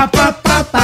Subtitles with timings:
[0.00, 0.79] pa pa pa pa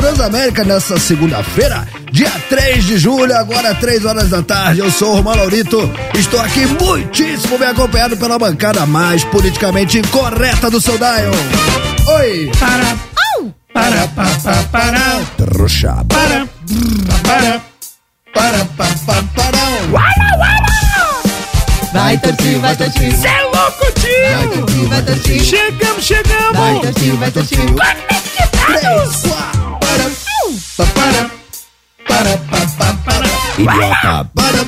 [0.00, 4.80] Transamérica nessa segunda-feira, dia 3 de julho, agora 3 horas da tarde.
[4.80, 5.78] Eu sou o Romão Laurito,
[6.14, 11.34] estou aqui muitíssimo bem acompanhado pela bancada mais politicamente correta do seu Dial.
[12.16, 12.50] Oi!
[12.58, 12.96] Para!
[13.38, 13.50] Oh.
[13.74, 15.20] Para, pa, pa, para!
[15.36, 15.94] Trouxa!
[16.08, 16.48] Para!
[17.22, 17.60] Para!
[18.32, 19.58] Para, pa, pa, para!
[19.92, 20.66] Uara, uara!
[21.92, 23.16] Vai, Tati, vai, Tati!
[23.16, 24.12] Cê é louco, tio!
[24.32, 25.44] Vai, Tati, vai, Tati!
[25.44, 26.56] Chegamos, chegamos!
[26.56, 27.56] Vai, Tati, vai, Tati!
[27.56, 29.20] Conectados!
[29.20, 29.59] 3, 4
[30.86, 31.30] para
[32.06, 33.26] para para para.
[33.58, 34.30] Idiota.
[34.34, 34.64] Para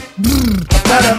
[0.84, 1.12] para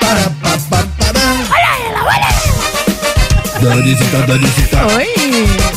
[0.00, 0.30] para
[0.70, 3.74] para para olha ela olha ela.
[3.74, 4.86] Danisita tá, Danisita tá.
[4.94, 5.08] oi.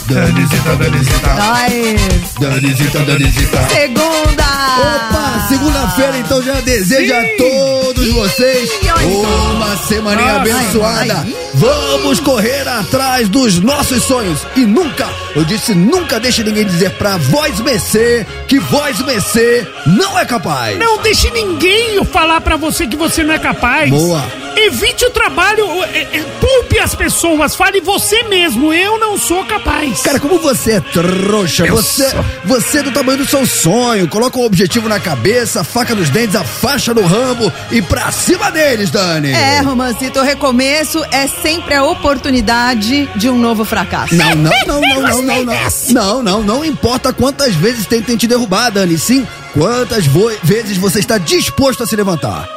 [0.08, 2.34] Danisita tá, Danisita nós.
[2.40, 4.48] Danisita Danisita segunda.
[4.80, 5.27] Opa!
[5.48, 7.38] Segunda-feira, então já desejo a Sim.
[7.38, 8.70] todos vocês
[9.56, 11.14] uma semaninha Ai, abençoada.
[11.26, 11.36] ai.
[11.54, 17.18] Vamos correr atrás dos nossos sonhos e nunca, eu disse nunca deixe ninguém dizer pra
[17.18, 20.78] voz mercê que voz mercê não é capaz.
[20.78, 23.90] Não deixe ninguém falar pra você que você não é capaz.
[23.90, 24.24] Boa.
[24.60, 30.02] Evite o trabalho, é, é, poupe as pessoas, fale você mesmo, eu não sou capaz.
[30.02, 32.26] Cara, como você é trouxa, Eu você, sou.
[32.44, 34.08] você é do tamanho do seu sonho.
[34.08, 38.50] Coloca um objetivo na cabeça, faca nos dentes, a faixa no rambo e pra cima
[38.52, 39.32] deles, Dani.
[39.32, 44.16] É, Romancito, o recomeço é sempre a oportunidade de um novo fracasso.
[44.16, 45.58] Não, não, não, não, não, não, não.
[45.90, 48.98] Não, não, não importa quantas vezes tentem te derrubar, Dani.
[48.98, 50.06] Sim, quantas
[50.44, 52.57] vezes você está disposto a se levantar.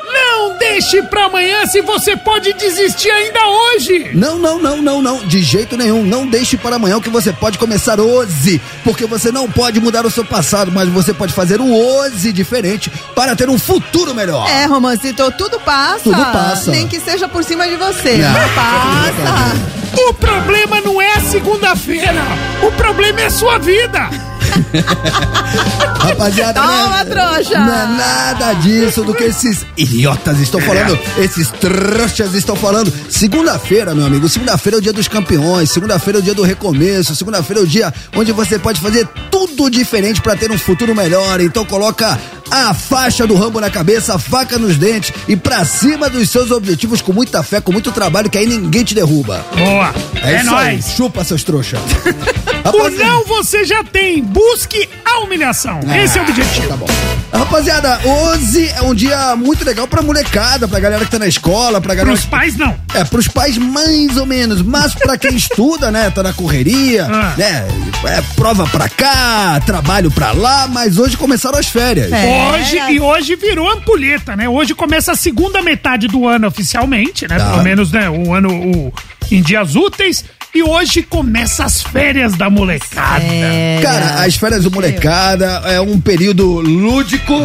[0.60, 4.10] Não deixe pra amanhã se você pode desistir ainda hoje.
[4.12, 5.26] Não, não, não, não, não.
[5.26, 6.04] De jeito nenhum.
[6.04, 8.60] Não deixe para amanhã o que você pode começar hoje.
[8.84, 12.90] Porque você não pode mudar o seu passado, mas você pode fazer o hoje diferente
[13.14, 14.50] para ter um futuro melhor.
[14.50, 16.04] É, Romancito, tudo passa.
[16.04, 16.70] Tudo passa.
[16.70, 18.20] Nem que seja por cima de você.
[18.22, 19.80] Ah, passa.
[20.08, 22.22] O problema não é a segunda-feira,
[22.62, 24.29] o problema é a sua vida.
[26.00, 27.58] Rapaziada, Toma, não é, trouxa!
[27.58, 32.92] não é nada disso do que esses idiotas estão falando, esses trouxas estão falando.
[33.08, 37.14] Segunda-feira, meu amigo, segunda-feira é o dia dos campeões, segunda-feira é o dia do recomeço,
[37.14, 41.40] segunda-feira é o dia onde você pode fazer tudo diferente para ter um futuro melhor.
[41.40, 42.18] Então coloca
[42.50, 46.50] a faixa do rambo na cabeça, a faca nos dentes e pra cima dos seus
[46.50, 49.44] objetivos com muita fé, com muito trabalho, que aí ninguém te derruba.
[49.56, 50.86] Boa, é, isso aí, nóis.
[50.96, 51.80] chupa seus trouxas.
[52.62, 55.80] O Rapaziada- não você já tem, busque a humilhação.
[56.02, 56.68] Esse é o objetivo.
[56.68, 56.86] Tá bom.
[57.32, 61.80] Rapaziada, hoje é um dia muito legal pra molecada, pra galera que tá na escola,
[61.80, 62.14] pra galera.
[62.16, 62.76] Pros pais, não.
[62.94, 67.34] É, pros pais mais ou menos, mas pra quem estuda, né, tá na correria, Ah.
[67.36, 67.66] né,
[68.06, 72.12] é prova pra cá, trabalho pra lá, mas hoje começaram as férias.
[72.12, 72.50] É.
[72.52, 74.48] Hoje, e hoje virou ampulheta, né?
[74.48, 77.38] Hoje começa a segunda metade do ano oficialmente, né?
[77.38, 77.50] Tá.
[77.50, 78.08] Pelo menos, né?
[78.10, 78.92] O ano o,
[79.30, 80.24] em dias úteis.
[80.52, 83.22] E hoje começa as férias da molecada.
[83.24, 83.78] É.
[83.80, 87.44] Cara, as férias do molecada é um período lúdico.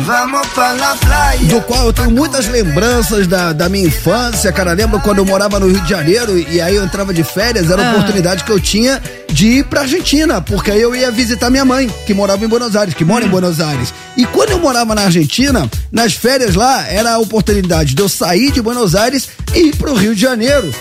[1.46, 4.74] Do qual eu tenho muitas lembranças da, da minha infância, cara.
[4.74, 7.90] Lembro quando eu morava no Rio de Janeiro e aí eu entrava de férias, era
[7.90, 9.00] a oportunidade que eu tinha
[9.32, 12.76] de ir pra Argentina, porque aí eu ia visitar minha mãe, que morava em Buenos
[12.76, 13.94] Aires, que mora em Buenos Aires.
[14.18, 18.52] E quando eu morava na Argentina, nas férias lá, era a oportunidade de eu sair
[18.52, 20.74] de Buenos Aires e ir pro Rio de Janeiro.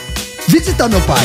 [0.49, 1.19] Visitar meu pai.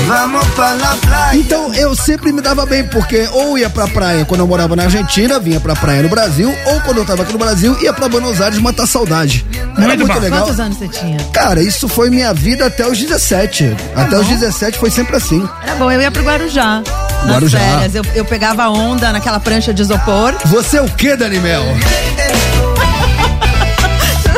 [1.33, 4.83] Então eu sempre me dava bem, porque ou ia pra praia quando eu morava na
[4.83, 8.07] Argentina, vinha pra praia no Brasil, ou quando eu tava aqui no Brasil, ia pra
[8.09, 9.45] Buenos Aires matar saudade.
[9.53, 10.19] Era Muito muito bom.
[10.19, 10.39] legal.
[10.43, 11.17] Quantos anos você tinha?
[11.33, 13.75] Cara, isso foi minha vida até os 17.
[13.95, 15.47] até os 17 foi sempre assim.
[15.63, 16.81] Era bom, eu ia pro Guarujá.
[17.25, 17.59] Nas Guarujá.
[17.59, 17.95] férias.
[17.95, 20.33] Eu, eu pegava onda naquela prancha de isopor.
[20.45, 21.63] Você é o que, Dani Mel?
[21.63, 22.68] Você não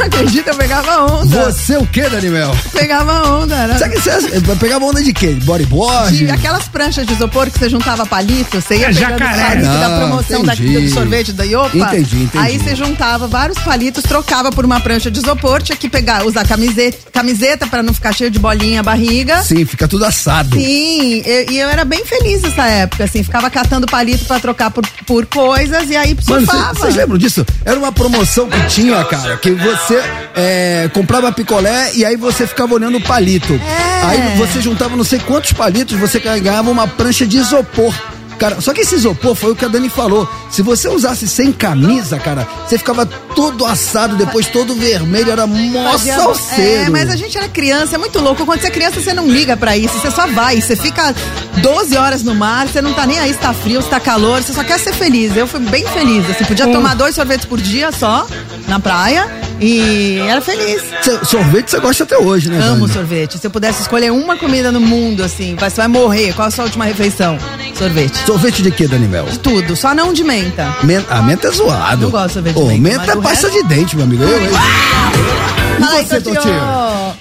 [0.04, 0.52] acredita?
[0.52, 1.46] Eu pegava onda.
[1.52, 2.56] Você o que, Dani Mel?
[2.74, 3.56] Pegava onda.
[3.56, 3.78] Era...
[3.78, 5.38] Sabe que você pegava onda de quê?
[5.44, 6.18] Bodyboard?
[6.18, 9.44] De aquelas pranchas de isopor que você juntava palito, você ia É, pegando jacaré.
[9.50, 11.78] palito da Ah, promoção da, do sorvete da Iopa.
[11.78, 12.38] Entendi, entendi.
[12.46, 16.46] Aí você juntava vários palitos, trocava por uma prancha de isopor, tinha que pegar, usar
[16.48, 19.42] camiseta, camiseta para não ficar cheio de bolinha a barriga.
[19.44, 20.56] Sim, fica tudo assado.
[20.58, 24.72] Sim, e, e eu era bem feliz nessa época, assim, ficava catando palito pra trocar
[24.72, 26.74] por, por coisas e aí Mano, surfava.
[26.80, 27.46] vocês lembram disso?
[27.66, 29.91] Era uma promoção que tinha, cara, que você
[30.36, 33.54] é, comprava picolé e aí você ficava olhando o palito.
[33.54, 34.06] É.
[34.06, 37.94] Aí você juntava não sei quantos palitos, você ganhava uma prancha de isopor.
[38.40, 40.28] Cara, só que esse isopor foi o que a Dani falou.
[40.50, 45.96] Se você usasse sem camisa, cara, você ficava todo assado, depois todo vermelho, era mó
[45.96, 46.86] salseiro.
[46.86, 48.44] É, mas a gente era criança, é muito louco.
[48.44, 50.60] Quando você é criança, você não liga pra isso, você só vai.
[50.60, 51.14] Você fica
[51.58, 54.42] 12 horas no mar, você não tá nem aí se tá frio, se tá calor,
[54.42, 55.38] você só quer ser feliz.
[55.38, 56.72] Eu fui bem feliz, assim, podia Hum.
[56.74, 58.26] tomar dois sorvetes por dia só,
[58.68, 59.30] na praia,
[59.62, 60.82] e era feliz.
[61.24, 62.60] Sorvete você gosta até hoje, né?
[62.62, 63.38] Amo sorvete.
[63.38, 66.34] Se eu pudesse escolher uma comida no mundo, assim, você vai morrer.
[66.34, 67.38] Qual a sua última refeição?
[67.76, 68.16] Sorvete.
[68.26, 69.26] Sorvete de quê, Danivel?
[69.26, 70.76] De tudo, só não de menta.
[70.84, 72.04] Men a menta é zoado.
[72.04, 74.24] Não gosto de sorvete de Ô, menta, menta é pasta resto- de dente, meu amigo.
[74.24, 74.50] Eu, hein?
[74.50, 76.62] E Ai, você, Totinho?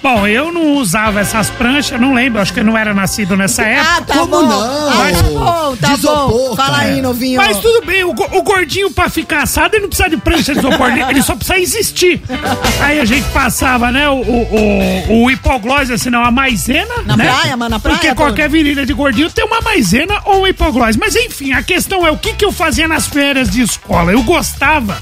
[0.02, 3.62] Bom, eu não usava essas pranchas, não lembro, acho que eu não era nascido nessa
[3.62, 4.02] Ah, época.
[4.06, 4.42] tá Como bom.
[4.46, 4.88] não?
[4.90, 6.56] Ah, tá bom, tá bom.
[6.56, 6.88] Fala cara.
[6.88, 7.36] aí, novinho.
[7.40, 10.58] Mas tudo bem, o, o gordinho pra ficar assado, ele não precisa de prancha de
[10.58, 12.22] isopor, ele- só precisa existir.
[12.80, 17.24] Aí a gente passava, né, o, o, o, hipoglose, assim, não, a maisena, Na né?
[17.26, 20.98] praia, mas na praia, Porque qualquer virilha de gordinho tem uma maisena ou um hipoglose.
[20.98, 24.12] Mas enfim, a questão é o que, que eu fazia nas férias de escola.
[24.12, 24.96] Eu gostava...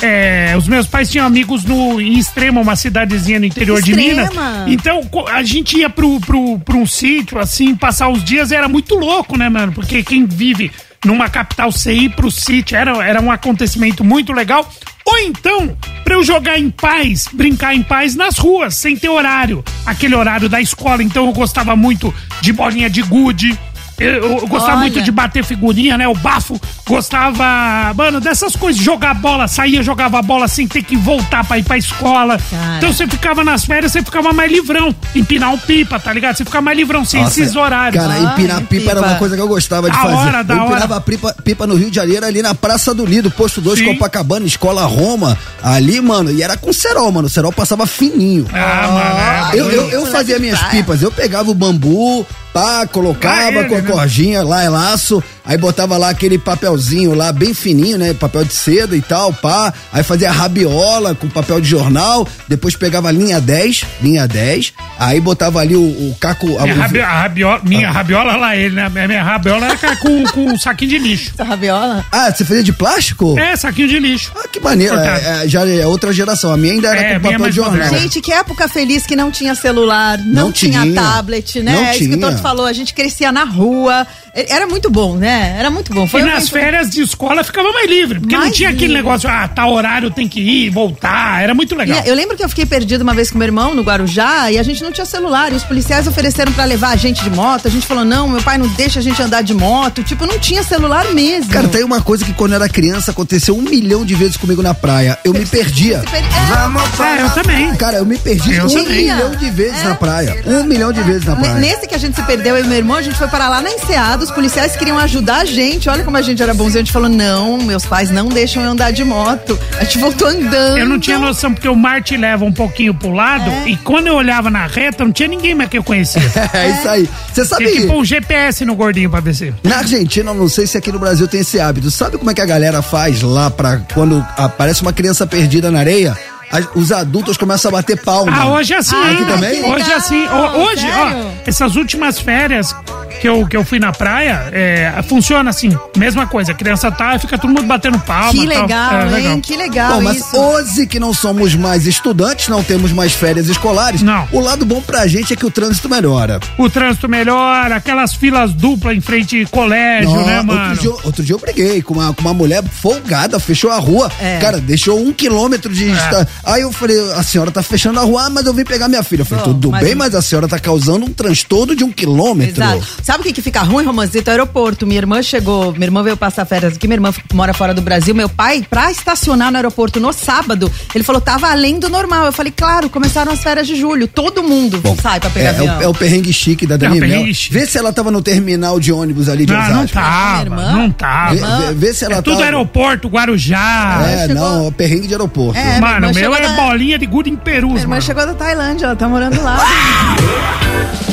[0.00, 4.28] é, os meus pais tinham amigos no, em Extrema, uma cidadezinha no interior de Minas.
[4.28, 4.64] Extrema?
[4.68, 5.00] Então,
[5.32, 9.36] a gente ia pro, pro, pro um sítio, assim, passar os dias, era muito louco,
[9.36, 9.72] né, mano?
[9.72, 10.70] Porque quem vive
[11.04, 14.68] numa capital, você ir pro sítio, era, era um acontecimento muito legal.
[15.04, 19.64] Ou então, pra eu jogar em paz, brincar em paz nas ruas, sem ter horário.
[19.86, 21.02] Aquele horário da escola.
[21.02, 23.58] Então, eu gostava muito de bolinha de gude.
[23.98, 24.80] Eu, eu gostava Olha.
[24.82, 26.06] muito de bater figurinha, né?
[26.06, 26.60] O bafo.
[26.86, 28.80] Gostava, mano, dessas coisas.
[28.80, 32.38] Jogar bola, saía, jogava bola sem ter que voltar pra ir pra escola.
[32.50, 32.76] Cara.
[32.78, 34.94] Então você ficava nas férias, você ficava mais livrão.
[35.14, 36.36] Empinar um pipa, tá ligado?
[36.36, 38.02] Você ficava mais livrão, sem Nossa, esses horários.
[38.02, 39.12] Cara, Ah, empinar pipa era pipa.
[39.12, 40.14] uma coisa que eu gostava de Da fazer.
[40.14, 40.70] hora, da eu hora.
[40.70, 43.86] empinava pipa, pipa no Rio de Janeiro, ali na Praça do Lido, posto 2, Sim.
[43.94, 45.36] Copacabana, Escola Roma.
[45.62, 47.26] Ali, mano, e era com cerol, mano.
[47.26, 48.46] O cerol passava fininho.
[48.52, 50.74] Ah, mano, é Eu, eu, eu fazia minhas praia.
[50.76, 53.90] pipas, eu pegava o bambu, pá, colocava Ah, ele, com a né?
[53.90, 58.12] cordinha lá, é laço, aí botava lá aquele papelzinho lá, bem fininho, né?
[58.14, 59.72] Papel de seda e tal, pá.
[59.92, 65.20] Aí fazia rabiola com papel de jornal, depois pegava a linha 10, linha 10, aí
[65.20, 66.58] botava ali o, o caco.
[66.58, 68.88] a- Minha, rabi- a rabiola, minha rabiola lá ele, né?
[69.06, 71.30] Minha rabiola era com, com um saquinho de lixo.
[71.34, 72.04] Essa rabiola?
[72.10, 73.38] Ah, você fazia de plástico?
[73.38, 74.32] É, saquinho de lixo.
[74.36, 74.96] Ah, que maneiro.
[74.98, 76.52] É, é, já é outra geração.
[76.52, 77.88] A minha ainda era É, com papel de jornal.
[77.88, 80.94] Gente, que época feliz que não tinha celular, não, Não tinha, tinha.
[80.94, 81.72] tablet, né?
[81.72, 82.20] Não é isso que o tinha.
[82.40, 84.06] Falou, a gente crescia na rua.
[84.34, 85.56] Era muito bom, né?
[85.58, 86.06] Era muito bom.
[86.06, 88.20] Foi e nas férias de escola ficava mais livre.
[88.20, 89.02] Porque não Mais tinha aquele livre.
[89.02, 91.42] negócio, ah, tá horário, tem que ir, voltar.
[91.42, 92.02] Era muito legal.
[92.04, 94.58] E Eu lembro que eu fiquei perdida uma vez com meu irmão no Guarujá e
[94.58, 95.52] a gente não tinha celular.
[95.52, 97.66] E os policiais ofereceram pra levar a gente de moto.
[97.66, 100.02] A gente falou: não, meu pai não deixa a gente andar de moto.
[100.04, 101.50] Tipo, não tinha celular mesmo.
[101.52, 104.62] Cara, tem uma coisa que quando eu era criança aconteceu um milhão de vezes comigo
[104.62, 105.18] na praia.
[105.24, 106.00] Eu me perdia.
[106.00, 107.74] Se per- É, É, eu também.
[107.76, 108.96] Cara, eu me perdi Eu um também.
[108.98, 110.42] milhão de vezes na praia.
[110.46, 111.54] Um milhão de vezes na praia.
[111.54, 113.62] Nesse que a gente se perdeu, eu e meu irmão, a gente foi parar lá
[113.62, 115.88] na Enseada, os policiais queriam ajudar a gente.
[115.88, 116.82] Olha como a gente era bonzinho.
[116.82, 119.58] A gente falou: não, meus pais não deixam eu andar de moto.
[119.80, 120.76] A gente voltou andando.
[120.78, 123.68] Eu não tinha noção, porque o mar te leva um pouquinho pro lado, É.
[123.70, 126.20] e quando eu olhava na reta, não tinha ninguém mais que eu conhecia.
[126.52, 127.08] É isso aí.
[127.32, 129.54] Você sabe, Tinha que pôr um GPS no gordinho pra descer.
[129.62, 131.90] na Argentina, eu não sei se aqui no Brasil tem esse hábito.
[131.90, 135.78] Sabe como é que a galera faz lá pra quando aparece uma criança perdida na
[135.78, 136.16] areia?
[136.50, 138.32] As- os adultos começam a bater palma.
[138.34, 138.94] Ah, hoje é assim.
[138.96, 139.14] Ah, hein?
[139.16, 139.64] aqui também?
[139.72, 140.26] Hoje é assim.
[140.28, 141.26] Hoje, Sério?
[141.26, 142.74] ó, essas últimas férias
[143.20, 146.52] que eu, que eu fui na praia, é, funciona assim, mesma coisa.
[146.52, 148.30] A criança tá e fica todo mundo batendo palma.
[148.32, 148.62] Que e tal.
[148.62, 149.10] legal, É, hein?
[149.10, 149.40] legal.
[149.40, 150.36] Que legal Bom, mas isso.
[150.36, 154.28] hoje que não somos mais estudantes, não temos mais férias escolares, Não.
[154.32, 156.40] o lado bom pra gente é que o trânsito melhora.
[156.56, 160.60] O trânsito melhora, aquelas filas duplas em frente ao colégio, Não, né, mano?
[160.70, 164.10] Outro dia, outro dia eu briguei com uma, com uma mulher folgada, fechou a rua.
[164.20, 164.38] É.
[164.38, 165.90] Cara, deixou um quilômetro de.
[165.90, 168.88] esta- Aí eu falei, a senhora tá fechando a rua, ah, mas eu vim pegar
[168.88, 169.22] minha filha.
[169.22, 172.62] Eu falei, Oh, tudo bem, mas a senhora tá causando um transtorno de um quilômetro.
[172.62, 172.86] Exato.
[173.02, 174.30] Sabe o que, que fica ruim, Romanzito?
[174.30, 174.86] Aeroporto.
[174.86, 178.14] Minha irmã chegou, minha irmã veio passar férias aqui, minha irmã mora fora do Brasil.
[178.14, 182.26] Meu pai, pra estacionar no aeroporto no sábado, ele falou, tava além do normal.
[182.26, 184.06] Eu falei, claro, começaram as férias de julho.
[184.06, 185.78] Todo mundo sai pra pegar É, é, avião.
[185.78, 187.10] o, é o perrengue chique da Dani É o Mel.
[187.10, 187.54] perrengue chique.
[187.54, 189.94] Vê se ela tava no terminal de ônibus ali de não Osasco.
[189.94, 190.72] tava, Minha irmã?
[190.72, 191.34] não tava.
[191.34, 192.44] Vê, vê- vê se ela É tudo tava.
[192.44, 194.02] aeroporto, Guarujá.
[194.06, 195.58] É, chegou- não, é perrengue de aeroporto.
[195.58, 198.02] É, Mano, meu é da- bolinha de gude em Perus, Minha irmã mano.
[198.02, 199.58] chegou da Tailândia, ela tá morando lá.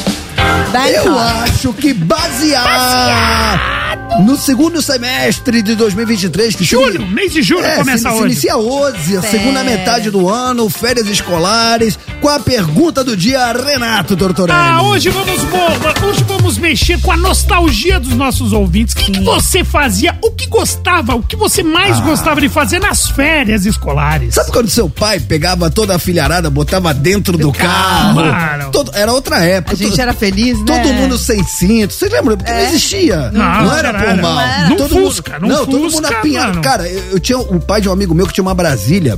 [1.05, 3.84] Eu acho que basear
[4.23, 8.25] no segundo semestre de 2023, que Julho, mês de julho É, começa se, se hoje.
[8.25, 14.15] inicia hoje, a segunda metade do ano, férias escolares, com a pergunta do dia, Renato
[14.15, 14.57] Tortorelli.
[14.57, 18.93] Ah, hoje vamos, mo- hoje vamos mexer com a nostalgia dos nossos ouvintes.
[18.93, 20.17] O que, que você fazia?
[20.23, 21.15] O que gostava?
[21.15, 24.33] O que você mais gostava de fazer nas férias escolares?
[24.35, 28.15] Sabe quando seu pai pegava toda a filharada, botava dentro do, carro?
[28.21, 28.71] Claro.
[28.71, 29.73] Todo- era outra época.
[29.73, 30.65] A gente todo, era feliz, né?
[30.65, 31.93] Todo mundo sem cinto.
[31.93, 32.37] Você lembra?
[32.37, 32.65] Porque não É.
[32.69, 33.31] existia.
[33.31, 34.47] Não, Não, era era- formal.
[34.69, 36.47] Não todo Fusca, mundo, não não, todo mundo Fusca, na pinhada.
[36.49, 36.61] mano.
[36.61, 39.17] Cara, eu, eu tinha o pai de um amigo meu que tinha uma Brasília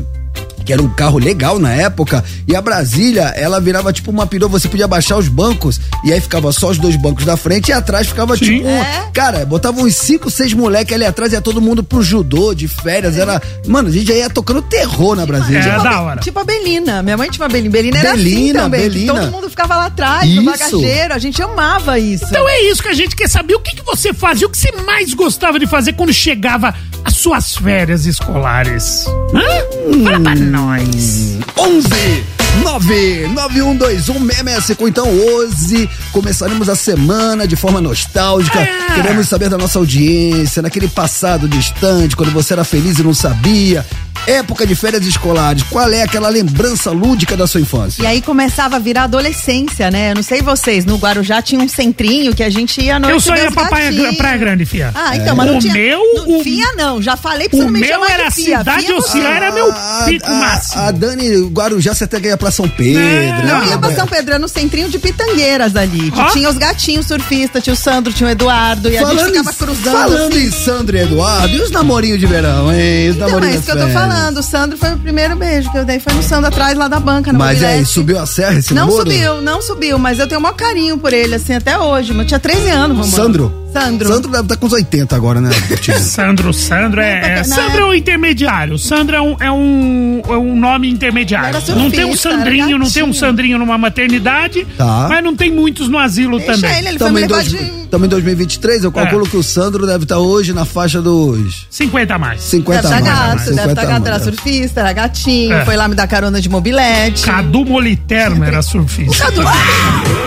[0.65, 4.49] que era um carro legal na época, e a Brasília, ela virava tipo uma perua,
[4.49, 7.71] você podia baixar os bancos, e aí ficava só os dois bancos da frente, e
[7.71, 8.45] atrás ficava Sim.
[8.45, 9.07] tipo, um- É?
[9.13, 13.17] cara, botava uns cinco, seis moleques ali atrás, ia todo mundo pro judô, de férias,
[13.17, 15.59] era, mano, a gente já ia tocando terror na Brasília.
[15.59, 16.19] É, Tipo a da hora.
[16.21, 17.01] Tipo a Belina.
[17.01, 17.71] Minha mãe tinha uma Belina.
[17.71, 18.81] Belina era assim Belina, também.
[18.81, 19.13] que Belina.
[19.21, 20.51] Todo mundo ficava lá atrás, no Isso.
[20.79, 21.13] bagageiro.
[21.13, 22.25] A gente amava isso.
[22.25, 23.55] Então é isso que a gente quer saber.
[23.55, 24.45] O que, que você fazia?
[24.45, 26.73] O que você mais gostava de fazer quando chegava
[27.05, 29.05] as suas férias escolares?
[29.33, 29.66] Hã?
[30.03, 31.37] Fala pra nós.
[31.57, 38.59] 11 99121 Então hoje começaremos a semana de forma nostálgica.
[38.59, 38.95] É.
[38.95, 43.85] Queremos saber da nossa audiência, naquele passado distante, quando você era feliz e não sabia.
[44.25, 48.01] Época de férias escolares, qual é aquela lembrança lúdica da sua infância?
[48.03, 50.11] E aí começava a virar adolescência, né?
[50.11, 53.19] Eu não sei vocês, no Guarujá tinha um centrinho que a gente ia noite Eu
[53.21, 54.13] só ia pra Praia.
[54.17, 54.91] Praia Grande, fia.
[54.93, 55.73] Ah, então, mas não O tinha...
[55.73, 58.27] meu, não, o- Fia não, já falei pra você o não me meu chamar era
[58.29, 58.57] de fia.
[58.59, 59.73] Cidade Fia você- Ocean, era meu
[60.05, 60.81] pico máximo.
[60.81, 63.01] A, Dani Guarujá, você até ganha pra São Pedro.
[63.01, 63.67] Não, Não, né?
[63.71, 66.11] ia pra São Pedro, era no centrinho de Pitangueiras ali.
[66.11, 68.89] Que tinha os gatinhos surfistas, tinha o Sandro, tinha o Eduardo.
[68.89, 69.93] E a gente Falando, ficava cruzando.
[69.97, 70.45] falando assim.
[70.45, 73.09] em Sandro e Eduardo, e os namorinhos de verão, hein?
[73.09, 73.93] Os Então, é namorinhos isso que eu tô férias.
[74.07, 74.37] Falando.
[74.37, 75.99] O Sandro foi o primeiro beijo que eu dei.
[75.99, 77.89] Foi no Sandro atrás lá da banca, no Mas aí, mobilete.
[77.89, 79.09] subiu a serra esse Não namoro?
[79.11, 82.11] subiu, não subiu, mas eu tenho o maior carinho por ele, assim, até hoje.
[82.13, 83.15] Mas eu tinha 13 anos, Romano.
[83.15, 83.66] Sandro?
[83.79, 84.07] Sandro.
[84.09, 85.49] Sandro deve estar com uns 80 agora, né?
[85.99, 87.39] Sandro, Sandro é.
[87.39, 88.77] é- Sandro é um intermediário.
[88.77, 91.59] Sandro é um, é um, é um nome intermediário.
[91.75, 93.13] Não tem um Sandrinho, não tem um.
[93.13, 95.07] Sandrinho numa maternidade, Tá.
[95.09, 96.77] mas não tem muitos no asilo Deixa também.
[96.77, 97.57] ele, ele levar dois, de...
[97.89, 99.29] tamo em 2023, eu calculo É.
[99.29, 102.41] que o Sandro deve estar hoje na faixa dos 50 a mais.
[102.43, 103.19] 50 Deve estar a mais.
[103.19, 104.23] gato, deve 50 estar a gato, era mais.
[104.23, 105.65] surfista, era gatinho, É.
[105.65, 107.23] foi lá me dar carona de mobilete.
[107.23, 109.25] Cadu Moliterno era surfista.
[109.25, 109.41] Cadu,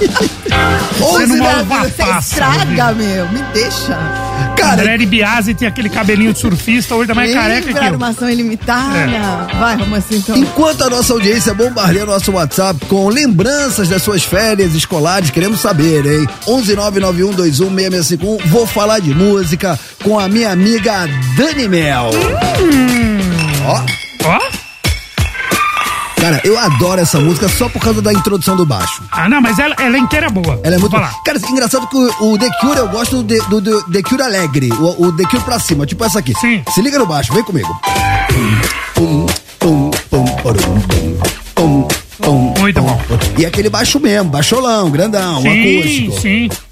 [0.00, 3.98] Você não Você uva você estraga, meu, me deixa.
[4.56, 7.82] Cara, André Biasi tem aquele cabelinho de surfista, hoje também é careca que eu.
[7.82, 8.98] armação ilimitada.
[8.98, 9.46] É.
[9.58, 10.36] Vai, vamos assim, então.
[10.36, 16.04] enquanto a nossa audiência bombardeia nosso WhatsApp com lembranças das suas férias escolares, queremos saber,
[16.06, 16.26] hein?
[16.46, 22.10] 11991216651, vou falar de música com a minha amiga Dani Mel.
[23.66, 23.80] Ó,
[24.24, 24.59] Ó.
[26.20, 29.02] cara, eu adoro essa música só por causa da introdução do baixo.
[29.10, 30.60] Ah, não, mas ela, ela inteira é boa.
[30.62, 30.92] Ela é muito.
[30.92, 31.12] Falar.
[31.24, 34.70] Cara, engraçado que o, o The Cure eu gosto do, do, do The Cure alegre.
[34.72, 36.34] O, o The Cure pra cima, tipo essa aqui.
[36.40, 36.62] Sim.
[36.74, 37.68] Se liga no baixo, vem comigo.
[38.94, 39.26] Pum,
[39.58, 41.18] pum, pum, porum, pum,
[41.54, 41.88] pum,
[42.20, 43.00] pum, Muito bom.
[43.38, 45.48] E aquele baixo mesmo, baixolão, grandão, Sim,
[45.78, 46.20] acústico.
[46.20, 46.48] sim.
[46.48, 46.69] Pam.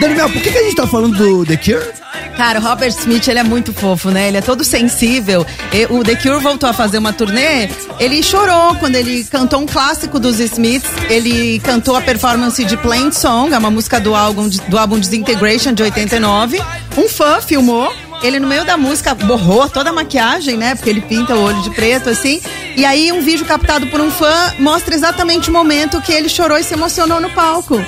[0.00, 2.02] Daniel, por que, que a gente tá falando do The Cure?
[2.36, 4.28] Cara, o Robert Smith, ele é muito fofo, né?
[4.28, 5.46] Ele é todo sensível.
[5.72, 7.68] E o The Cure voltou a fazer uma turnê,
[7.98, 10.90] ele chorou quando ele cantou um clássico dos Smiths.
[11.08, 15.72] Ele cantou a performance de Plain Song, é uma música do álbum, do álbum Disintegration,
[15.72, 16.60] de 89.
[16.96, 17.92] Um fã filmou.
[18.22, 20.76] Ele, no meio da música, borrou toda a maquiagem, né?
[20.76, 22.40] Porque ele pinta o olho de preto, assim.
[22.76, 26.56] E aí, um vídeo captado por um fã mostra exatamente o momento que ele chorou
[26.56, 27.80] e se emocionou no palco.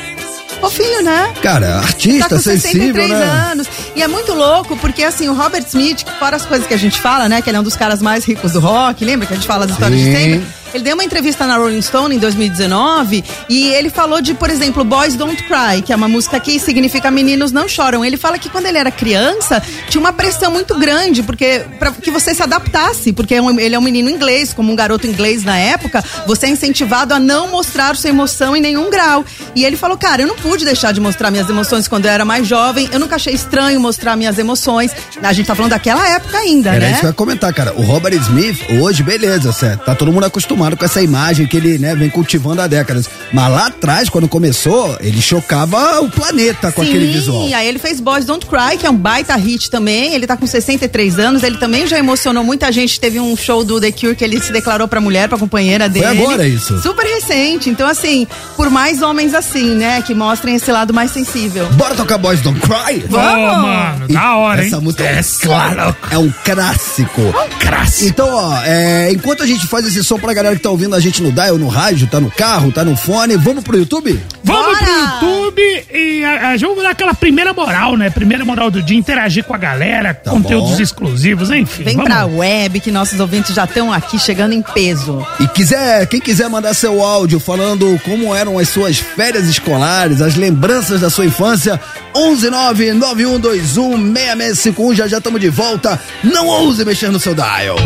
[0.61, 1.33] Fofinho, né?
[1.43, 3.25] Cara, artista, tá com sensível, 63 né?
[3.51, 3.69] anos.
[3.95, 7.01] E é muito louco, porque assim, o Robert Smith, fora as coisas que a gente
[7.01, 7.43] fala, né?
[7.43, 9.65] Que ele é um dos caras mais ricos do rock, lembra que a gente fala
[9.65, 10.13] as histórias de Sim.
[10.13, 10.64] sempre?
[10.75, 14.83] Ele deu uma entrevista na Rolling Stone em 2019 e ele falou de, por exemplo,
[14.83, 18.05] Boys Don't Cry, que é uma música que significa meninos não choram.
[18.05, 22.11] Ele fala que quando ele era criança, tinha uma pressão muito grande, porque para que
[22.11, 25.57] você se adaptasse, porque é ele é um menino inglês, como um garoto inglês na
[25.57, 29.25] época, você é incentivado a não mostrar sua emoção em nenhum grau.
[29.55, 32.25] E ele falou, cara, eu não pude deixar de mostrar minhas emoções quando eu era
[32.25, 34.91] mais jovem, eu nunca achei estranho mostrar minhas emoções.
[35.23, 36.91] A gente tá falando daquela época ainda, Era né?
[36.91, 37.73] isso que eu ia comentar, cara.
[37.77, 39.85] O Robert Smith, hoje, beleza, certo?
[39.85, 43.09] Tá todo mundo acostumado com essa imagem que ele, né, vem cultivando há décadas.
[43.33, 47.47] Mas lá atrás, quando começou, ele chocava o planeta com aquele visual.
[47.47, 50.15] Sim, aí ele fez Boys Don't Cry, que é um baita hit também.
[50.15, 52.99] Ele tá com 63 anos, ele também já emocionou muita gente.
[52.99, 56.07] Teve um show do The Cure que ele se declarou pra mulher, pra companheira dele.
[56.07, 56.81] agora isso?
[56.81, 57.69] Super recente.
[57.69, 61.67] Então, assim, por mais homens assim, né, que mostrem esse lado mais sensível.
[61.73, 63.05] Bora tocar Boys Don't Cry?
[63.09, 63.65] Vamos!
[63.65, 64.69] mano, da hora, hein?
[64.69, 66.05] Essa música é, um Essa clássico.
[66.11, 67.23] É um clássico.
[67.61, 68.09] Clássico.
[68.09, 71.01] Então, ó, é, enquanto a gente faz esse som pra galera que tá ouvindo a
[71.01, 74.21] gente no dial, no rádio, tá no carro, tá no fone, vamos pro YouTube?
[74.43, 74.81] Vamos Bora!
[74.85, 78.11] pro YouTube e a, a, vamos dar aquela primeira moral, né?
[78.11, 80.83] Primeira moral do dia, interagir com a galera, conteúdos bom.
[80.83, 81.83] exclusivos, enfim.
[81.83, 82.11] Vem vamos.
[82.11, 85.25] pra web, que nossos ouvintes já estão aqui chegando em peso.
[85.41, 90.35] E quiser, quem quiser mandar seu áudio falando como eram as suas férias escolares, as
[90.35, 91.81] lembranças da sua infância,
[92.15, 96.01] 11991216651, já já estamos de volta.
[96.23, 97.77] Não ouse mexer no seu dial.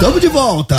[0.00, 0.76] Tamo de volta.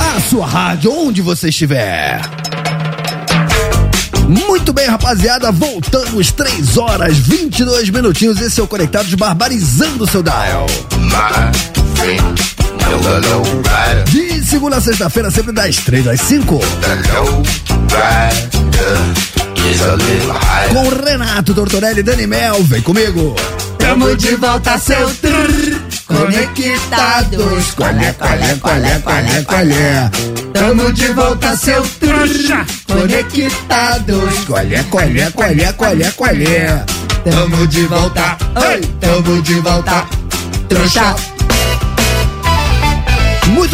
[0.00, 2.20] A sua rádio, onde você estiver.
[4.28, 8.40] Muito bem, rapaziada, voltamos 3 horas 22 minutinhos.
[8.40, 10.66] Esse é o Conectados Barbarizando o seu Dial.
[14.04, 16.60] De segunda a sexta-feira, sempre das 3 às 5.
[20.72, 23.34] Com Renato Tortorelli e Dani Mel, vem comigo.
[23.78, 27.72] Tamo de volta, seu trrr, conectados.
[27.74, 30.10] Qualé, qualé, qualé, qualé, qualé.
[30.52, 34.44] Tamo de volta, seu trouxa, conectados.
[34.46, 36.84] Qualé, qualé, qualé, qualé, qualé.
[37.24, 40.06] Tamo de volta, oi, tamo de volta,
[40.68, 41.33] trouxa.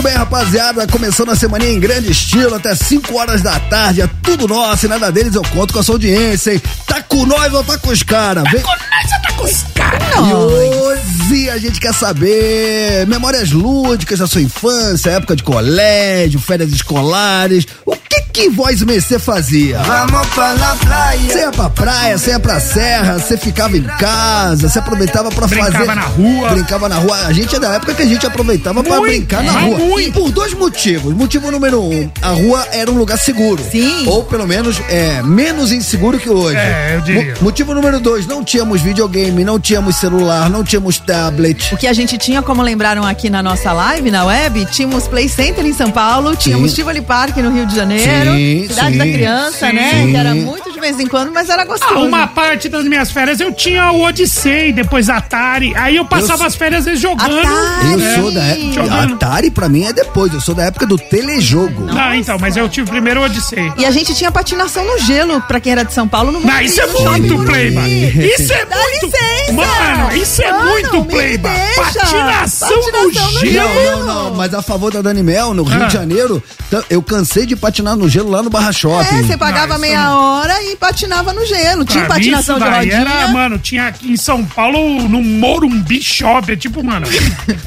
[0.01, 4.09] Muito bem, rapaziada, começando a semana em grande estilo, até 5 horas da tarde, é
[4.23, 6.63] tudo nosso e nada deles eu conto com a sua audiência, hein?
[6.87, 8.45] Tá com nós ou tá com os caras?
[8.45, 10.09] Tá com nós ou tá com os caras?
[10.27, 16.73] E hoje a gente quer saber memórias lúdicas da sua infância, época de colégio, férias
[16.73, 17.95] escolares, o
[18.33, 19.79] que voz Mercê fazia?
[19.81, 21.21] Vamos pra la playa.
[21.21, 25.47] Você ia pra praia, você ia pra serra, você ficava em casa, você aproveitava pra
[25.47, 25.95] Brincava fazer...
[25.95, 26.49] na rua.
[26.51, 27.17] Brincava na rua.
[27.27, 29.79] A gente é da época que a gente aproveitava pra Muito, brincar na rua.
[29.79, 30.13] muito.
[30.21, 31.15] Por dois motivos.
[31.15, 33.63] Motivo número um, a rua era um lugar seguro.
[33.71, 34.07] Sim.
[34.07, 36.57] Ou pelo menos é, menos inseguro que hoje.
[36.57, 37.35] É, eu diria.
[37.35, 41.75] Mo- motivo número dois, não tínhamos videogame, não tínhamos celular, não tínhamos tablet.
[41.75, 45.29] O que a gente tinha, como lembraram aqui na nossa live, na web, tínhamos Play
[45.29, 48.20] Center em São Paulo, tínhamos Tivoli Park no Rio de Janeiro, Sim,
[48.69, 48.99] Cidade sim.
[48.99, 49.73] da Criança, Sim.
[49.73, 50.07] né?
[50.11, 51.95] Que era muito de vez em quando, mas era gostoso.
[51.95, 55.73] Ah, uma parte das minhas férias eu tinha o Odyssey, depois Atari.
[55.77, 57.39] Aí eu passava Eu- as férias jogando.
[57.39, 57.93] Atari.
[57.93, 58.15] Eu É.
[58.17, 58.95] sou da época.
[59.15, 61.87] Atari pra mim é depois, eu sou da época do telejogo.
[61.91, 63.73] Ah, então, mas eu tive primeiro o Odyssey.
[63.77, 66.61] E a gente tinha patinação no gelo, pra quem era de São Paulo, no Não,
[66.61, 67.81] isso é muito playba.
[67.89, 69.07] Isso é Dá muito.
[69.07, 69.53] licença.
[69.53, 71.49] Mano, isso é Mano, muito playba.
[71.51, 71.81] deixa.
[72.01, 73.69] Patinação, Patinação no no gelo.
[73.75, 75.87] Não, não, não, mas a favor da Dani Mel, no Rio Ah.
[75.87, 76.43] de Janeiro,
[76.89, 79.17] eu cansei de patinar no gelo lá no Barra Shopping.
[79.17, 81.85] É, você pagava Não, isso meia hora e patinava no gelo.
[81.85, 82.95] Tinha Pra patinação de rodinha.
[82.95, 86.51] Era, mano, tinha aqui em São Paulo, no Morumbi Shop.
[86.51, 87.07] É tipo, mano,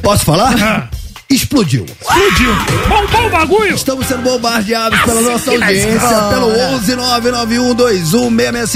[0.02, 0.54] Posso falar?
[0.62, 1.03] Ah.
[1.34, 1.84] Explodiu.
[1.86, 2.56] explodiu.
[2.88, 3.74] Bombou o bagulho.
[3.74, 6.52] Estamos sendo bombardeados pela nossa que nós audiência, pelo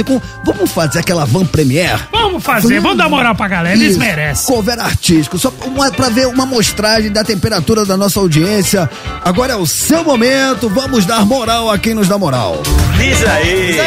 [0.09, 0.21] 11991216651.
[0.43, 2.01] Vamos fazer aquela van premiere?
[2.11, 4.55] Vamos fazer, vamos dar moral pra galera, eles Isso, merecem.
[4.55, 8.89] Cover artístico, só uma, pra ver uma amostragem da temperatura da nossa audiência.
[9.23, 12.63] Agora é o seu momento, vamos dar moral a quem nos dá moral.
[12.97, 13.69] Diz aí.
[13.69, 13.81] Isso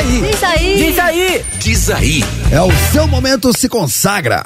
[0.47, 0.77] aí.
[0.77, 1.45] Diz aí.
[1.59, 2.25] Diz aí.
[2.53, 4.45] É o seu momento, se consagra.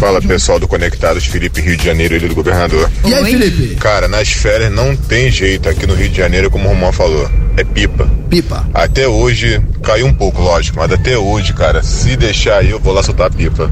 [0.00, 2.90] Fala pessoal do Conectados, Felipe Rio de Janeiro, ele do governador.
[3.04, 3.32] E aí.
[3.32, 3.74] Felipe?
[3.74, 7.30] Cara, nas férias não tem jeito aqui no Rio de Janeiro, como o Romão falou.
[7.54, 8.08] É pipa.
[8.30, 8.66] Pipa.
[8.72, 12.94] Até hoje, caiu um pouco, lógico, mas até hoje, cara, se deixar aí, eu vou
[12.94, 13.70] lá soltar a pipa.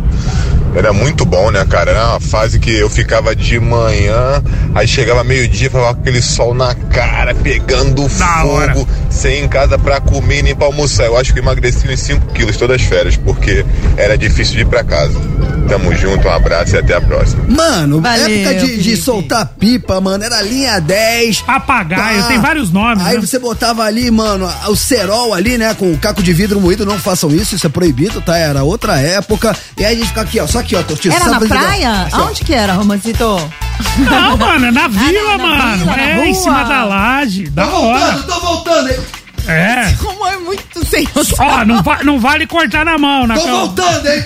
[0.74, 1.92] Era muito bom, né, cara?
[1.92, 4.42] Era uma fase que eu ficava de manhã,
[4.74, 8.74] aí chegava meio-dia, falava com aquele sol na cara, pegando Da hora.
[8.74, 11.06] fogo, sem ir em casa pra comer e nem pra almoçar.
[11.06, 13.64] Eu acho que eu emagreci uns 5 quilos todas as férias, porque
[13.96, 15.18] era difícil de ir pra casa.
[15.68, 17.44] Tamo junto, um abraço e até a próxima.
[17.46, 21.42] Mano, Valeu, época de, de soltar pipa, mano, era linha 10.
[21.42, 22.28] Papagaio, Tá.
[22.28, 23.04] tem vários nomes.
[23.04, 23.20] Aí né?
[23.20, 26.98] você botava ali, mano, o cerol ali, né, com o caco de vidro moído, não
[26.98, 28.38] façam isso, isso é proibido, tá?
[28.38, 29.54] Era outra época.
[29.76, 31.14] E aí a gente fica aqui, ó, só aqui, ó, Tortinho.
[31.14, 31.90] Era na praia?
[32.02, 32.18] Assim, ó.
[32.20, 33.52] Aonde que era, Romancito?
[33.98, 35.78] Não, mano, é na vila, na mano.
[35.84, 36.26] vila, na é, rua.
[36.26, 37.48] em cima da laje.
[37.50, 37.98] Da Tô hora.
[38.12, 38.98] voltando, tô voltando, hein?
[39.46, 39.92] É.
[40.02, 43.56] Como é muito sem Ó, não, va- não vale cortar na mão, na Tô cama.
[43.58, 44.24] voltando, hein?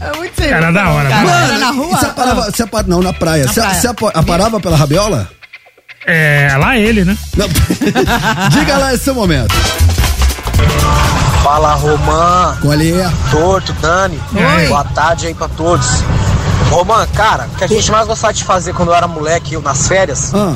[0.00, 1.22] É muito sem Era da hora, cara.
[1.26, 1.44] mano.
[1.44, 1.98] Era na rua?
[1.98, 3.44] Você aparava, você apa- não, na praia.
[3.46, 3.60] Na Você,
[3.94, 4.12] praia.
[4.14, 5.28] aparava pela rabiola?
[6.06, 7.16] É, lá ele, né?
[7.36, 7.46] Não.
[8.50, 9.54] Diga lá esse seu momento.
[11.42, 13.10] Fala Romã, Qual é?
[13.30, 14.20] Torto, Dani.
[14.34, 14.66] Oi.
[14.68, 16.02] Boa tarde aí pra todos.
[16.70, 19.62] Romã, cara, o que a gente mais gostava de fazer quando eu era moleque, eu
[19.62, 20.52] nas férias, Ah,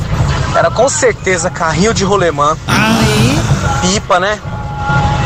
[0.58, 3.40] era com certeza carrinho de rolemã, Aí,
[3.80, 4.38] pipa, né?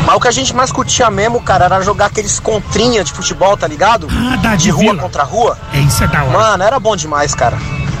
[0.07, 3.57] Mas o que a gente mais curtia mesmo, cara, era jogar aqueles contrinha de futebol,
[3.57, 4.07] tá ligado?
[4.09, 5.01] Ah, de de rua vila.
[5.01, 5.57] contra rua.
[5.73, 6.31] É, isso é da hora.
[6.31, 7.57] Mano, era bom demais, cara.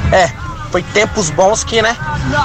[0.09, 0.31] É,
[0.71, 1.97] foi tempos bons que, né?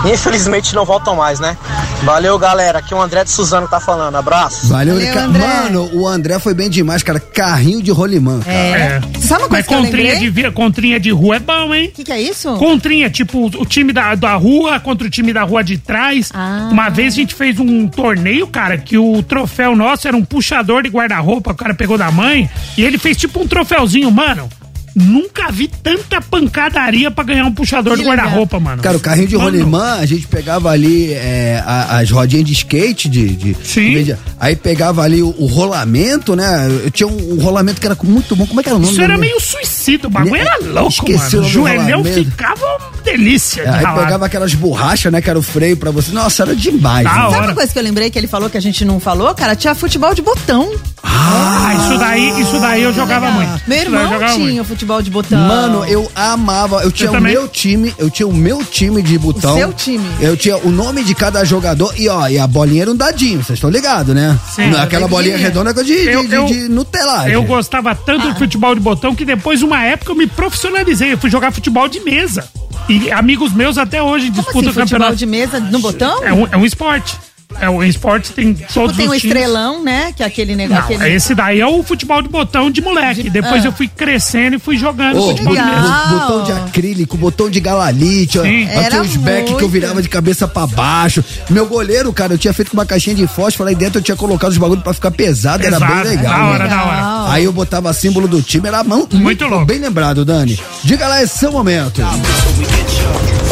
[0.05, 1.57] Infelizmente não voltam mais, né?
[2.05, 2.79] Valeu, galera.
[2.81, 4.17] Aqui é o André de Suzano que tá falando.
[4.17, 4.67] Abraço.
[4.67, 5.29] valeu, Valeu, Ricardo.
[5.37, 5.47] André.
[5.47, 7.21] Mano, o André foi bem demais, cara.
[7.21, 8.57] Carrinho de rolimã, cara.
[8.57, 9.01] é.
[9.15, 10.31] Você sabe uma coisa Mas que eu contrinha lembrei?
[10.45, 11.89] de, contrinha de rua é bom, hein?
[11.89, 12.53] O que, que é isso?
[12.57, 16.31] Contrinha, tipo, o time da, da rua contra o time da rua de trás.
[16.35, 16.69] Ah.
[16.73, 20.83] Uma vez a gente fez um torneio, cara, que o troféu nosso era um puxador
[20.83, 24.49] de guarda-roupa, o cara pegou da mãe, e ele fez tipo um troféuzinho, mano.
[24.95, 28.83] Nunca vi tanta pancadaria pra ganhar um puxador Que de guarda-roupa, mano.
[28.83, 33.09] Cara, o carrinho de Mano, rolimã, a gente pegava ali é, as rodinhas de skate,
[33.09, 33.29] de.
[33.29, 34.03] de- Sim.
[34.05, 36.69] de- aí pegava ali o, o rolamento, né?
[36.85, 38.47] Eu tinha um, um rolamento que era muito bom.
[38.47, 38.93] Como é que era o nome?
[38.93, 39.41] Isso era meio
[39.83, 41.49] suicida, o bagulho era louco, Esqueci mano.
[41.49, 44.05] O joelhão ficava delícia de Aí ralar.
[44.05, 45.21] pegava aquelas borrachas, né?
[45.21, 46.13] Que era o freio pra você.
[46.13, 47.05] Nossa, era demais.
[47.05, 47.31] Da né?
[47.31, 49.57] Sabe uma coisa que eu lembrei que ele falou que a gente não falou, cara?
[49.57, 50.73] Tinha futebol de botão.
[51.03, 53.63] Ah, isso daí, isso daí eu jogava muito.
[53.67, 54.61] Meu irmão tinha muito.
[54.61, 55.39] o futebol de botão.
[55.39, 56.83] Mano, eu amava.
[56.83, 57.33] Eu tinha o também.
[57.35, 59.55] meu time, eu tinha o meu time de botão.
[59.55, 60.05] O seu time.
[60.21, 63.43] Eu tinha o nome de cada jogador e ó, e a bolinha era um dadinho,
[63.43, 64.39] vocês estão ligados, né?
[64.55, 64.75] Sim.
[64.77, 67.33] Aquela bolinha redonda de, de, Eu- de, eu- de nutelagem.
[67.33, 68.31] Eu gostava tanto Ah.
[68.33, 71.13] do futebol de botão que depois, uma época, eu me profissionalizei.
[71.13, 72.49] Eu fui jogar futebol de mesa.
[72.89, 75.17] E amigos meus até hoje Como disputam assim, futebol campeonato.
[75.17, 76.23] de mesa no botão?
[76.25, 77.17] É um, é um esporte.
[77.61, 79.25] É um esporte, tem todos tem os o times.
[79.25, 80.13] estrelão, né?
[80.17, 80.97] Que é aquele Não, negócio.
[80.97, 81.15] aquele...
[81.15, 83.31] esse daí é o futebol de botão de moleque.
[83.31, 83.69] Depois Ah.
[83.69, 87.61] eu fui crescendo e fui jogando Ô, futebol de bo- botão de acrílico, botão de
[87.61, 89.69] galalite, Era os back que eu muito.
[89.69, 91.25] virava de cabeça pra baixo.
[91.51, 94.17] Meu goleiro, cara, eu tinha feito com uma caixinha de fósforo aí dentro, eu tinha
[94.17, 96.33] colocado os bagulhos pra ficar pesado, era Exato, bem legal.
[96.39, 96.71] da hora, né?
[96.71, 97.33] da hora.
[97.33, 99.65] Aí eu botava símbolo do time, era mão, muito, louco.
[99.67, 100.59] Bem lembrado, Dani.
[100.83, 102.01] Diga lá, é seu momento.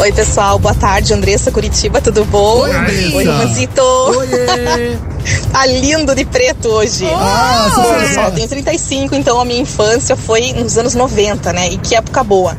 [0.01, 1.13] Oi, pessoal, boa tarde.
[1.13, 2.61] Andressa Curitiba, tudo bom?
[2.61, 3.15] Oi, Andressa.
[3.17, 3.81] Oi, Romancito.
[3.81, 4.97] Oiê!
[5.51, 7.05] Tá lindo de preto hoje.
[7.05, 7.99] Nossa, Bom, senhora.
[8.01, 11.69] pessoal, eu tenho 35, então a minha infância foi nos anos 90, né?
[11.69, 12.57] E que época boa.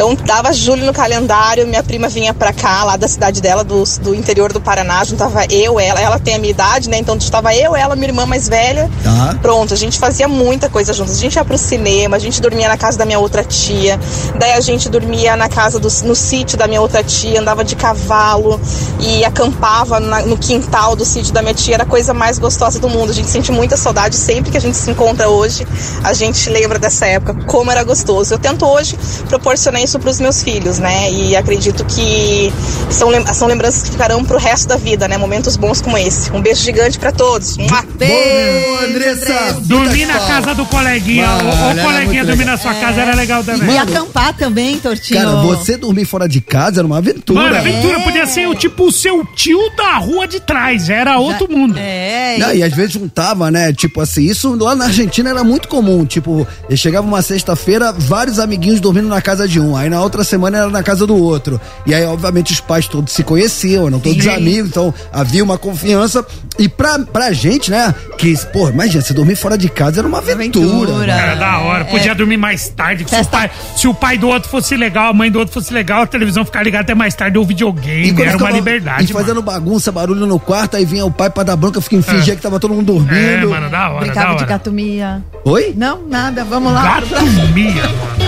[0.00, 3.84] Então dava julho no calendário, minha prima vinha pra cá, lá da cidade dela, do,
[4.00, 6.96] do interior do Paraná, juntava eu, ela, ela tem a minha idade, né?
[6.96, 8.90] Então estava eu, ela, minha irmã mais velha.
[9.04, 9.36] Tá.
[9.42, 11.16] Pronto, a gente fazia muita coisa juntos.
[11.16, 14.00] A gente ia pro cinema, a gente dormia na casa da minha outra tia,
[14.38, 17.76] daí a gente dormia na casa do, no sítio da minha outra tia, andava de
[17.76, 18.58] cavalo
[19.00, 22.78] e acampava na- no quintal do sítio da minha tia, era a coisa mais gostosa
[22.80, 23.10] do mundo.
[23.10, 25.66] A gente sente muita saudade sempre que a gente se encontra hoje,
[26.02, 28.32] a gente lembra dessa época, como era gostoso.
[28.32, 31.10] Eu tento hoje proporcionar isso pros meus filhos, né?
[31.10, 32.52] E acredito que
[32.90, 35.16] são, lem- são lembranças que ficarão pro resto da vida, né?
[35.18, 36.30] Momentos bons como esse.
[36.32, 37.56] Um beijo gigante pra todos.
[37.56, 37.82] Mua!
[37.82, 39.58] Boa, Andressa!
[39.62, 41.26] Dormir na casa do coleguinha.
[41.26, 43.70] Mano, o, o coleguinha dormir na sua casa era legal também.
[43.74, 45.20] E acampar também, Tortinho.
[45.20, 47.42] Cara, você dormir fora de casa era uma aventura.
[47.42, 50.88] Mano, aventura podia ser o tipo o seu tio da rua de trás.
[50.88, 51.76] Era outro mundo.
[51.78, 53.72] É, Não, e às vezes juntava, né?
[53.72, 56.04] Tipo assim, isso lá na Argentina era muito comum.
[56.04, 59.69] Tipo, chegava uma sexta-feira, vários amiguinhos dormindo na casa de um.
[59.76, 61.60] Aí na outra semana era na casa do outro.
[61.86, 64.30] E aí, obviamente, os pais todos se conheciam, eram todos Sim.
[64.30, 66.24] amigos, então havia uma confiança.
[66.58, 67.94] E pra, pra gente, né?
[68.18, 70.66] Que, pô, imagina, você dormir fora de casa era uma aventura.
[70.66, 71.12] Aventura.
[71.12, 71.84] Era da hora.
[71.86, 73.06] Podia dormir mais tarde.
[73.08, 75.72] Se o, pai, se o pai do outro fosse legal, a mãe do outro fosse
[75.72, 78.12] legal, a televisão ficar ligada até mais tarde ou videogame.
[78.12, 79.04] quando Era uma liberdade.
[79.04, 79.42] E fazendo mano.
[79.42, 82.60] bagunça, barulho no quarto, aí vinha o pai pra dar bronca, fica fingia que tava
[82.60, 83.14] todo mundo dormindo.
[83.16, 84.46] É, mano, da hora, da Brincava de hora.
[84.46, 85.22] gatomia.
[85.44, 85.72] Oi?
[85.76, 87.00] Não, nada, vamos lá.
[87.00, 88.19] Gatomia, mano.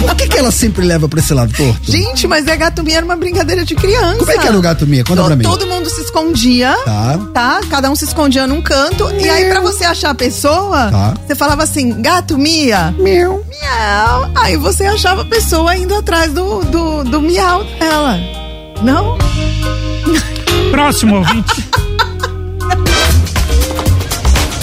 [0.00, 1.80] Por que, que ela sempre leva pra esse lado torto?
[1.82, 4.16] Gente, mas é gatomia era uma brincadeira de criança.
[4.18, 5.04] Como é que era o gato minha?
[5.04, 5.42] Conta pra mim.
[5.44, 6.74] Todo mundo se escondia.
[6.84, 7.18] Tá.
[7.32, 7.60] Tá?
[7.70, 9.10] Cada um se escondia num canto.
[9.18, 11.14] E aí, pra você achar a pessoa, Tá.
[11.26, 12.94] você falava assim: gato mia.
[12.98, 13.44] Meu.
[13.48, 14.30] Miau.
[14.34, 18.18] Aí você achava a pessoa indo atrás do, do, do miau dela.
[18.82, 19.16] Não?
[20.70, 21.64] Próximo ouvinte.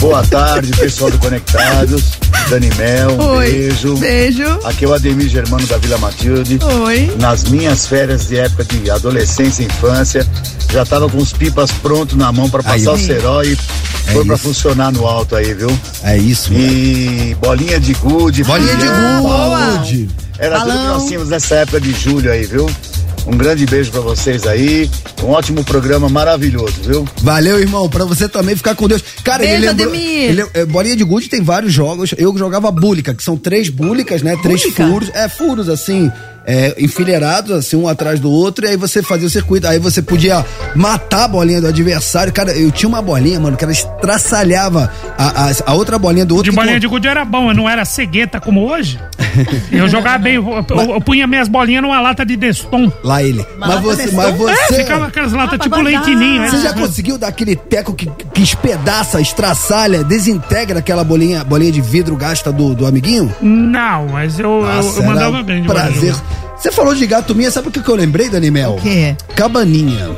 [0.02, 2.04] Boa tarde, pessoal do Conectados.
[2.50, 3.52] Dani Mel, um Oi.
[3.52, 3.96] beijo.
[3.98, 4.60] Beijo.
[4.66, 6.60] Aqui é o Ademir Germano da Vila Matilde.
[6.86, 7.16] Oi.
[7.20, 10.26] Nas minhas férias de época de adolescência e infância,
[10.72, 12.96] já tava com os pipas prontos na mão para Aí, passar ó.
[12.96, 13.54] o cerol e
[14.08, 15.70] É foi para funcionar no alto aí, viu?
[16.04, 16.52] É isso.
[16.52, 18.44] E bolinha de gude.
[18.44, 20.10] Bolinha de gude.
[20.40, 20.98] Era tudo que Balão.
[20.98, 22.68] nós tínhamos nessa época de julho aí, viu?
[23.26, 24.90] Um grande beijo para vocês aí.
[25.24, 27.08] Um ótimo programa maravilhoso, viu?
[27.22, 27.88] Valeu, irmão.
[27.88, 29.04] Pra você também ficar com Deus.
[29.24, 29.88] Cara, ele Beijo, lembrou.
[29.90, 30.30] Ademir.
[30.30, 32.14] Ele, é, bolinha de gude tem vários jogos.
[32.18, 34.36] Eu jogava búlica, que são três búlicas, né?
[34.42, 34.88] Três Búlica?
[34.88, 35.10] furos.
[35.14, 36.12] É, furos assim.
[36.44, 39.68] É, enfileirados, assim, um atrás do outro, e aí você fazia o circuito.
[39.68, 40.44] Aí você podia
[40.76, 42.34] matar a bolinha do adversário.
[42.34, 46.36] Cara, eu tinha uma bolinha, mano, que ela estraçalhava a, a, a outra bolinha do
[46.36, 46.50] outro.
[46.52, 49.00] De bolinha com- de gude era bom, não era cegueta como hoje.
[49.72, 52.92] Eu jogava bem, eu, eu- eu punha minhas bolinhas numa lata de Deston.
[53.04, 53.46] Lá ele.
[53.58, 54.12] Mas lata você.
[54.12, 54.50] Mas tom?
[54.50, 54.74] É, você.
[54.76, 56.04] ficava aquelas latas Ah, tipo guardar.
[56.06, 56.46] leitinho.
[56.50, 56.64] Você né?
[56.64, 62.16] já conseguiu dar aquele teco que, que espedaça, estraçalha, desintegra aquela bolinha, bolinha de vidro
[62.18, 63.34] gasta do, do amiguinho?
[63.42, 66.12] Não, mas eu, eu- Nossa, eu mandava era bem de bolinha Prazer.
[66.14, 66.24] gude.
[66.58, 68.76] Você falou de gato minha, sabe o que eu lembrei, Dani Mel?
[68.76, 69.16] O quê?
[69.36, 70.10] Cabaninha.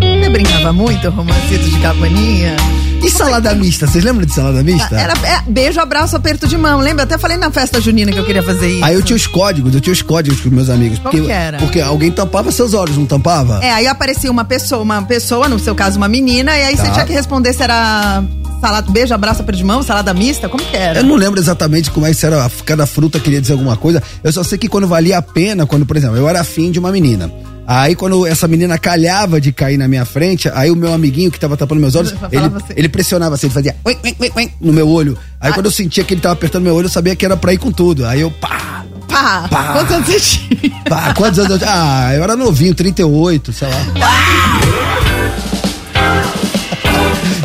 [0.00, 2.56] Você brincava muito, romancito de cabaninha?
[3.04, 3.86] E salada mista?
[3.86, 4.96] Vocês lembram de salada mista?
[4.96, 6.78] Era é, beijo, abraço, aperto de mão.
[6.78, 7.02] Lembra?
[7.02, 8.84] Até falei na festa junina que eu queria fazer isso.
[8.84, 10.98] Aí eu tinha os códigos, eu tinha os códigos com meus amigos.
[11.00, 11.58] Como porque, que era?
[11.58, 13.58] Porque alguém tampava seus olhos, não tampava?
[13.62, 16.84] É, aí aparecia uma pessoa, uma pessoa, no seu caso, uma menina, e aí Tá.
[16.84, 18.22] você tinha que responder se era
[18.62, 21.00] salada, beijo, abraço, aperto de mão, salada mista, como que era?
[21.00, 24.00] Eu não lembro exatamente como é que era, cada fruta queria dizer alguma coisa.
[24.22, 26.78] Eu só sei que quando valia a pena, quando, por exemplo, eu era afim de
[26.78, 27.30] uma menina.
[27.66, 31.40] Aí quando essa menina calhava de cair na minha frente, aí o meu amiguinho que
[31.40, 32.72] tava tapando meus olhos, ele, assim.
[32.76, 35.18] ele pressionava assim, ele fazia ui, ui, ui, ui, no meu olho.
[35.40, 37.52] Aí quando eu sentia que ele tava apertando meu olho, eu sabia que era pra
[37.52, 38.06] ir com tudo.
[38.06, 39.46] Aí eu pá, Pá!
[39.50, 39.72] Pá.
[39.72, 40.82] Quantos anos você tinha?
[40.88, 41.70] Pá, quantos anos eu tinha?
[41.72, 43.76] Ah, eu era novinho, 38, sei lá.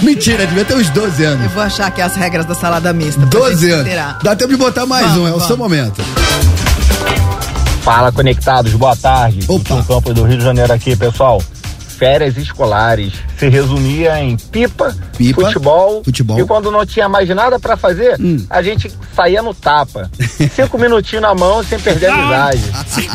[0.01, 1.51] Mentira, devia ter uns 12 Eu anos.
[1.51, 3.19] vou achar aqui as regras da salada mista.
[3.21, 4.15] pra 12 gente anos.
[4.23, 5.47] Dá tempo de botar mais Vamos, um, é o vamos.
[5.47, 6.01] seu momento.
[7.81, 9.39] Fala, conectados, boa tarde.
[9.47, 9.83] Opa.
[9.87, 11.41] Campos do Rio de Janeiro aqui, pessoal.
[11.97, 16.39] Férias escolares se resumia em pipa, Pipa, futebol, futebol.
[16.39, 18.45] e quando não tinha mais nada pra fazer, Hum.
[18.51, 20.07] a gente saía no tapa.
[20.55, 22.61] Cinco minutinhos na mão sem perder a amizade.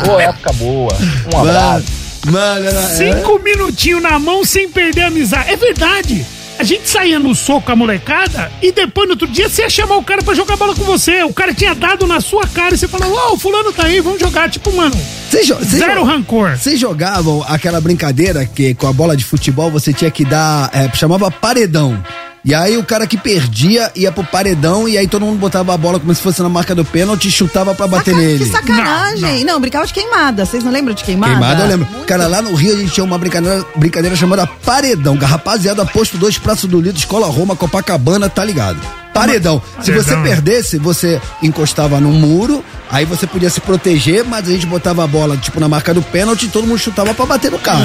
[0.05, 0.92] Pô, época boa.
[1.33, 1.85] Um abraço.
[2.27, 5.51] Mano, era, era- Cinco minutinhos na mão sem perder a amizade.
[5.53, 6.27] É verdade.
[6.62, 9.68] A gente saía no soco com a molecada e depois no outro dia você ia
[9.68, 11.25] chamar o cara pra jogar bola com você.
[11.25, 13.98] O cara tinha dado na sua cara e você falou, ó, o fulano tá aí,
[14.01, 14.48] vamos jogar.
[14.48, 14.94] Tipo, mano,
[15.29, 16.57] Vocês jo- vocês zero rancor.
[16.57, 20.88] Vocês jogavam aquela brincadeira que com a bola de futebol você tinha que dar, é,
[20.96, 22.01] chamava paredão.
[22.44, 25.76] E aí o cara que perdia ia pro paredão e aí todo mundo botava a
[25.76, 28.44] bola como se fosse na marca do pênalti e chutava pra bater Saca- nele.
[28.44, 29.44] Que sacanagem.
[29.44, 30.44] Não, brincava de queimada.
[30.44, 31.33] Vocês não lembram de queimada?
[31.33, 31.87] Queimada, eu lembro.
[32.05, 35.16] Cara, lá no Rio a gente tinha uma brincadeira, brincadeira chamada Paredão.
[35.16, 38.81] Rapaziada, posto dois praços do litro, Escola Roma, Copacabana, tá ligado?
[39.12, 39.62] Paredão.
[39.83, 44.66] Se você perdesse, você encostava num muro, aí você podia se proteger, mas a gente
[44.66, 47.59] botava a bola, tipo, na marca do pênalti e todo mundo chutava pra bater no
[47.59, 47.83] cara.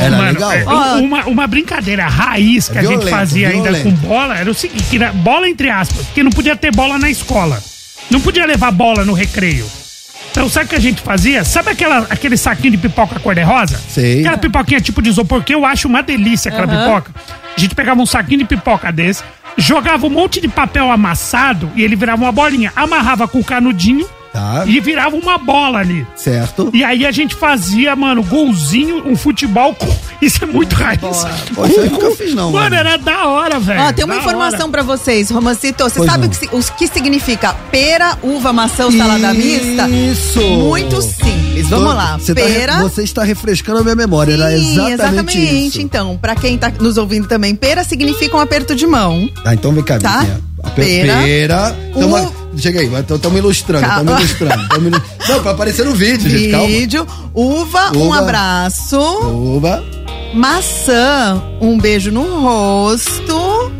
[0.00, 0.52] Era Mano, legal?
[0.52, 0.64] é,
[1.00, 3.84] uma, uma brincadeira raiz que a Violento, gente fazia ainda violento.
[4.00, 6.98] com bola era o seguinte: que era bola entre aspas, porque não podia ter bola
[6.98, 7.60] na escola.
[8.10, 9.66] Não podia levar bola no recreio.
[10.30, 11.44] Então, sabe o que a gente fazia?
[11.44, 13.80] Sabe aquela, aquele saquinho de pipoca cor-de-rosa?
[13.88, 14.20] Sei.
[14.20, 17.12] Aquela pipoquinha tipo de isopor, que eu acho uma delícia aquela pipoca.
[17.56, 19.22] A gente pegava um saquinho de pipoca desse,
[19.56, 22.72] jogava um monte de papel amassado e ele virava uma bolinha.
[22.74, 24.62] Amarrava com o canudinho Tá.
[24.66, 26.06] e virava uma bola ali.
[26.14, 26.70] Certo.
[26.72, 29.86] E aí a gente fazia, mano, golzinho, um futebol com.
[30.22, 31.00] Isso é muito raiz.
[31.00, 32.74] Pô, isso aí eu nunca fiz, não, Mano, mano.
[32.76, 33.80] era da hora, velho.
[33.80, 34.68] Ó, tem uma da informação hora.
[34.70, 35.82] pra vocês, Romancito.
[35.82, 39.88] Você Pois sabe o que, o que significa pera, uva, maçã ou salada mista?
[39.88, 40.42] Isso!
[40.42, 41.66] Muito simples.
[41.70, 42.18] Vamos lá.
[42.18, 42.78] Você, tá pera.
[42.82, 45.80] você está refrescando a minha memória, era Sim, exatamente, isso.
[45.80, 49.26] Então, pra quem tá nos ouvindo também, pera significa um aperto de mão.
[49.42, 50.18] Ah, então vem cá, Tá?
[50.18, 50.40] Vizinha.
[50.74, 51.14] Pera.
[51.22, 51.76] Pera.
[51.94, 54.68] Tamo- O- Chega aí, estamos ilustrando, estamos ilustrando.
[54.68, 56.66] tamo ilu- Não, pra aparecer no vídeo, gente, calma.
[56.66, 57.06] Vídeo.
[57.32, 58.18] Uva, um Uva.
[58.18, 58.98] abraço.
[58.98, 59.82] Uva.
[60.34, 63.72] Maçã, um beijo no rosto.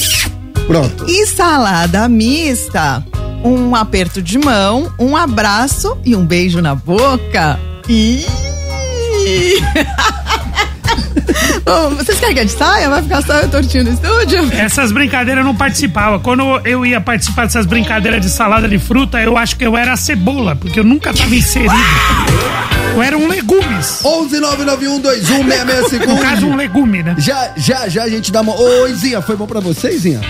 [0.66, 1.04] Pronto.
[1.08, 3.04] E salada mista,
[3.44, 7.58] um aperto de mão, um abraço e um beijo na boca.
[7.88, 8.24] Ih!
[11.66, 12.88] Ô, Vocês querem que a gente saia?
[12.88, 14.52] Vai ficar só eu tortinho no estúdio?
[14.52, 16.18] Essas brincadeiras eu não participava.
[16.18, 19.92] Quando eu ia participar dessas brincadeiras de salada de fruta, eu acho que eu era
[19.92, 21.74] a cebola, porque eu nunca tava inserido.
[22.94, 24.04] Eu era um legumes.
[24.04, 25.00] 11 991
[26.06, 27.14] No caso, um legume, né?
[27.18, 28.54] Já, já, já a gente dá uma.
[28.54, 30.20] Oi, Zinha, foi bom pra você, Zinha?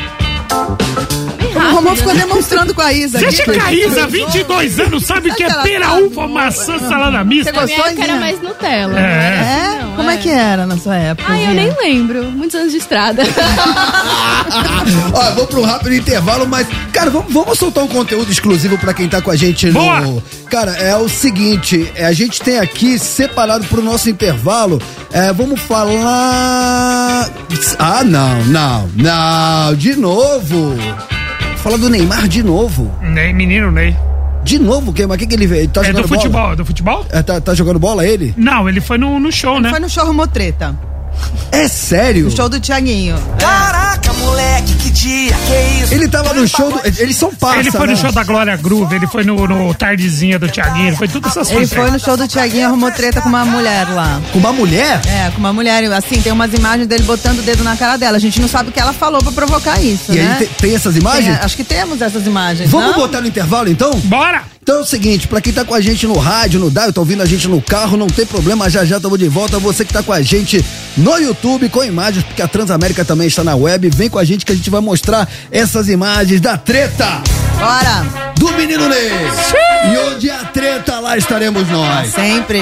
[1.54, 3.18] O Romão ficou demonstrando com a Isa.
[3.18, 3.42] Você aqui.
[3.42, 7.52] acha que a Isa, 22 anos, sabe o que é pera, uva, maçã, salada mista?
[7.52, 8.98] Você gostou, era mais Nutella.
[8.98, 9.02] É.
[9.02, 9.80] É?
[9.96, 11.30] Como é que era na sua época?
[11.30, 12.24] Ai, eu nem lembro.
[12.24, 13.22] Muitos anos de estrada.
[15.12, 18.78] Ó, eu vou pra um rápido intervalo, mas, cara, vamos, vamos soltar um conteúdo exclusivo
[18.78, 19.80] pra quem tá com a gente no.
[19.80, 20.22] Boa!
[20.48, 24.80] Cara, é o seguinte: é, a gente tem aqui separado pro nosso intervalo.
[25.12, 27.30] É, vamos falar.
[27.78, 30.76] Ah, não, não, não, de novo.
[31.62, 32.90] Fala do Neymar de novo.
[33.02, 33.94] Ney, menino Ney.
[34.42, 35.62] De novo, que, mas o que, que ele veio?
[35.62, 36.20] Ele Tá É jogando do bola?
[36.22, 37.06] futebol, é do futebol?
[37.10, 38.32] É, tá, tá jogando bola ele?
[38.38, 39.68] Não, ele foi no, no show, né?
[39.68, 40.74] Foi no show Romotreta.
[41.52, 42.24] É sério?
[42.24, 43.16] No show do Tiaguinho.
[43.38, 45.92] Caraca, moleque, que dia, que isso?
[45.94, 46.80] Ele tava no show do.
[47.00, 47.92] Eles são parça, Ele foi né?
[47.94, 51.30] no show da Glória Groove, ele foi no, no Tardezinha do Thiaguinho, ele foi todas
[51.32, 51.74] essas Ele coisas.
[51.76, 54.20] foi no show do Tiaguinho, arrumou treta com uma mulher lá.
[54.32, 55.00] Com uma mulher?
[55.06, 55.84] É, com uma mulher.
[55.92, 58.16] Assim, tem umas imagens dele botando o dedo na cara dela.
[58.16, 60.32] A gente não sabe o que ela falou pra provocar isso, E né?
[60.38, 61.36] aí tem, tem essas imagens?
[61.36, 62.70] Tem, acho que temos essas imagens.
[62.70, 62.94] Vamos não?
[62.94, 63.90] botar no intervalo então?
[64.04, 64.44] Bora!
[64.70, 67.00] Então é o seguinte, pra quem tá com a gente no rádio, no dial, tá
[67.00, 69.58] ouvindo a gente no carro, não tem problema, já já estamos de volta.
[69.58, 70.64] Você que tá com a gente
[70.96, 74.46] no YouTube com imagens, porque a Transamérica também está na web, vem com a gente
[74.46, 77.20] que a gente vai mostrar essas imagens da treta
[77.58, 78.32] Bora!
[78.38, 79.10] do Menino Ney.
[79.92, 82.12] E onde a treta, lá estaremos nós.
[82.12, 82.60] Sempre.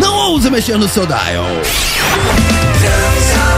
[0.00, 1.18] Não ouse mexer no seu dial.
[2.78, 3.49] Transamérica.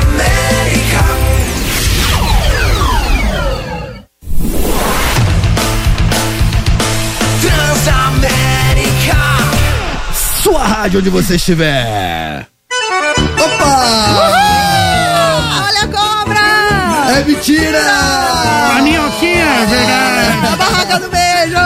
[10.43, 12.49] Sua rádio onde você estiver.
[13.39, 13.75] Opa!
[15.69, 16.41] Olha a cobra!
[17.17, 17.81] É mentira!
[18.77, 20.47] A minhoquinha, é verdade.
[20.53, 21.57] A barraca do beijo!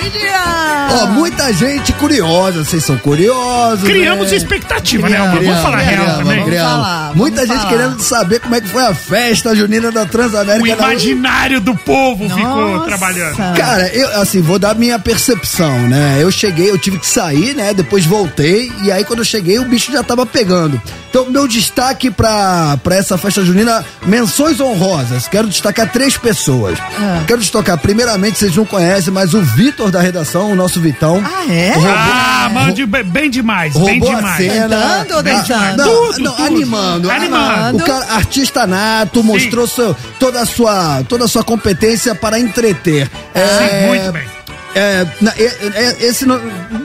[0.00, 0.57] Mentira!
[0.90, 3.84] Ó, muita gente curiosa, vocês são curiosos.
[3.84, 4.36] Criamos né?
[4.36, 5.28] expectativa, né, Alba?
[5.32, 6.44] Vamos Criamos, falar real criamos, também.
[6.44, 6.72] criamos.
[6.72, 7.76] falar, Muita vamos gente falar.
[7.82, 10.76] querendo saber como é que foi a festa junina da O Transamérica.
[10.76, 12.86] na- imaginário do povo ficou Nossa.
[12.86, 13.36] trabalhando.
[13.56, 16.18] Cara, eu, assim, vou dar minha percepção, né?
[16.20, 17.74] Eu cheguei, eu tive que sair, né?
[17.74, 20.80] Depois voltei, e aí quando eu cheguei, o bicho já tava pegando.
[21.10, 25.26] Então, meu destaque pra, pra essa festa junina, menções honrosas.
[25.26, 26.78] Quero destacar três pessoas.
[26.98, 27.22] Ah.
[27.26, 31.22] Quero destacar, primeiramente, vocês não conhecem, mas o Vitor da redação, o nosso Vitão.
[31.24, 31.74] Ah, é?
[31.76, 34.36] Ah, mano, de- bem demais, bem Roubou a demais.
[34.36, 34.76] cena.
[34.76, 35.76] Cantando ou Ah, dançando?
[35.76, 36.46] Não, Tudo, não, tudo.
[36.46, 37.10] animando.
[37.10, 37.78] Animando.
[37.78, 43.08] O cara, artista nato, mostrou seu, toda, a sua, toda a sua competência para entreter.
[43.34, 44.28] Sim, muito bem.
[44.74, 45.06] É,
[45.38, 46.24] é- é- esse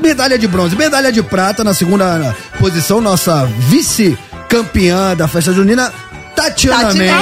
[0.01, 5.91] medalha de bronze, medalha de prata na segunda posição, nossa vice-campeã da festa junina,
[6.35, 7.13] Tatiana Tati- Mendes.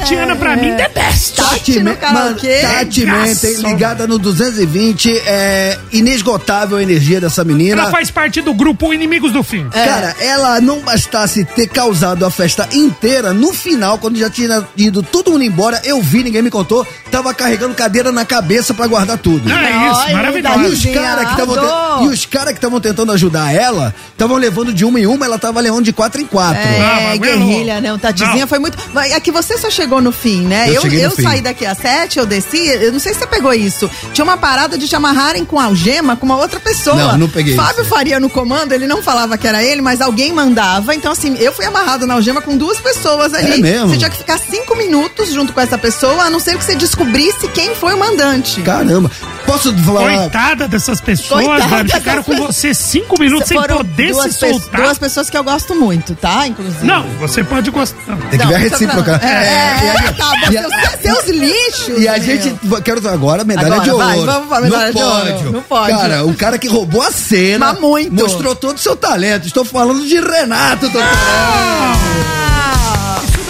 [0.00, 1.34] Tatiana, pra mim, the best.
[1.36, 2.60] Tati no karaokê.
[2.62, 3.20] Tati Regaço.
[3.46, 7.82] Mendes, ligada no 220, é inesgotável a energia dessa menina.
[7.82, 9.68] Ela faz parte do grupo Inimigos do Fim.
[9.68, 15.02] Cara, ela não bastasse ter causado a festa inteira, no final, quando já tinha ido
[15.02, 19.18] todo mundo embora, eu vi, ninguém me contou, tava carregando cadeira na cabeça pra guardar
[19.18, 19.50] tudo.
[19.52, 20.58] Ah, é isso, Ai, E maravilhoso.
[20.64, 24.82] os caras que estavam e os cara que estavam tentando ajudar ela, estavam levando de
[24.84, 26.62] uma em uma, ela tava levando de quatro em quatro.
[26.62, 27.80] É, mas guerrilha, não.
[27.82, 27.92] né?
[27.92, 28.48] O Tatizinha Não.
[28.48, 28.78] foi muito.
[28.94, 30.68] Mas É que você só chegou no fim, né?
[30.68, 33.52] Eu Eu, eu saí daqui às sete, eu desci, eu não sei se você pegou
[33.54, 33.90] isso.
[34.12, 36.96] Tinha uma parada de te amarrarem com algema com uma outra pessoa.
[36.96, 37.90] Não, não peguei Fábio isso.
[37.90, 40.94] Faria no comando, ele não falava que era ele, mas alguém mandava.
[40.94, 43.54] Então, assim, eu fui amarrado na algema com duas pessoas ali.
[43.54, 43.88] É mesmo?
[43.88, 46.74] Você tinha que ficar cinco minutos junto com essa pessoa, a não ser que você
[46.74, 48.60] descobrisse quem foi o mandante.
[48.62, 49.10] Caramba.
[49.46, 50.16] Posso falar?
[50.18, 51.88] Coitada dessas pessoas, Coitada mano.
[51.90, 54.80] Ficaram com você cinco minutos sem poder se soltar.
[54.82, 56.46] Duas pessoas que eu gosto muito, tá?
[56.46, 56.86] Inclusive.
[56.86, 58.16] Não, você pode gostar.
[58.30, 59.20] Tem que ver a Não, recíproca.
[59.22, 61.98] É, e é, a- tá, e a- seus, seus lixos.
[62.02, 62.22] E a meu.
[62.22, 64.04] gente, quero agora medalha Agora, de ouro.
[64.06, 65.96] vai, vamos pra medalha no de ouro, no pódio.
[65.98, 67.72] Cara, o cara que roubou a cena.
[67.72, 68.14] Mas muito.
[68.14, 69.46] Mostrou todo o seu talento.
[69.46, 72.39] Estou falando de Renato Tortorelli.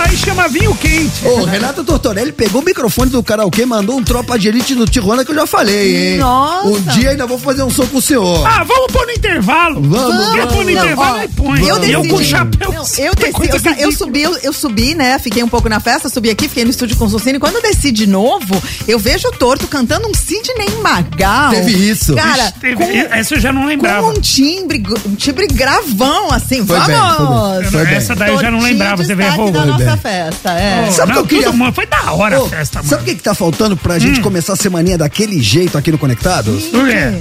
[0.01, 0.11] Ah!
[0.11, 1.25] Daí chama vinho quente.
[1.25, 5.25] Ô, Renato Tortorelli pegou o microfone do karaokê, mandou um tropa de elite no Tijuana
[5.25, 6.19] que eu já falei, hein?
[6.19, 6.69] Nossa.
[6.69, 8.45] Um dia ainda vou fazer um som com o senhor.
[8.47, 9.81] Ah, vamos pôr no intervalo.
[9.83, 11.61] Vamos, Quer pôr no Não, intervalo, ó, aí põe.
[11.65, 11.93] Eu E decidi.
[11.93, 12.73] eu com o chapéu.
[12.73, 15.19] Não, eu desci, eu, eu subi, eu, eu subi, né?
[15.19, 17.39] Fiquei um pouco na festa, subi aqui, fiquei no estúdio com o Sucine.
[17.39, 21.51] Quando eu desci de novo, eu vejo o torto cantando um Sidney Magal.
[21.51, 22.15] Teve isso.
[22.15, 22.85] Cara, Ixi, teve- com,
[23.15, 24.03] essa eu já não lembrava.
[24.11, 26.67] com um timbre, um timbre gravão, assim.
[26.67, 26.89] Foi vamos!
[26.89, 27.71] bem, foi bem.
[27.71, 27.95] Foi bem.
[27.95, 29.61] Essa daí eu já não lembrava, você vê, destaque roubou.
[29.91, 30.87] Da festa, é.
[30.87, 32.89] Pô, Sabe o que eu queria- tudo, mano, foi da hora Ô, a festa, mano.
[32.89, 35.99] sabe o que, que tá faltando pra gente começar a semaninha daquele jeito aqui no
[35.99, 36.65] Conectados?
[36.65, 37.13] Por quê?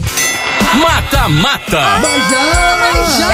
[0.75, 1.99] Mata, mata.
[2.01, 2.29] Mas
[3.17, 3.29] já!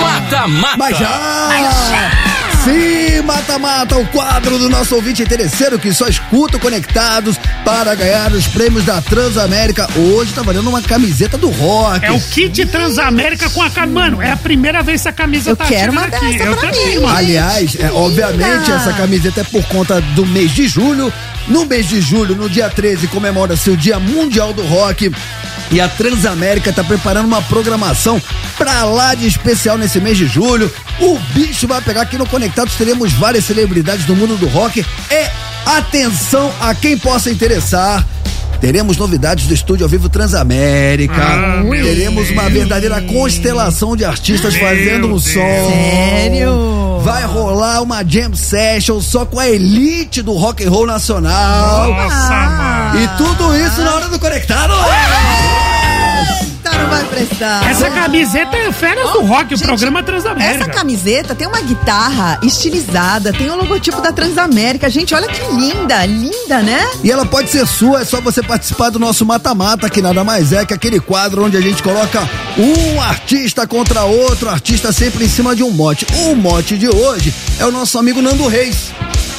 [0.00, 0.76] Mata, mata.
[0.78, 2.35] Mas já!
[2.66, 8.48] Sim, mata-mata, o quadro do nosso ouvinte interesseiro que só escuta Conectados para ganhar os
[8.48, 9.88] prêmios da Transamérica.
[9.96, 12.04] Hoje tá valendo uma camiseta do rock.
[12.04, 14.00] É o kit Transamérica com a camisa.
[14.00, 16.32] Mano, é a primeira vez que essa camisa Eu tá quero uma aqui.
[16.32, 17.02] dessa Eu pra também, mim.
[17.04, 17.16] mano.
[17.16, 21.12] Aliás, é, obviamente essa camiseta é por conta do mês de julho.
[21.46, 25.12] No mês de julho, no dia 13, comemora-se o Dia Mundial do Rock.
[25.70, 28.20] E a Transamérica tá preparando uma programação
[28.56, 30.72] pra lá de especial nesse mês de julho.
[31.00, 34.84] O bicho vai pegar aqui no Conectados, teremos várias celebridades do mundo do rock.
[35.10, 35.30] E
[35.66, 38.06] atenção a quem possa interessar.
[38.60, 41.14] Teremos novidades do estúdio ao vivo Transamérica.
[41.22, 45.24] Ah, teremos uma verdadeira constelação de artistas Meu fazendo um Deus.
[45.24, 45.70] som.
[45.70, 46.76] Sério?
[47.02, 51.92] Vai rolar uma jam session só com a elite do rock and roll nacional.
[51.92, 53.00] Nossa, mano.
[53.00, 54.72] E tudo isso na hora do conectado.
[56.78, 57.70] Não vai prestar.
[57.70, 60.64] Essa camiseta é férias do rock, o Gente, programa Transamérica.
[60.64, 64.88] Essa camiseta tem uma guitarra estilizada, tem o logotipo da Transamérica.
[64.88, 66.86] Gente, olha que linda, linda, né?
[67.02, 70.52] E ela pode ser sua, é só você participar do nosso mata-mata, que nada mais
[70.52, 75.28] é que aquele quadro onde a gente coloca um artista contra outro, artista sempre em
[75.28, 76.06] cima de um mote.
[76.24, 78.92] O mote de hoje é o nosso amigo Nando Reis.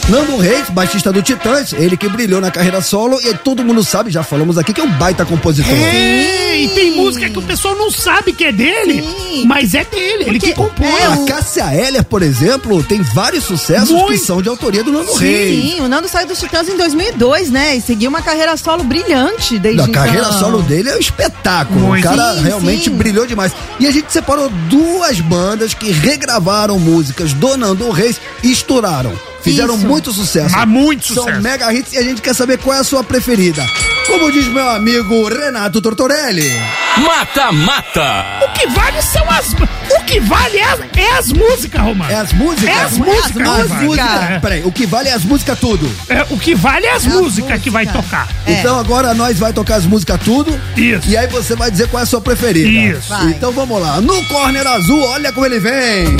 [0.10, 4.10] Nando Reis, baixista do Titãs, ele que brilhou na carreira solo e todo mundo sabe,
[4.10, 5.70] já falamos aqui, que é um baita compositor.
[5.74, 9.44] É, e tem música que o pessoal não sabe que é dele, Sim.
[9.46, 10.88] mas é dele, ele que compôs.
[10.90, 14.08] é, A Cássia Eller, por exemplo, tem vários sucessos Muito.
[14.14, 15.74] que são de autoria do Nando Reis.
[15.74, 17.76] Sim, o Nando saiu dos Titãs em 2002, né?
[17.76, 20.40] E seguiu uma carreira solo brilhante desde A carreira então.
[20.40, 21.82] solo dele é um espetáculo.
[21.82, 22.08] Muito.
[22.08, 22.96] O cara Sim, realmente sim.
[22.96, 23.52] brilhou demais.
[23.78, 29.12] E a gente separou duas bandas que regravaram músicas do Nando Reis e estouraram.
[29.42, 29.88] Fizeram Isso.
[29.88, 30.56] muito sucesso.
[30.56, 31.42] Mas muito São sucesso.
[31.42, 33.66] mega hits e a gente quer saber qual é a sua preferida.
[34.08, 36.50] Como diz meu amigo Renato Tortorelli.
[36.98, 38.26] Mata Mata.
[38.42, 39.54] O que vale são as.
[39.54, 42.12] O que vale é as, é as músicas, Romano.
[42.12, 42.70] É as músicas?
[42.70, 43.48] É as músicas.
[43.48, 44.30] As músicas.
[44.30, 44.40] É.
[44.40, 45.92] Peraí, o que vale é as músicas tudo.
[46.10, 48.28] É, o que vale é as músicas que vai tocar.
[48.48, 50.58] Então agora nós vai tocar as músicas tudo.
[50.76, 51.08] Isso.
[51.10, 52.98] E aí você vai dizer qual é a sua preferida.
[52.98, 53.10] Isso.
[53.10, 53.28] Vai.
[53.32, 54.00] Então vamos lá.
[54.00, 56.18] No corner azul, olha como ele vem.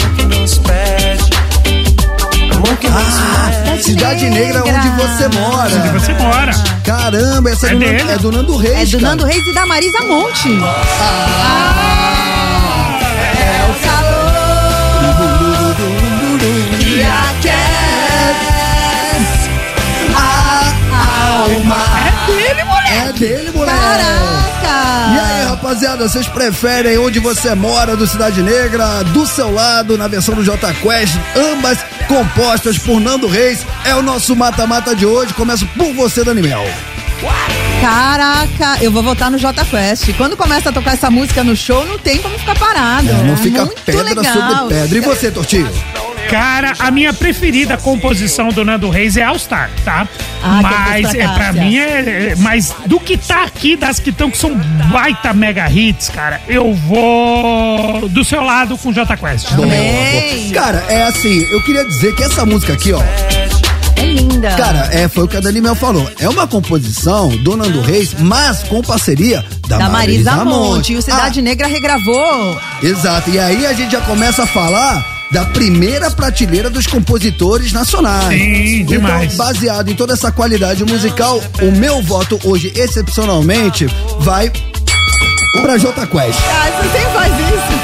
[2.54, 5.76] Ah, Cidade Negra, onde você mora.
[5.76, 6.52] Onde você mora.
[6.84, 7.80] Caramba, essa é, É do.
[7.80, 8.76] Nando- é do Nando Reis.
[8.78, 9.10] É do cara.
[9.16, 10.50] Nando Reis e da Marisa Monte.
[10.50, 10.54] É
[13.70, 15.76] o calor
[16.80, 17.56] que aquece
[20.16, 20.20] a
[21.44, 21.78] alma.
[22.08, 22.94] É dele, moleque.
[22.94, 23.78] É dele, moleque.
[23.78, 24.37] Caraca!
[25.58, 30.44] Rapaziada, vocês preferem onde você mora do Cidade Negra, do seu lado, na versão do
[30.44, 33.66] J Quest, ambas compostas por Nando Reis.
[33.84, 35.34] É o nosso mata-mata de hoje.
[35.34, 36.64] Começo por você, Dani Mel.
[37.82, 40.14] Caraca, eu vou votar no J Quest.
[40.16, 43.10] Quando começa a tocar essa música no show, não tem como ficar parado.
[43.10, 44.34] É, não fica Muito pedra legal.
[44.60, 44.98] sobre pedra.
[44.98, 45.72] E você, Tortinho?
[46.30, 50.08] Cara, a minha preferida composição do Nando Reis é All Star, tá?
[50.44, 51.62] Ah, mas pra é, pra Cássia.
[51.64, 54.54] mim é, é- Mas do que tá aqui, das que estão que são
[54.92, 59.48] baita mega hits, cara, eu vou do seu lado com J Quest.
[59.56, 60.52] Também.
[60.52, 63.02] Cara, é assim, eu queria dizer que essa música aqui, ó,
[63.96, 64.52] É linda.
[64.52, 66.10] cara, é, foi o que a Dani Mel falou.
[66.20, 70.48] É uma composição do Nando Reis, mas com parceria da, da Marisa, Monte.
[70.50, 70.94] Monte.
[70.94, 72.58] E o Cidade Negra regravou.
[72.60, 73.30] Ah, exato.
[73.30, 78.40] E aí a gente já começa a falar da primeira prateleira dos compositores nacionais.
[78.40, 79.34] Sim, demais.
[79.34, 83.88] Então, baseado em toda essa qualidade musical, o meu voto hoje, excepcionalmente,
[84.20, 84.52] vai
[85.62, 86.40] pra J Quest.
[86.40, 87.78] Ah, você sempre faz isso.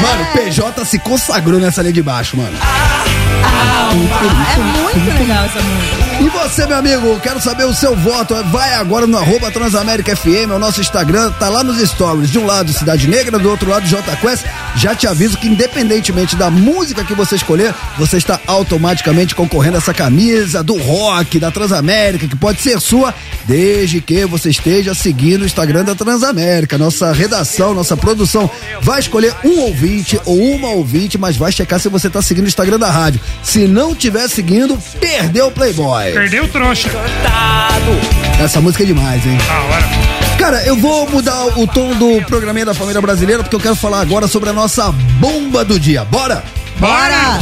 [0.00, 2.56] Mano, PJ se consagrou nessa linha de baixo, mano.
[2.58, 6.05] É muito legal essa música.
[6.18, 8.34] E você, meu amigo, quero saber o seu voto.
[8.44, 12.30] Vai agora no arroba Transamérica FM, o nosso Instagram, tá lá nos stories.
[12.30, 14.46] De um lado, Cidade Negra, do outro lado, J Quest.
[14.76, 19.78] Já te aviso que, independentemente da música que você escolher, você está automaticamente concorrendo a
[19.78, 23.14] essa camisa do rock, da Transamérica, que pode ser sua,
[23.44, 26.78] desde que você esteja seguindo o Instagram da Transamérica.
[26.78, 28.50] Nossa redação, nossa produção
[28.80, 32.48] vai escolher um ouvinte ou uma ouvinte, mas vai checar se você tá seguindo o
[32.48, 33.20] Instagram da rádio.
[33.42, 36.05] Se não tiver seguindo, perdeu o Playboy.
[36.12, 36.90] Perdeu o trouxa.
[38.42, 39.38] Essa música é demais, hein?
[39.46, 39.84] Da hora.
[40.38, 44.00] Cara, eu vou mudar o tom do programinha da família brasileira porque eu quero falar
[44.00, 46.04] agora sobre a nossa bomba do dia.
[46.04, 46.44] Bora?
[46.78, 47.38] Bora!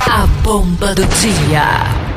[0.00, 2.09] A bomba do dia.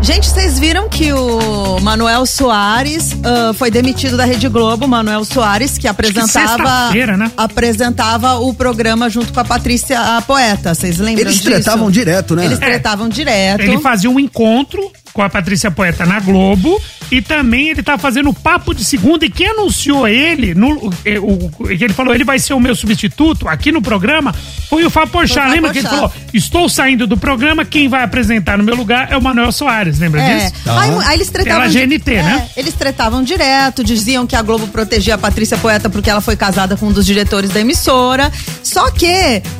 [0.00, 5.78] Gente, vocês viram que o Manuel Soares ah, foi demitido da Rede Globo, Manuel Soares,
[5.78, 7.30] que apresentava sexta-feira, né?
[7.36, 10.74] apresentava o programa junto com a Patrícia a poeta.
[10.74, 11.50] Vocês lembram Eles disso?
[11.50, 12.44] tretavam direto, né?
[12.44, 13.62] Eles tretavam direto.
[13.62, 16.80] Ele fazia um encontro com a Patrícia Poeta na Globo
[17.10, 21.50] e também ele tá fazendo papo de segunda e quem anunciou ele, no, eh, o,
[21.58, 24.34] o- que ele falou, ele vai ser o meu substituto aqui no programa,
[24.68, 25.48] foi o Fábio Porchat.
[25.50, 26.10] Lembra que ele Porchat.
[26.10, 29.98] falou, estou saindo do programa, quem vai apresentar no meu lugar é o Manuel Soares,
[29.98, 30.38] lembra É.
[30.48, 30.52] disso?
[30.66, 31.60] Aí, aí eles tretavam.
[31.70, 32.48] Pela GNT, é, né?
[32.56, 36.76] Eles tretavam direto, diziam que a Globo protegia a Patrícia Poeta porque ela foi casada
[36.76, 38.32] com um dos diretores da emissora.
[38.62, 39.06] Só que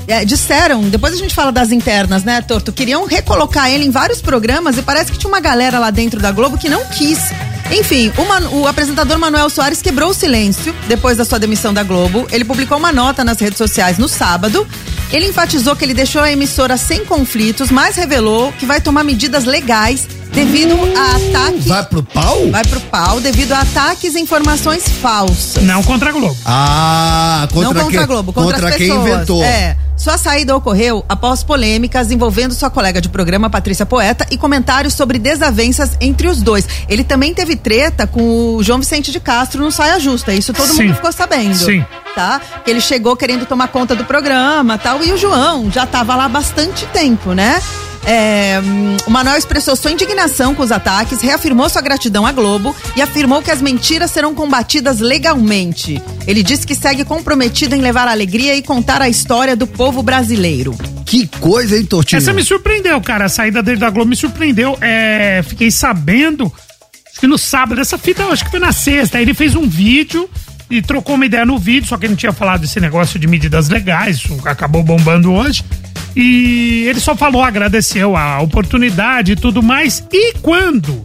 [0.08, 2.72] é, disseram, depois a gente fala das internas, né, Torto?
[2.72, 6.30] Queriam recolocar ele em vários programas e parece que tinha uma galera lá dentro da
[6.32, 7.18] Globo que não quis.
[7.70, 12.26] Enfim, o, o apresentador Manuel Soares quebrou o silêncio depois da sua demissão da Globo.
[12.30, 14.66] Ele publicou uma nota nas redes sociais no sábado.
[15.12, 19.44] Ele enfatizou que ele deixou a emissora sem conflitos, mas revelou que vai tomar medidas
[19.44, 20.06] legais
[20.36, 21.66] devido a ataques.
[21.66, 22.50] Vai pro pau?
[22.50, 25.62] Vai pro pau devido a ataques e informações falsas.
[25.62, 26.36] Não contra a Globo.
[26.44, 29.08] Ah, contra, Não contra quem, a Globo, contra, as quem pessoas.
[29.08, 29.42] inventou.
[29.42, 29.78] É.
[29.96, 35.18] Sua saída ocorreu após polêmicas envolvendo sua colega de programa, Patrícia Poeta, e comentários sobre
[35.18, 36.68] desavenças entre os dois.
[36.86, 40.34] Ele também teve treta com o João Vicente de Castro no Saia Justa.
[40.34, 40.82] Isso todo Sim.
[40.82, 41.56] mundo ficou sabendo.
[41.56, 41.82] Sim.
[42.14, 42.42] Tá?
[42.62, 45.02] Que ele chegou querendo tomar conta do programa tal.
[45.02, 47.58] E o João já estava lá há bastante tempo, né?
[48.06, 52.74] É, hum, o Manuel expressou sua indignação com os ataques, reafirmou sua gratidão à Globo
[52.94, 56.00] e afirmou que as mentiras serão combatidas legalmente.
[56.24, 60.72] Ele disse que segue comprometido em levar alegria e contar a história do povo brasileiro.
[61.04, 62.18] Que coisa, hein, Tortinho?
[62.18, 63.24] Essa me surpreendeu, cara.
[63.24, 64.78] A saída dele da Globo me surpreendeu.
[64.80, 66.52] É, fiquei sabendo,
[67.10, 69.18] acho que no sábado, essa fita, acho que foi na sexta.
[69.18, 70.30] Aí ele fez um vídeo
[70.70, 73.26] e trocou uma ideia no vídeo, só que ele não tinha falado desse negócio de
[73.26, 75.64] medidas legais, isso acabou bombando hoje.
[76.16, 80.02] E ele só falou, agradeceu a oportunidade e tudo mais.
[80.10, 81.04] E quando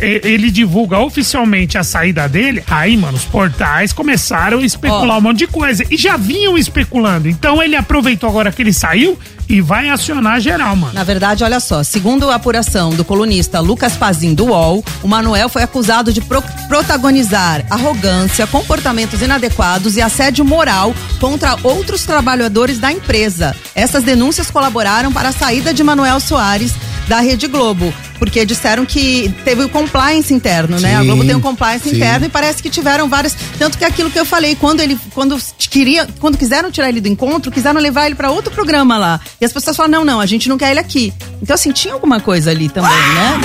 [0.00, 5.18] ele divulga oficialmente a saída dele, aí, mano, os portais começaram a especular Ó.
[5.18, 5.84] um monte de coisa.
[5.90, 7.28] E já vinham especulando.
[7.28, 9.18] Então ele aproveitou agora que ele saiu
[9.48, 10.92] e vai acionar geral, mano.
[10.92, 15.48] Na verdade, olha só, segundo a apuração do colunista Lucas Pazin do UOL, o Manuel
[15.48, 22.92] foi acusado de pro- protagonizar arrogância, comportamentos inadequados e assédio moral contra outros trabalhadores da
[22.92, 23.54] empresa.
[23.74, 26.74] Essas denúncias colaboraram para a saída de Manuel Soares
[27.08, 30.96] da Rede Globo, porque disseram que teve o compliance interno, né?
[30.96, 31.96] A Sim, Globo tem um compliance sim.
[31.96, 34.98] interno e parece que tiveram várias, tanto que é aquilo que eu falei, quando ele
[35.14, 39.20] quando queria, quando quiseram tirar ele do encontro, quiseram levar ele para outro programa lá.
[39.40, 41.12] E as pessoas falaram: "Não, não, a gente não quer ele aqui".
[41.42, 43.40] Então assim, tinha alguma coisa ali também, né?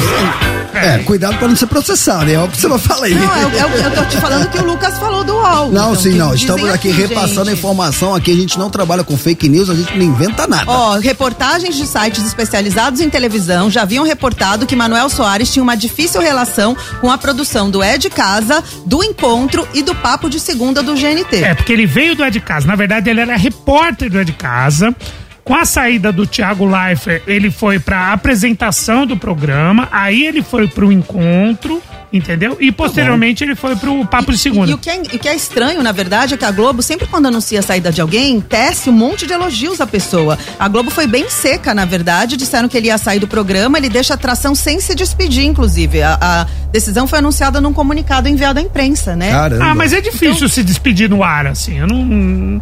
[0.74, 3.14] É, cuidado pra não ser processado, é o que você vai falar aí.
[3.14, 5.70] Não, é, o- é que eu tô te falando que o Lucas falou do UOL.
[5.72, 6.34] Não, então, sim, não.
[6.34, 8.16] Estamos aqui repassando a informação.
[8.16, 10.64] Aqui a gente não trabalha com fake news, a gente não inventa nada.
[10.66, 15.76] Ó, reportagens de sites especializados em televisão já haviam reportado que Manuel Soares tinha uma
[15.76, 20.40] difícil relação com a produção do É de Casa, do Encontro e do Papo de
[20.40, 21.44] Segunda do GNT.
[21.44, 22.68] É, porque ele veio do É de Casa.
[22.68, 24.96] Na verdade, ele era repórter do É de Casa.
[25.44, 29.90] Com a saída do Thiago Leifert, ele foi pra apresentação do programa.
[29.92, 31.84] Aí ele foi pro encontro,
[32.14, 32.56] entendeu?
[32.62, 34.72] E posteriormente ele foi pro Papo de Segunda.
[34.72, 36.82] E o que, é, e o que é estranho, na verdade, é que a Globo,
[36.82, 40.40] sempre quando anuncia a saída de alguém, tece um monte de elogios à pessoa.
[40.58, 42.38] A Globo foi bem seca, na verdade.
[42.38, 46.02] Disseram que ele ia sair do programa, ele deixa a atração sem se despedir, inclusive.
[46.04, 49.34] A, a decisão foi anunciada num comunicado enviado à imprensa, né?
[49.62, 51.80] Ah, mas é difícil se despedir no ar, assim.
[51.80, 52.62] Eu não.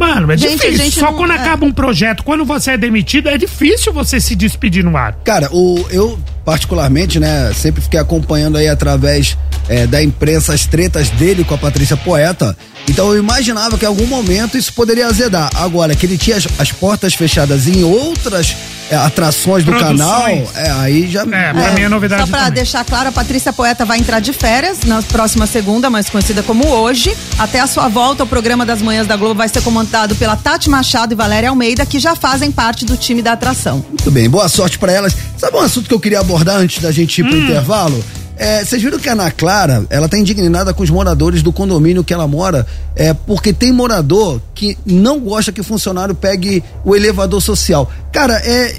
[0.00, 0.76] Mano, é Gente, difícil.
[0.84, 1.36] gente Só não- quando é.
[1.36, 5.14] acaba um projeto, quando você é demitido, é difícil você se despedir no ar.
[5.22, 9.36] Cara, o, eu particularmente, né, sempre fiquei acompanhando aí através
[9.68, 12.56] é, da imprensa as tretas dele com a Patrícia Poeta.
[12.88, 15.50] Então eu imaginava que em algum momento isso poderia azedar.
[15.54, 18.56] Agora, que ele tinha as, as portas fechadas em outras
[18.90, 19.98] é, atrações do Produções.
[20.00, 21.22] canal, é, aí já.
[21.22, 22.54] É, pra mim é novidade Só pra também.
[22.54, 26.66] deixar claro, a Patrícia Poeta vai entrar de férias na próxima segunda, mais conhecida como
[26.66, 27.16] hoje.
[27.38, 30.68] Até a sua volta, o programa das manhãs da Globo vai ser comandado pela Tati
[30.68, 33.84] Machado e Valéria Almeida, que já fazem parte do time da atração.
[33.88, 35.16] Muito bem, boa sorte pra elas.
[35.38, 38.04] Sabe um assunto que eu queria abordar antes da gente ir pro intervalo?
[38.40, 42.02] É, vocês viram que a Ana Clara, ela tá indignada com os moradores do condomínio
[42.02, 42.66] que ela mora,
[42.96, 47.92] é, porque tem morador que não gosta que o funcionário pegue o elevador social.
[48.10, 48.74] Cara, é.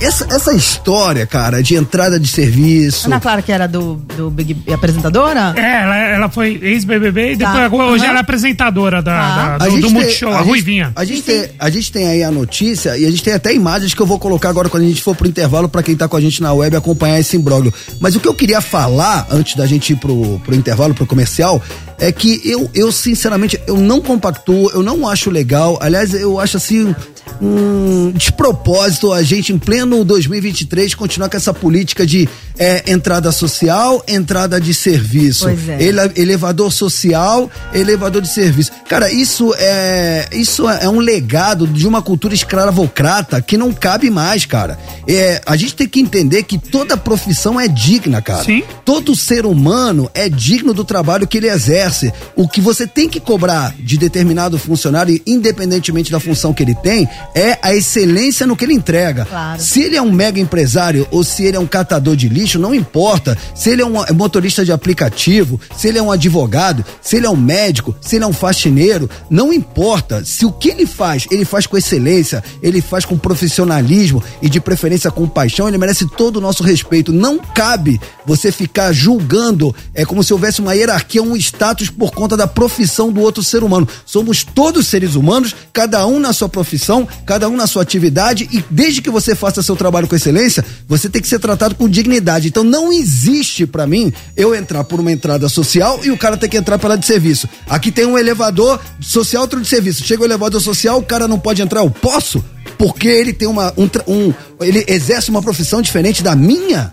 [0.00, 3.06] Essa, essa história, cara, de entrada de serviço.
[3.06, 5.54] Ana Clara, que era do, do Big apresentadora?
[5.56, 7.46] É, ela, ela foi ex-BBB e Tá.
[7.46, 8.10] depois agora- hoje Aham.
[8.10, 10.92] ela é apresentadora da, da- A do, do Multishow, a, gente- Ruivinha.
[10.94, 13.94] A gente, tem, a gente tem aí a notícia e a gente tem até imagens
[13.94, 16.16] que eu vou colocar agora quando a gente for pro intervalo pra quem tá com
[16.16, 17.72] a gente na web acompanhar esse imbróglio.
[18.00, 21.62] Mas o que eu queria falar antes da gente ir pro, pro intervalo, pro comercial,
[21.98, 25.78] é que eu, eu sinceramente, eu não compactuo, eu não acho legal.
[25.80, 26.94] Aliás, eu acho assim
[27.40, 32.26] um despropósito a gente em pleno 2023 continuar com essa política de
[32.58, 35.44] é, entrada social, entrada de serviço.
[35.44, 35.82] Pois é.
[35.82, 38.72] Ele- elevador social, elevador de serviço.
[38.88, 44.46] Cara, isso é isso é um legado de uma cultura escravocrata que não cabe mais,
[44.46, 44.78] cara.
[45.06, 48.44] É, a gente tem que entender que toda profissão é digna, cara.
[48.44, 48.62] Sim.
[48.84, 52.12] Todo ser humano é digno do trabalho que ele exerce.
[52.34, 57.08] O que você tem que cobrar de determinado funcionário, independentemente da função que ele tem,
[57.34, 59.24] é a excelência no que ele entrega.
[59.24, 59.60] Claro.
[59.74, 62.72] Se ele é um mega empresário ou se ele é um catador de lixo, não
[62.72, 63.36] importa.
[63.56, 67.28] Se ele é um motorista de aplicativo, se ele é um advogado, se ele é
[67.28, 70.24] um médico, se ele é um faxineiro, não importa.
[70.24, 74.60] Se o que ele faz, ele faz com excelência, ele faz com profissionalismo e de
[74.60, 77.12] preferência com paixão, ele merece todo o nosso respeito.
[77.12, 82.36] Não cabe você ficar julgando, é como se houvesse uma hierarquia, um status por conta
[82.36, 83.88] da profissão do outro ser humano.
[84.06, 88.62] Somos todos seres humanos, cada um na sua profissão, cada um na sua atividade e
[88.70, 92.48] desde que você faça seu trabalho com excelência, você tem que ser tratado com dignidade.
[92.48, 96.48] Então não existe pra mim eu entrar por uma entrada social e o cara ter
[96.48, 97.48] que entrar pela de serviço.
[97.68, 100.04] Aqui tem um elevador social, outro de serviço.
[100.04, 102.44] Chega o elevador social, o cara não pode entrar, eu posso?
[102.78, 106.92] Porque ele tem uma um, um ele exerce uma profissão diferente da minha?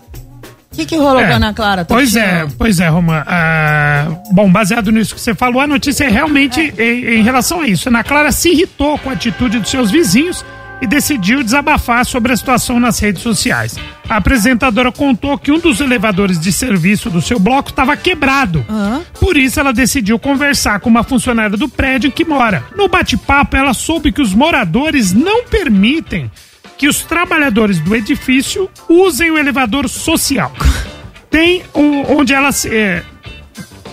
[0.72, 1.84] O que, que rolou É, com a Ana Clara?
[1.84, 2.24] Pois Totinho?
[2.24, 3.22] é, pois é, Roma.
[3.26, 7.66] Ah, bom, baseado nisso que você falou, a notícia é realmente em, em relação a
[7.68, 7.90] isso.
[7.90, 10.42] Ana Clara se irritou com a atitude dos seus vizinhos
[10.82, 13.78] e decidiu desabafar sobre a situação nas redes sociais.
[14.08, 18.66] A apresentadora contou que um dos elevadores de serviço do seu bloco estava quebrado.
[19.20, 22.64] Por isso, ela decidiu conversar com uma funcionária do prédio em que mora.
[22.76, 26.28] No bate-papo, ela soube que os moradores não permitem
[26.76, 30.52] que os trabalhadores do edifício usem o elevador social.
[31.30, 32.74] Tem um, onde ela se.
[32.76, 33.04] é,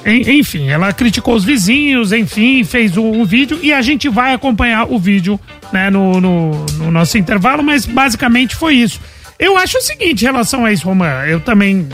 [0.06, 4.98] enfim, ela criticou os vizinhos, enfim, fez um, vídeo e a gente vai acompanhar o
[4.98, 5.40] vídeo
[5.74, 9.00] né, no, no, no nosso intervalo, mas basicamente foi isso.
[9.38, 11.24] Eu acho o seguinte em relação a isso, Romã.
[11.26, 11.88] Eu também,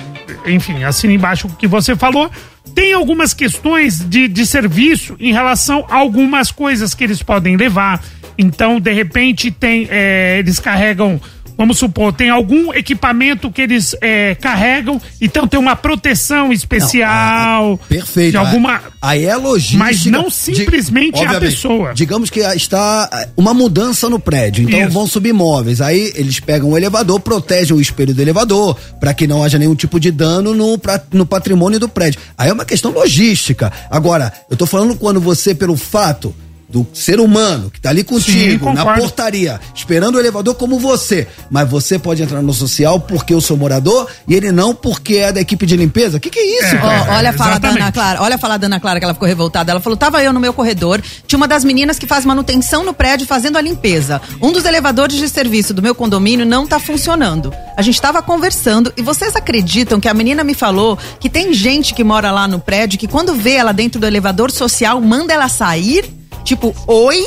[0.47, 2.29] enfim, assino embaixo o que você falou.
[2.73, 8.03] Tem algumas questões de, de serviço em relação a algumas coisas que eles podem levar.
[8.37, 11.21] Então, de repente, tem, é, eles carregam
[11.57, 17.71] vamos supor, tem algum equipamento que eles é, carregam, então tem uma proteção especial.
[17.71, 18.31] Não, perfeito.
[18.31, 18.81] De alguma.
[19.01, 19.83] Aí é logística.
[19.83, 21.93] Mas não simplesmente de, a pessoa.
[21.93, 24.91] Digamos que está é, uma mudança no prédio, então Isso.
[24.91, 25.81] vão subir móveis.
[25.81, 29.75] Aí eles pegam o elevador, protegem o espelho do elevador, para que não haja nenhum
[29.75, 32.19] tipo de dano no, pra, no patrimônio do prédio.
[32.37, 33.71] Aí é uma questão logística.
[33.89, 36.35] Agora, eu tô falando quando você, pelo fato
[36.75, 41.25] do ser humano que tá ali contigo, Sim, na portaria, esperando o elevador como você.
[41.49, 45.31] Mas você pode entrar no social porque eu sou morador e ele não porque é
[45.31, 46.17] da equipe de limpeza?
[46.17, 47.13] O que, que é isso, Ó, cara?
[47.13, 47.69] olha a fala da.
[47.69, 49.71] Ana Clara, olha a fala da Ana Clara que ela ficou revoltada.
[49.71, 52.93] Ela falou: tava eu no meu corredor, tinha uma das meninas que faz manutenção no
[52.93, 54.21] prédio fazendo a limpeza.
[54.41, 57.53] Um dos elevadores de serviço do meu condomínio não tá funcionando.
[57.77, 61.93] A gente tava conversando e vocês acreditam que a menina me falou que tem gente
[61.93, 65.47] que mora lá no prédio que quando vê ela dentro do elevador social, manda ela
[65.47, 66.24] sair?
[66.45, 67.25] Tipo, oi?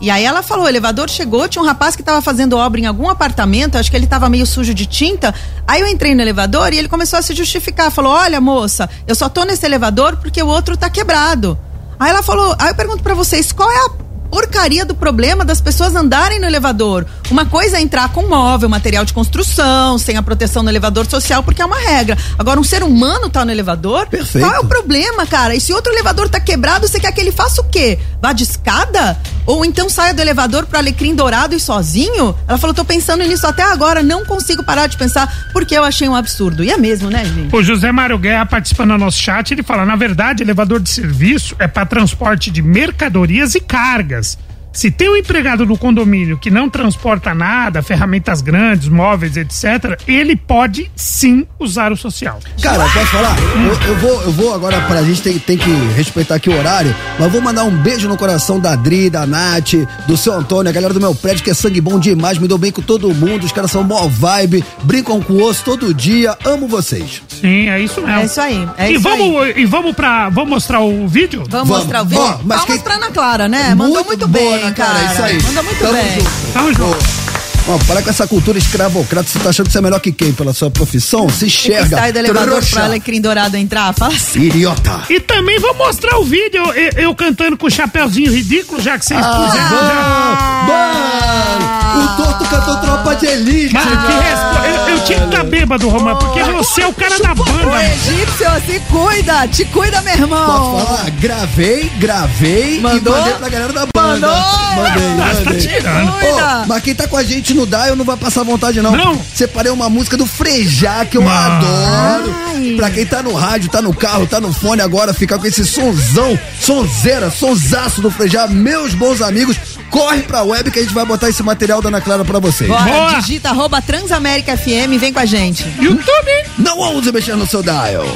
[0.00, 2.86] E aí ela falou, o elevador chegou, tinha um rapaz que tava fazendo obra em
[2.86, 5.34] algum apartamento, acho que ele tava meio sujo de tinta.
[5.66, 9.14] Aí eu entrei no elevador e ele começou a se justificar, falou: "Olha, moça, eu
[9.14, 11.58] só tô nesse elevador porque o outro tá quebrado".
[11.98, 15.60] Aí ela falou: "Aí eu pergunto pra vocês, qual é a porcaria do problema das
[15.60, 17.06] pessoas andarem no elevador.
[17.30, 21.42] Uma coisa é entrar com móvel, material de construção, sem a proteção no elevador social,
[21.42, 22.16] porque é uma regra.
[22.38, 24.06] Agora, um ser humano tá no elevador?
[24.06, 24.46] Perfeito.
[24.46, 25.54] Qual é o problema, cara?
[25.54, 27.98] E se outro elevador tá quebrado, você quer que ele faça o quê?
[28.20, 29.18] Vá de escada?
[29.46, 32.36] Ou então saia do elevador pro alecrim dourado e sozinho?
[32.46, 36.08] Ela falou, tô pensando nisso até agora, não consigo parar de pensar, porque eu achei
[36.08, 36.62] um absurdo.
[36.62, 37.54] E é mesmo, né, gente?
[37.54, 41.56] O José Mário Guerra participando do nosso chat, ele fala: na verdade, elevador de serviço
[41.58, 44.17] é para transporte de mercadorias e cargas.
[44.18, 44.36] Yes.
[44.78, 50.36] Se tem um empregado no condomínio que não transporta nada, ferramentas grandes, móveis, etc., ele
[50.36, 52.38] pode sim usar o social.
[52.62, 53.36] Cara, posso falar?
[53.56, 56.94] Eu, eu vou, eu vou agora pra gente tem, tem que respeitar aqui o horário,
[57.18, 59.74] mas vou mandar um beijo no coração da Adri, da Nath,
[60.06, 62.56] do seu Antônio, a galera do meu prédio que é sangue bom demais, me dou
[62.56, 66.38] bem com todo mundo, os caras são mó vibe, brincam com o osso todo dia,
[66.44, 67.20] amo vocês.
[67.40, 68.16] Sim, é isso mesmo.
[68.20, 70.28] É isso aí, é e isso vamos, E vamos pra.
[70.28, 71.42] Vamos mostrar o vídeo?
[71.48, 71.82] Vamos, Vamos.
[71.84, 72.22] mostrar o vídeo?
[72.22, 73.74] Ó, mas Palmas quem- pra Ana Clara, né?
[73.74, 75.12] Mandou muito, boa, bem, né, cara.
[75.12, 75.42] Isso aí.
[75.42, 76.14] Mandou muito Tamo bem.
[76.20, 76.52] junto.
[76.52, 77.28] Tamo junto.
[77.70, 80.32] Ó, para com essa cultura escravocrata, você tá achando que você é melhor que quem
[80.32, 81.28] pela sua profissão?
[81.28, 81.98] Se que enxerga.
[81.98, 82.76] sai do elevador trouxa.
[82.76, 84.40] pra alecrim dourado entrar, fala assim.
[84.40, 85.02] Idiota.
[85.10, 89.04] E também vou mostrar o vídeo, eu, eu cantando com o chapeuzinho ridículo, já que
[89.04, 89.68] vocês Ah, puseram.
[89.68, 90.64] já.
[90.66, 93.74] Mano, o Torto cantou Tropa de Elite.
[93.74, 94.64] Mano, que respo...
[94.64, 97.52] eu, eu tinha que estar bêbado, Romã, porque você é o cara da banda.
[97.52, 97.80] Mano.
[97.82, 100.46] egípcio, se cuida, te cuida, meu irmão.
[100.46, 101.10] Posso falar?
[101.10, 103.14] Gravei, gravei Mandou?
[103.14, 104.28] e mandei pra galera da banda.
[104.28, 104.58] Mandou?
[104.76, 105.60] Mandei, tá mandei.
[105.60, 106.12] tirando.
[106.12, 106.62] Cuida.
[106.62, 108.92] Ô, mas quem tá com a gente no Dial não vai passar vontade, não.
[108.92, 109.20] Não?
[109.34, 112.34] Separei uma música do Frejá que eu adoro.
[112.48, 112.74] Ai.
[112.76, 115.64] Pra quem tá no rádio, tá no carro, tá no fone agora, ficar com esse
[115.64, 119.56] sonzão, sonzeira, sonsaço do Frejá, meus bons amigos,
[119.90, 122.68] corre pra web que a gente vai botar esse material da Ana Clara pra vocês.
[122.68, 123.14] Bora, Boa.
[123.20, 125.64] digita arroba Transamérica FM e vem com a gente.
[125.80, 126.30] YouTube.
[126.58, 128.06] Não ouse mexer no seu dial.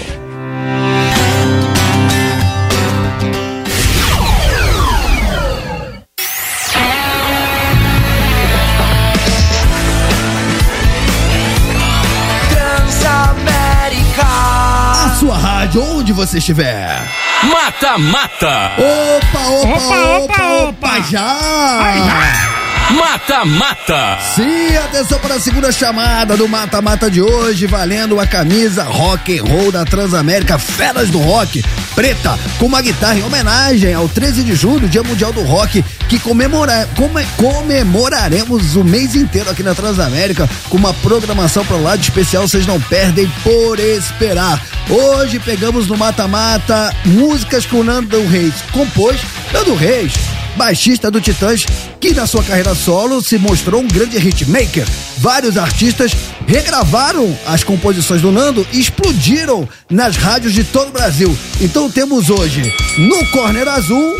[13.33, 14.23] Transamérica.
[14.23, 17.32] A sua rádio, onde você estiver.
[17.51, 18.72] Mata Mata.
[18.78, 21.01] Opa, opa, Opa, opa, opa, opa, opa.
[21.11, 22.62] já!
[22.97, 24.18] Mata Mata.
[24.34, 29.43] Sim, atenção para a segunda chamada do Mata-Mata de hoje, valendo a camisa rock and
[29.45, 31.64] roll da Transamérica Feras do Rock,
[31.95, 36.18] preta, com uma guitarra em homenagem ao 13 de julho, Dia Mundial do Rock, que
[36.18, 42.03] comemora, come- comemoraremos o mês inteiro aqui na Transamérica com uma programação para lá de
[42.03, 44.61] especial, vocês não perdem por esperar.
[44.90, 49.20] Hoje pegamos no Mata-Mata músicas que o Nando Reis compôs,
[49.53, 50.12] Nando Reis
[50.57, 51.66] baixista do Titãs,
[52.00, 54.86] que na sua carreira solo se mostrou um grande hitmaker.
[55.18, 56.12] Vários artistas
[56.46, 61.36] regravaram as composições do Nando e explodiram nas rádios de todo o Brasil.
[61.61, 64.16] Então temos hoje, no Corner Azul,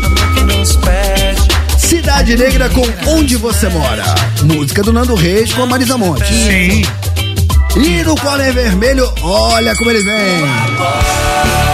[1.77, 4.03] Cidade Negra com Onde Você Mora.
[4.43, 6.25] Música do Nando Reis com a Marisa Monte.
[6.25, 6.81] Sim.
[7.75, 11.72] E no Corner Vermelho, olha como ele vem.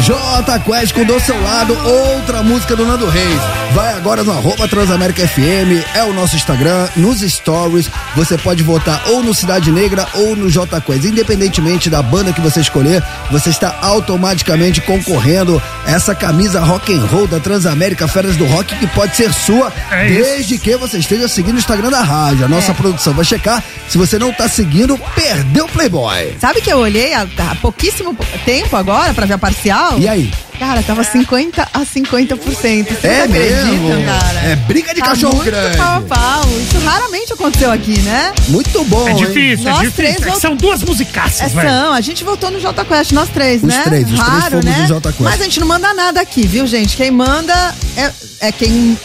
[0.00, 3.38] J Quest com Do Seu Lado, outra música do Nando Reis.
[3.72, 7.88] Vai agora no arroba Transamérica FM, é o nosso Instagram, nos stories.
[8.16, 11.04] Você pode votar ou no Cidade Negra ou no J Quest.
[11.04, 17.04] Independentemente da banda que você escolher, você está automaticamente concorrendo a essa camisa rock and
[17.06, 21.28] roll da Transamérica Feras do Rock que pode ser sua É desde que você esteja
[21.28, 22.44] seguindo o Instagram da rádio.
[22.44, 22.74] A nossa É.
[22.74, 23.62] produção vai checar.
[23.88, 26.36] Se você não está seguindo, perdeu o Playboy.
[26.40, 29.81] Sabe que eu olhei há, há pouquíssimo tempo agora pra ver a parcial?
[29.98, 30.30] E aí?
[30.58, 32.36] Cara, tava 50 a 50%.
[32.38, 34.04] Vocês É acreditam, mesmo?
[34.06, 34.40] cara?
[34.44, 35.76] É briga de Tá cachorro muito grande.
[35.76, 36.44] pau a pau.
[36.60, 38.32] Isso raramente aconteceu aqui, né?
[38.48, 39.16] Muito bom, É hein?
[39.16, 39.92] difícil, Nós é difícil.
[40.20, 41.68] três É são duas musicaças, É, velho.
[41.68, 43.82] são, a gente voltou no Jota Quest, nós três, Os né?
[43.84, 44.78] três, os três Raro, fomos né?
[44.82, 45.20] no Jota Quest.
[45.22, 46.96] Mas a gente não manda nada aqui, viu, gente?
[46.96, 48.10] Quem manda é,
[48.40, 48.96] é quem.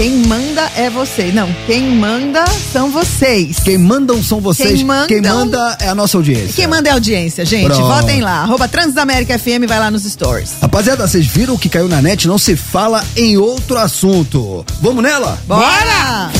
[0.00, 1.30] Quem manda é você.
[1.30, 2.42] Não, quem manda
[2.72, 3.58] são vocês.
[3.62, 4.76] Quem mandam são vocês.
[4.76, 6.54] Quem mandam- Quem manda é a nossa audiência.
[6.56, 7.66] Quem manda é a audiência, gente.
[7.66, 7.82] Pronto.
[7.86, 8.40] Votem lá.
[8.40, 10.52] Arroba Transamérica FM, vai lá nos stories.
[10.62, 12.26] Rapaziada, vocês viram o que caiu na net?
[12.26, 14.64] Não se fala em outro assunto.
[14.80, 15.38] Vamos nela?
[15.46, 16.30] Bora!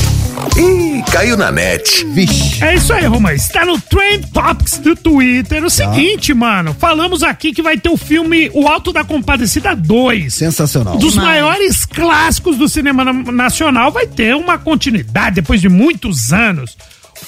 [0.57, 2.05] Ih, caiu na net.
[2.07, 2.63] Vixe.
[2.63, 3.31] É isso aí, Romã.
[3.33, 5.63] Está no Trend Topics do Twitter.
[5.63, 6.75] O seguinte, mano.
[6.77, 10.33] Falamos aqui que vai ter o filme O Alto da Compadecida 2.
[10.33, 10.97] Sensacional.
[10.97, 11.29] Dos Demais.
[11.29, 16.77] maiores clássicos do cinema na- nacional vai ter uma continuidade depois de muitos anos.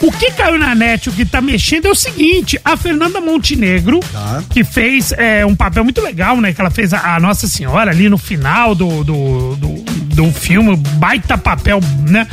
[0.02, 4.00] O que caiu na net, o que tá mexendo é o seguinte: a Fernanda Montenegro,
[4.12, 4.42] Tá.
[4.50, 6.52] que fez é, um papel muito legal, né?
[6.52, 9.74] Que ela fez a, a Nossa Senhora ali no final do, do, do,
[10.16, 12.28] do filme, baita papel, né?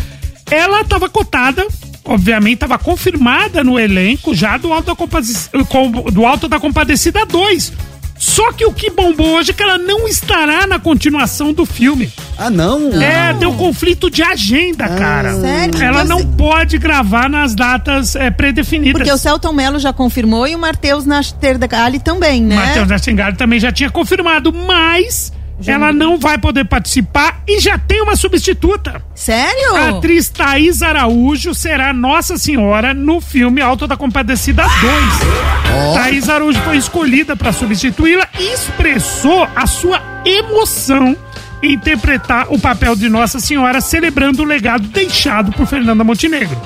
[0.50, 1.66] Ela tava cotada,
[2.04, 7.24] obviamente, tava confirmada no elenco já do Alto da, Compadec- com- do Alto da Compadecida
[7.24, 7.72] 2.
[8.18, 12.12] Só que o que bombou hoje é que ela não estará na continuação do filme.
[12.36, 12.90] Ah, não?
[13.00, 15.40] É, deu conflito de agenda, cara.
[15.40, 15.82] Sério?
[15.82, 18.92] Ela não pode gravar nas datas é, predefinidas.
[19.00, 22.56] Porque o Celton Mello já confirmou e o Matheus Nastergali também, né?
[22.56, 25.32] Matheus Nascingari também já tinha confirmado, mas
[25.66, 29.02] ela não vai poder participar e já tem uma substituta.
[29.14, 29.76] Sério?
[29.76, 35.94] A atriz Thaís Araújo será Nossa Senhora no filme Alto da Compadecida 2.
[35.94, 41.16] Thaís Araújo foi escolhida para substituí-la e expressou a sua emoção
[41.62, 46.58] em interpretar o papel de Nossa Senhora, celebrando o legado deixado por Fernanda Montenegro.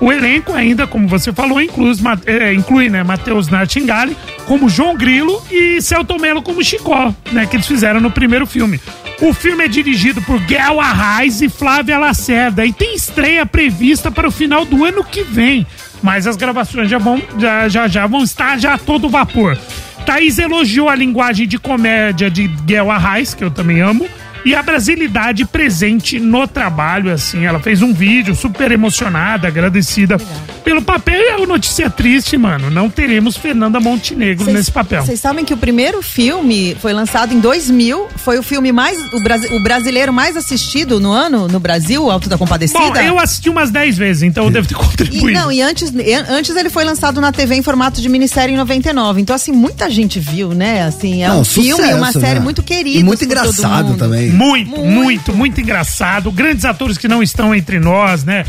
[0.00, 1.92] O elenco ainda, como você falou, inclui,
[2.26, 4.16] eh, inclui né, Matheus Nartingali
[4.46, 8.80] como João Grilo e Celton Mello como Chicó, né, que eles fizeram no primeiro filme.
[9.20, 14.28] O filme é dirigido por Guel Arraes e Flávia Lacerda e tem estreia prevista para
[14.28, 15.66] o final do ano que vem.
[16.02, 19.56] Mas as gravações já vão, já, já, já vão estar já a todo vapor.
[20.04, 24.06] Thaís elogiou a linguagem de comédia de Guel Arraes, que eu também amo,
[24.44, 27.44] e a brasilidade presente no trabalho, assim.
[27.44, 30.18] Ela fez um vídeo super emocionada, agradecida
[30.64, 31.38] pelo papel.
[31.38, 35.04] E a notícia triste, mano, não teremos Fernanda Montenegro Vocês- nesse papel.
[35.04, 39.22] Vocês sabem que o primeiro filme foi lançado em 2000, foi o filme mais o,
[39.22, 42.78] brasi- o brasileiro mais assistido no ano no Brasil, Alto da Compadecida.
[42.80, 45.38] Bom, eu assisti umas 10 vezes, então eu devo ter E, contribuído.
[45.38, 48.56] não, e antes, e antes ele foi lançado na TV em formato de minissérie em
[48.58, 49.20] 99.
[49.20, 50.82] Então, assim, muita gente viu, né?
[50.84, 52.40] Assim, é Não, um filme, sucesso, uma série né?
[52.40, 52.98] muito querida.
[52.98, 54.30] E muito todo engraçado também.
[54.30, 56.30] Muito, muito, muito, engraçado.
[56.32, 58.44] Grandes atores que não estão entre nós, né?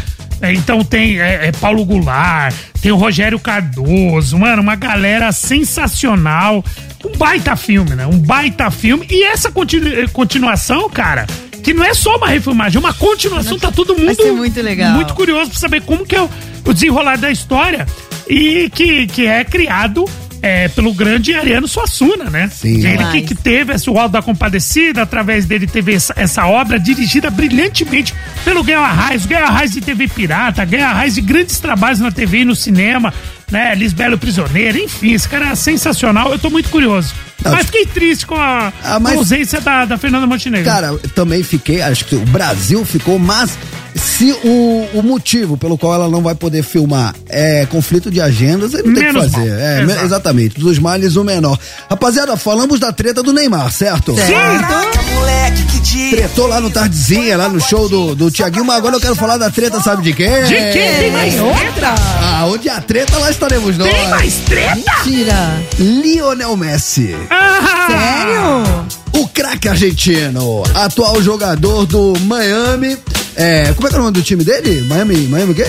[0.46, 6.64] É, Então tem é, é, Paulo Goulart, tem o Rogério Cardoso, mano, uma galera sensacional.
[7.04, 8.06] Um baita filme, né?
[8.08, 9.06] Um baita filme.
[9.10, 11.28] E essa continu- eh, continuação, cara,
[11.64, 14.06] que não é só uma refilmagem, é uma continuação, tá todo mundo.
[14.06, 14.92] Muito legal.
[14.94, 16.30] Muito curioso pra saber como que é o,
[16.66, 17.86] o desenrolar da história.
[18.28, 20.06] E que, que é criado.
[20.46, 22.48] É, pelo grande Ariano Suassuna, né?
[22.54, 22.86] Sim.
[22.86, 26.80] Ele que, que teve esse o Alto da Compadecida, através dele teve essa, essa obra
[26.80, 32.00] dirigida brilhantemente pelo Guel Arraes, Guel Arraes de TV Pirata, Guel Arraes de grandes trabalhos
[32.00, 33.12] na TV e no cinema,
[33.50, 33.74] né?
[33.74, 37.12] Lisbelo Prisioneiro, enfim, esse cara é sensacional, eu tô muito curioso.
[37.44, 40.66] Não, mas fiquei triste com a, Ah, mas- com a ausência da, da Fernanda Montenegro.
[40.72, 43.58] Cara, eu também fiquei, acho que o Brasil ficou, mas
[43.96, 48.76] se o, o motivo pelo qual ela não vai poder filmar é conflito de agendas,
[48.76, 49.50] aí não tem o que fazer.
[49.60, 50.60] É, me- exatamente.
[50.60, 51.58] Dos males, o menor.
[51.90, 54.14] Rapaziada, falamos da treta do Neymar, certo?
[54.16, 56.10] Caraca, moleque, que dia.
[56.18, 59.38] Tretou lá no Tardezinha, lá no show do, do Tiaguinho, mas agora eu quero falar
[59.38, 60.44] da treta, sabe de quem?
[60.44, 60.96] De quem?
[61.00, 61.96] Tem mais outra?
[62.22, 63.90] Ah, onde há treta, lá estaremos nós.
[63.92, 64.76] Tem mais treta?
[65.06, 65.62] Mentira.
[65.80, 67.16] Lionel Messi.
[67.30, 68.86] Ah, Sério?
[69.24, 72.98] O craque argentino, atual jogador do Miami.
[73.38, 74.82] É, como é que é o nome do time dele?
[74.88, 75.66] Miami, Miami o quê?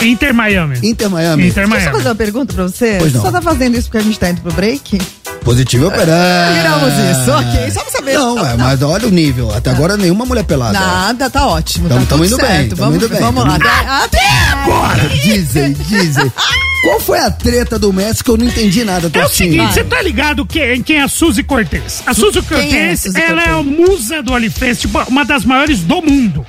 [0.00, 0.78] Inter Miami.
[0.82, 1.48] Inter Miami.
[1.48, 1.92] Inter Deixa eu Miami.
[1.96, 2.96] fazer uma pergunta pra você.
[2.98, 3.24] Pois Você não.
[3.26, 4.98] só tá fazendo isso porque a gente tá indo pro break?
[5.44, 6.54] Positivo e operando.
[6.54, 7.70] Viramos isso, ok.
[7.70, 8.14] Só pra saber.
[8.14, 9.52] Não, é, mas olha o nível.
[9.54, 10.78] Até agora nenhuma mulher pelada.
[10.78, 11.88] Nada, tá ótimo.
[11.88, 12.68] Tamo- tá tamo tudo indo bem, certo.
[12.76, 13.54] tamo vamos, indo bem, vamos lá.
[13.56, 16.32] Até, até Bora, dizem, dizem.
[16.84, 19.84] Qual foi a treta do Messi que eu não entendi nada, É o seguinte, você
[19.84, 22.02] tá ligado que, quem é a Suzy Cortez?
[22.06, 23.78] A Suzy quem é a Cortez, ela é a Cortez?
[23.78, 24.32] musa do
[24.78, 26.46] tipo, uma das maiores do mundo.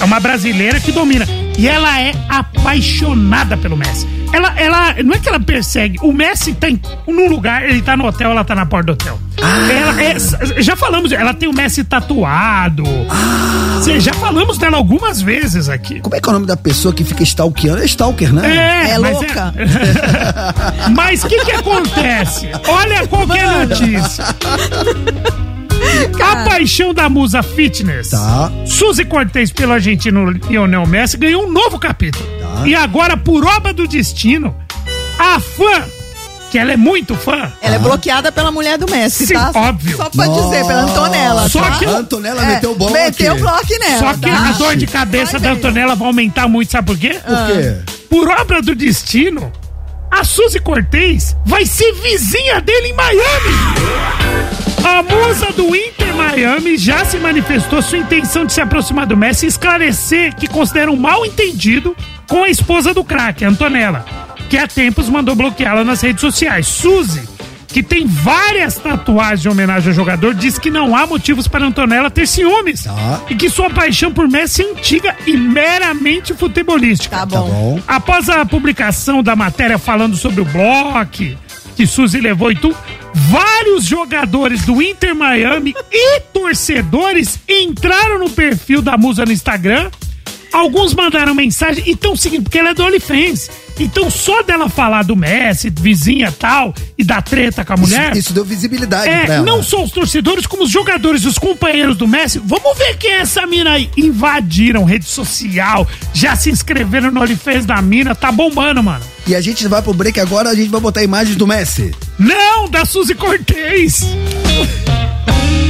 [0.00, 1.26] É uma brasileira que domina.
[1.58, 4.08] E ela é apaixonada pelo Messi.
[4.32, 5.98] Ela, ela, não é que ela persegue.
[6.02, 8.92] O Messi tá em, num lugar, ele tá no hotel, ela tá na porta do
[8.94, 9.18] hotel.
[9.38, 12.82] Ela é- já falamos, ela tem o Messi tatuado.
[13.82, 16.00] Cê- já falamos dela algumas vezes aqui.
[16.00, 17.82] Como é que é o nome da pessoa que fica stalkeando?
[17.82, 18.56] É stalker, né?
[18.86, 19.54] É, É mas louca.
[20.96, 22.48] Mas o que que acontece?
[22.66, 24.24] Olha qualquer notícia.
[26.22, 28.10] A paixão da musa fitness.
[28.10, 28.50] Tá.
[28.66, 32.24] Suzy Cortez pelo argentino Lionel Messi ganhou um novo capítulo.
[32.40, 32.66] Tá.
[32.66, 34.54] E agora, por obra do destino,
[35.18, 35.84] a fã,
[36.50, 39.50] que ela é muito fã, Ela é bloqueada pela mulher do Messi, Sim, tá?
[39.54, 39.96] óbvio.
[39.96, 41.48] Só pra dizer, pela Antonella.
[41.48, 41.78] Só tá?
[41.78, 42.92] que A Antonella É, meteu o bloco.
[42.92, 43.98] Meteu o bloco nela.
[43.98, 44.48] só que tá?
[44.48, 47.18] a dor de cabeça da Antonella vai aumentar muito, sabe por quê?
[47.24, 47.76] Por quê?
[48.10, 49.50] Por obra do destino,
[50.10, 54.61] a Suzy Cortez vai ser vizinha dele em Miami.
[54.84, 59.46] A musa do Inter Miami já se manifestou sua intenção de se aproximar do Messi
[59.46, 61.96] e esclarecer que considera um mal entendido
[62.28, 64.04] com a esposa do craque, Antonella,
[64.48, 66.66] que há tempos mandou bloqueá-la nas redes sociais.
[66.66, 67.22] Suzy,
[67.68, 72.10] que tem várias tatuagens de homenagem ao jogador, diz que não há motivos para Antonella
[72.10, 73.22] ter ciúmes Tá.
[73.30, 77.16] e que sua paixão por Messi é antiga e meramente futebolística.
[77.16, 77.48] Tá Tá bom.
[77.48, 77.80] bom.
[77.86, 81.22] Após a publicação da matéria falando sobre o bloco
[81.74, 82.76] que Suzy levou e tudo,
[83.14, 89.90] vários jogadores do Inter Miami e torcedores entraram no perfil da musa no Instagram.
[90.52, 93.50] Alguns mandaram mensagem e estão seguindo, porque ela é do OnlyFans.
[93.80, 98.10] Então, só dela falar do Messi, vizinha tal, e da treta com a mulher.
[98.10, 99.46] Isso, isso deu visibilidade pra É, ela.
[99.46, 102.38] não só os torcedores, como os jogadores, os companheiros do Messi.
[102.44, 103.90] Vamos ver quem é essa mina aí.
[103.96, 109.04] Invadiram rede social, já se inscreveram no OnlyFans da mina, tá bombando, mano.
[109.26, 111.92] E a gente vai pro break agora, a gente vai botar imagens do Messi.
[112.18, 114.02] Não, da Suzy Cortez.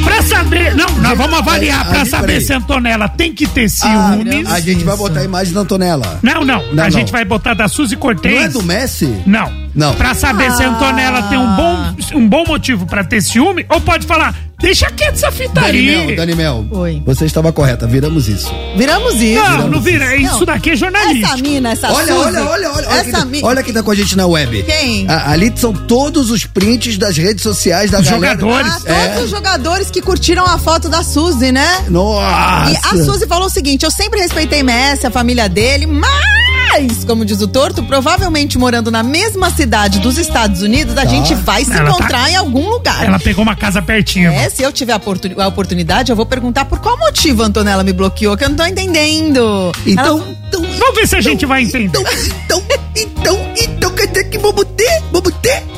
[0.02, 3.68] Pra saber, não, nós vamos avaliar pra saber se a Antonella tem que ter Ah,
[4.14, 4.50] ciúmes.
[4.50, 6.18] a gente vai botar a imagem da Antonella.
[6.22, 8.34] Não, não, a gente vai botar da Suzy Cortez.
[8.34, 9.22] Não é do Messi?
[9.26, 9.62] Não.
[9.74, 9.94] Não.
[9.94, 13.80] Pra saber se a Antonella tem um bom, um bom motivo pra ter ciúme, ou
[13.80, 16.16] pode falar, deixa quieto essa fita Danimel, aí.
[16.16, 16.66] Danimel.
[16.70, 17.02] Oi.
[17.04, 18.50] Você estava correta, viramos isso.
[18.76, 19.42] Viramos isso.
[19.42, 20.16] Não, não vira.
[20.16, 20.44] Isso Não.
[20.46, 21.26] daqui é jornalístico.
[21.26, 22.88] Essa mina, essa Olha, Suzy, olha, olha, olha.
[22.88, 24.62] Olha, Essa quem tá, mi- olha quem tá com a gente na web.
[24.62, 25.06] Quem?
[25.08, 28.38] A- ali são todos os prints das redes sociais da Os galera.
[28.40, 28.72] jogadores.
[28.72, 29.24] Ah, todos É.
[29.24, 31.84] os jogadores que curtiram a foto da Suzy, né?
[31.88, 32.70] Nossa.
[32.70, 36.10] E a Suzy falou o seguinte: eu sempre respeitei Messi, a família dele, mas,
[37.06, 41.64] como diz o torto, provavelmente morando na mesma cidade dos Estados Unidos, a gente vai
[41.64, 43.04] se Ela tá- encontrar em algum lugar.
[43.04, 44.30] Ela pegou uma casa pertinho.
[44.32, 47.46] É, se eu tiver a, oportuni- a oportunidade, eu vou perguntar por qual motivo a
[47.46, 49.72] Antonella me bloqueou, que eu não tô entendendo.
[49.86, 51.86] Então, Ela- então, Vamos ver se a gente vai entender.
[51.86, 52.02] então,
[52.46, 52.62] então,
[52.96, 55.02] então, então, dizer que vamos ter?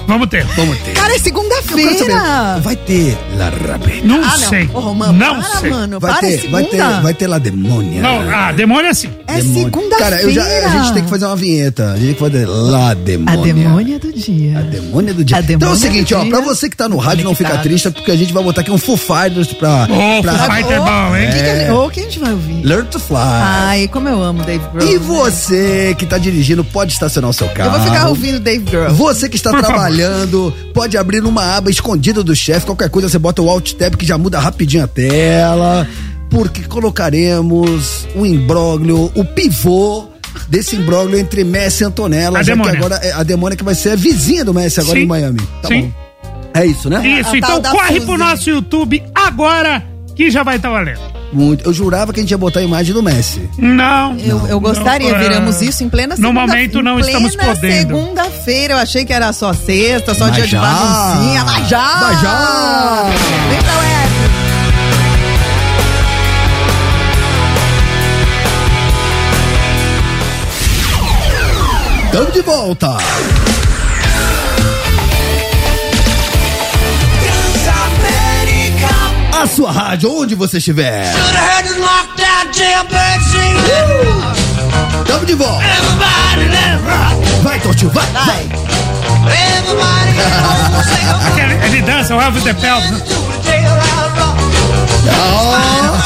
[0.07, 0.45] Vamos ter?
[0.57, 0.93] Vamos ter.
[0.93, 2.59] Cara, é segunda-feira.
[2.63, 4.07] Vai ter La Rapeta.
[4.07, 4.49] Não Ah, não.
[4.49, 4.69] sei.
[4.73, 5.71] Ô, Romano, não para, sei.
[5.71, 6.01] mano.
[6.01, 7.01] Vai para, ter, é vai ter, segunda.
[7.01, 8.03] vai ter La Demônia.
[8.03, 9.09] Não, ah, demônio é assim.
[9.27, 9.63] É Demônia.
[9.65, 10.11] segunda-feira.
[10.11, 11.93] Cara, eu já, a gente tem que fazer uma vinheta.
[11.93, 13.55] A gente tem que fazer La A Demônia.
[13.55, 14.59] demônia do dia.
[14.59, 15.37] A demônia do dia.
[15.37, 17.57] A então é o demônia seguinte, ó, pra você que tá no rádio, não fica
[17.59, 19.85] triste, porque a gente vai botar aqui um Foo Fighters pra...
[19.91, 21.27] Ô, pra Foo Fighter Ô, bom, hein?
[21.31, 22.63] que que a gente- Ô, que a gente vai ouvir?
[22.65, 23.17] Learn to Fly.
[23.19, 24.91] Ai, como eu amo Dave Grohl.
[24.93, 27.71] E você que tá dirigindo, pode estacionar o seu carro.
[27.75, 28.91] Eu vou ficar ouvindo Dave Grohl.
[28.95, 29.75] Você que está Por favor.
[29.95, 32.67] Trabalhando, pode abrir uma aba escondida do chefe.
[32.67, 35.87] Qualquer coisa você bota o Alt Tab que já muda rapidinho a tela.
[36.29, 40.07] Porque colocaremos o imbróglio, o pivô
[40.49, 42.41] desse imbróglio entre Messi e Antonella.
[42.41, 42.73] A já demônia.
[42.73, 45.05] que agora é a demônia que vai ser a vizinha do Messi agora Sim.
[45.05, 45.41] em Miami.
[45.63, 45.83] Tá Sim.
[45.83, 46.05] bom.
[46.55, 47.07] É isso, né?
[47.21, 48.07] Isso, A então corre Suzy.
[48.07, 49.85] pro nosso YouTube agora
[50.15, 51.01] que já vai estar valendo.
[51.35, 51.65] Muito.
[51.69, 53.49] Eu jurava que a gente ia botar a imagem do Messi.
[53.59, 54.17] Não.
[54.19, 55.21] Eu, eu gostaria, Não, é.
[55.23, 57.95] viramos isso em plena No segunda momento não estamos podendo.
[57.97, 60.59] segunda-feira, eu achei que era só sexta, só Mas dia já.
[60.61, 61.97] de baguncinha, mas já!
[62.01, 63.05] Mas já.
[63.51, 63.95] Vem pra web!
[72.13, 72.97] Tamo de volta.
[79.45, 81.05] A sua rádio, onde você estiver.
[85.07, 85.63] Tamo de volta.
[87.43, 88.49] Vai, Tortinho, vai, vai.
[91.27, 93.03] Aquele- Ele dança, o Elvis the Pelvis.
[95.13, 95.55] Ó,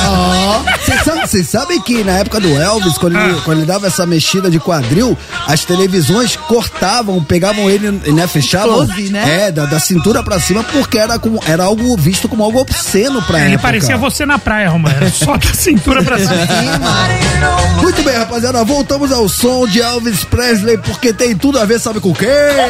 [0.09, 0.78] ó.
[0.89, 3.25] Vocês sabem, sabem que na época do Elvis, quando, Ah.
[3.29, 5.17] ele, quando ele dava essa mexida de quadril,
[5.47, 8.87] as televisões cortavam, pegavam ele, né, fechavam.
[8.87, 9.47] Close, né?
[9.49, 13.21] É, da, da cintura pra cima, porque era, como, era algo visto como algo obsceno
[13.23, 13.63] pra Ele época.
[13.69, 14.95] parecia você na praia, Romano.
[14.97, 16.31] Era só da cintura pra cima.
[17.83, 22.01] Muito bem, rapaziada, voltamos ao som de Elvis Presley, porque tem tudo a ver, sabe
[22.01, 22.27] com o quê?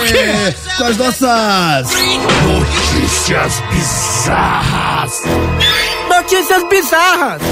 [0.06, 0.54] quê?
[0.76, 1.88] Com as nossas...
[2.46, 5.12] Notícias bizarras.
[6.08, 7.42] Notícias bizarras.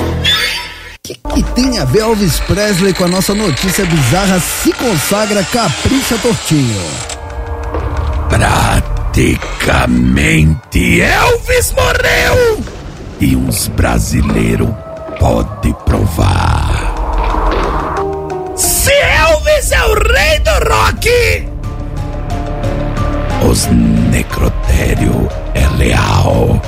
[1.07, 6.82] Que tem a ver Elvis Presley com a nossa notícia bizarra se consagra Capricha Tortinho?
[8.28, 12.64] Praticamente Elvis morreu
[13.20, 14.70] e uns brasileiros
[15.18, 16.94] pode provar.
[18.57, 21.09] Se Elvis é o rei do rock,
[23.48, 26.61] os necrotério é leal.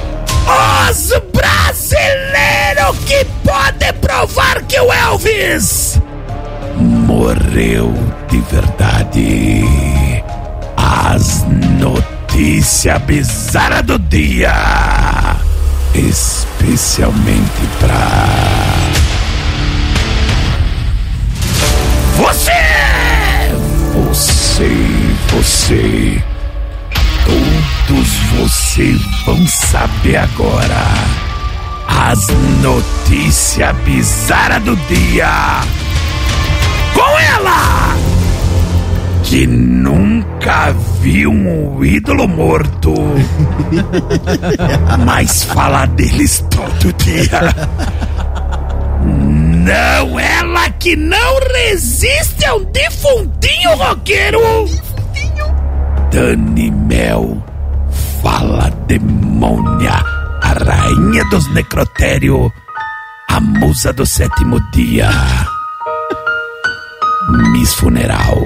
[0.49, 6.01] Os brasileiros que podem provar que o Elvis
[7.19, 7.93] morreu
[8.29, 9.65] de verdade.
[10.77, 11.45] As
[11.81, 14.55] notícias bizarras do dia.
[15.95, 18.19] Especialmente pra.
[22.17, 22.53] Você!
[23.95, 24.71] Você,
[25.31, 26.23] você.
[28.79, 30.85] Vocês vão saber agora.
[31.89, 32.29] As
[32.63, 35.63] notícias bizarras do dia.
[36.95, 37.97] Com ela!
[39.25, 42.95] Que nunca viu um ídolo morto.
[45.05, 47.53] Mas fala deles todo dia.
[49.03, 54.39] Não, ela que não resiste a um defuntinho roqueiro.
[56.13, 57.43] Dani Mel,
[58.23, 60.03] fala demônia,
[60.43, 62.53] a rainha dos necrotério,
[63.29, 65.11] a musa do sétimo dia.
[67.53, 68.41] Miss Funeral,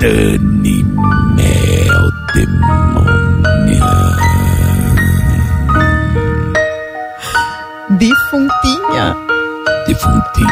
[0.00, 3.34] Dani Mel, demônia.
[7.90, 9.16] Defuntinha.
[9.86, 10.48] Defuntinho.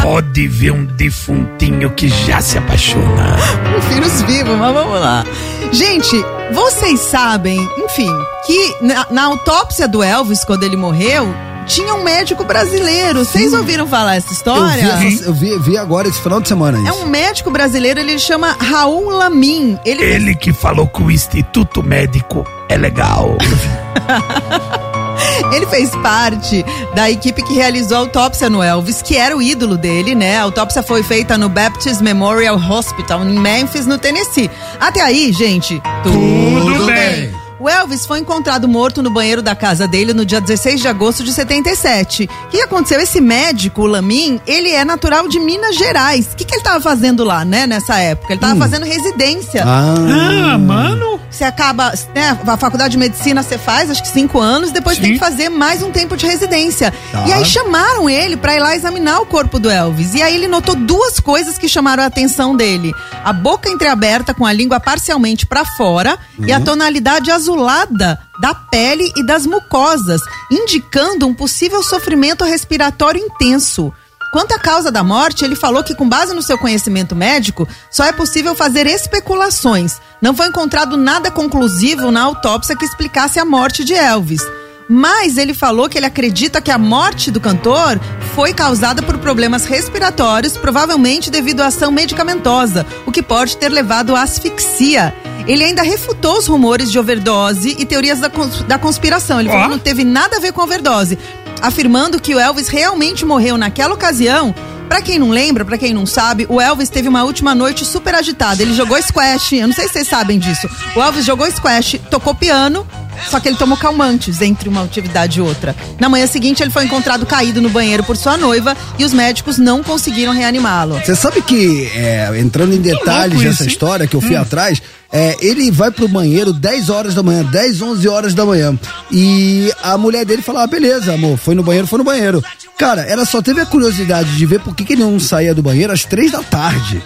[0.02, 3.36] Pode ver um defuntinho que já se apaixona.
[3.72, 5.24] Prefiro os vivos, mas vamos lá.
[5.72, 6.16] Gente,
[6.52, 8.10] vocês sabem, enfim,
[8.46, 11.32] que na, na autópsia do Elvis, quando ele morreu,
[11.66, 13.24] tinha um médico brasileiro.
[13.24, 14.96] Vocês ouviram falar essa Eu, história?
[14.96, 16.98] vi, essa- eu vi, vi agora esse final de semana É isso.
[17.02, 19.78] um médico brasileiro, ele chama Raul Lamin.
[19.84, 23.36] Ele, Ele que falou que o Instituto Médico é legal.
[25.52, 26.64] ele fez parte
[26.94, 30.38] da equipe que realizou a autópsia no Elvis, que era o ídolo dele, né?
[30.38, 34.50] A autópsia foi feita no Baptist Memorial Hospital, em Memphis, no Tennessee.
[34.78, 36.94] Até aí, gente, tudo, Tudo bem.
[36.94, 37.40] bem.
[37.60, 41.22] O Elvis foi encontrado morto no banheiro da casa dele no dia 16 de agosto
[41.22, 42.24] de 77.
[42.46, 42.98] O que aconteceu?
[42.98, 46.30] Esse médico, o Lamin, ele é natural de Minas Gerais.
[46.32, 48.32] O que, que ele estava fazendo lá, né, nessa época?
[48.32, 49.62] Ele estava fazendo residência.
[49.66, 51.20] Ah, mano.
[51.30, 55.12] Você acaba, né, a faculdade de medicina você faz, acho que cinco anos, depois tem
[55.14, 56.92] que fazer mais um tempo de residência.
[57.12, 57.24] Tá.
[57.28, 60.14] E aí chamaram ele pra ir lá examinar o corpo do Elvis.
[60.14, 62.92] E aí ele notou duas coisas que chamaram a atenção dele:
[63.24, 66.64] a boca entreaberta com a língua parcialmente pra fora e a Uhum.
[66.64, 70.20] tonalidade azulada da pele e das mucosas,
[70.50, 73.92] indicando um possível sofrimento respiratório intenso.
[74.32, 78.04] Quanto à causa da morte, ele falou que, com base no seu conhecimento médico, só
[78.04, 79.96] é possível fazer especulações.
[80.22, 84.42] Não foi encontrado nada conclusivo na autópsia que explicasse a morte de Elvis.
[84.88, 88.00] Mas ele falou que ele acredita que a morte do cantor
[88.34, 94.16] foi causada por problemas respiratórios, provavelmente devido à ação medicamentosa, o que pode ter levado
[94.16, 95.14] à asfixia.
[95.46, 99.38] Ele ainda refutou os rumores de overdose e teorias da, cons- da conspiração.
[99.40, 101.16] Ele falou que não teve nada a ver com overdose,
[101.62, 104.54] afirmando que o Elvis realmente morreu naquela ocasião.
[104.88, 108.12] Pra quem não lembra, pra quem não sabe, o Elvis teve uma última noite super
[108.12, 108.60] agitada.
[108.60, 110.68] Ele jogou squash, eu não sei se vocês sabem disso.
[110.96, 112.84] O Elvis jogou squash, tocou piano,
[113.30, 115.76] só que ele tomou calmantes entre uma atividade e outra.
[116.00, 119.58] Na manhã seguinte, ele foi encontrado caído no banheiro por sua noiva e os médicos
[119.58, 120.98] não conseguiram reanimá-lo.
[121.04, 124.40] Você sabe que, é, entrando em detalhes dessa história que eu fui Hum.
[124.42, 124.82] atrás,
[125.12, 128.78] é, ele vai pro banheiro 10 horas da manhã, 10, 11 horas da manhã.
[129.10, 132.42] E a mulher dele fala: ah, beleza, amor, foi no banheiro, foi no banheiro.
[132.78, 135.62] Cara, ela só teve a curiosidade de ver por que, que ele não saía do
[135.62, 137.02] banheiro às 3 da tarde.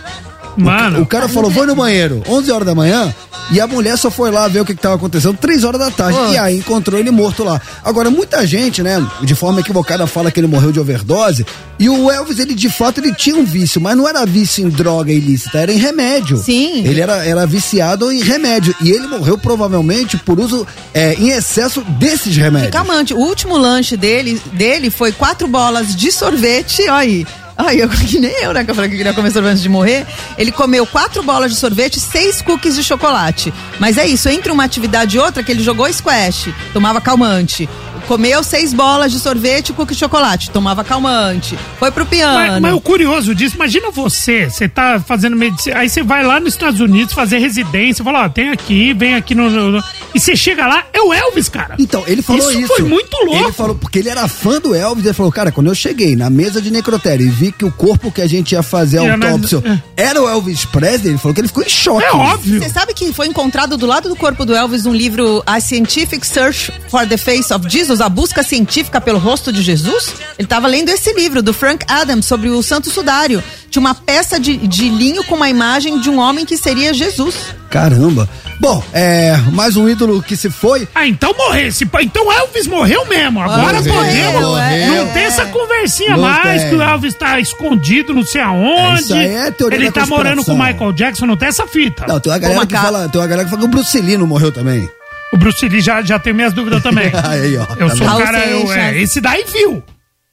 [0.57, 1.03] Mano.
[1.03, 3.15] O cara falou, vou no banheiro, 11 horas da manhã,
[3.51, 5.91] E a mulher só foi lá ver o que, que tava acontecendo três horas da
[5.91, 6.19] tarde.
[6.19, 6.33] Pô.
[6.33, 7.61] E aí encontrou ele morto lá.
[7.85, 11.45] Agora, muita gente, né, de forma equivocada, fala que ele morreu de overdose.
[11.79, 14.71] E o Elvis, ele de fato, ele tinha um vício, mas não era vício em
[14.71, 16.39] droga ilícita, era em remédio.
[16.39, 16.87] Sim.
[16.87, 18.75] Ele era, era viciado em remédio.
[18.81, 22.71] E ele morreu provavelmente por uso é, em excesso desses remédios.
[22.71, 27.27] Calmante, o último lanche dele, dele foi quatro bolas de sorvete, olha aí.
[27.57, 28.65] Ai, eu, que nem eu, né?
[28.65, 30.07] Que eu falei que queria comer sorvete antes de morrer.
[30.37, 33.53] Ele comeu quatro bolas de sorvete, seis cookies de chocolate.
[33.79, 37.69] Mas é isso, entre uma atividade e outra, que ele jogou squash, tomava calmante.
[38.07, 41.59] Comeu seis bolas de sorvete, cookie chocolate, tomava calmante.
[41.79, 42.35] Foi pro piano.
[42.35, 46.39] Mas, mas o curioso disso, imagina você, você tá fazendo medicina, aí você vai lá
[46.39, 49.85] nos Estados Unidos fazer residência, fala, ó, tem aqui, vem aqui no, no- no-
[50.15, 51.75] E você chega lá, é o Elvis, cara.
[51.79, 52.61] Então, ele falou isso.
[52.61, 53.43] Isso foi muito louco.
[53.45, 56.29] Ele falou, porque ele era fã do Elvis, ele falou, cara, quando eu cheguei na
[56.29, 59.83] mesa de necrotério e vi que o corpo que a gente ia fazer a autópsia
[59.97, 62.05] era o Elvis Presley, ele falou que ele ficou em choque.
[62.05, 62.63] É óbvio.
[62.63, 66.27] Você sabe que foi encontrado do lado do corpo do Elvis um livro A Scientific
[66.27, 70.15] Search for the Face of Jesus, a busca científica pelo rosto de Jesus?
[70.39, 73.43] Ele estava lendo esse livro do Frank Adams sobre o Santo Sudário.
[73.71, 77.35] Tinha uma peça de, de linho com uma imagem de um homem que seria Jesus.
[77.71, 78.29] Caramba.
[78.61, 80.87] Bom, é, mais um ídolo que se foi.
[80.95, 81.73] Ah, então morreu.
[81.73, 83.41] Se, então Elvis morreu mesmo.
[83.43, 84.43] Agora Morreu, podemos.
[84.43, 85.05] morreu.
[85.05, 86.71] Não tem essa conversinha Não mais tem.
[86.71, 89.03] que o Elvis tá escondido não sei aonde.
[89.03, 90.59] Isso aí é teoria Ele da tá morando com o.
[90.59, 92.07] Michael Jackson, não tem essa fita.
[92.07, 94.17] Não, tem uma galera que fala, tem uma galera que fala que o Bruce Lee
[94.17, 94.89] não morreu também.
[95.35, 97.11] O Bruce Lee já, já tem minhas dúvidas também.
[97.29, 97.67] Aí, ó.
[97.77, 98.47] Eu tá sou um cara.
[98.47, 99.83] eu- é, esse daí viu.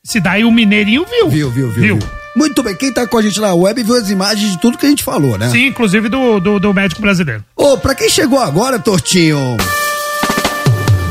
[0.08, 1.28] Esse daí o Mineirinho viu.
[1.28, 2.00] Viu, viu, viu, viu.
[2.36, 4.86] Muito bem, quem tá com a gente na web viu as imagens de tudo que
[4.86, 5.50] a gente falou, né?
[5.50, 7.44] Sim, inclusive do, do, do médico brasileiro.
[7.56, 9.58] Ô, pra quem chegou agora, Tortinho.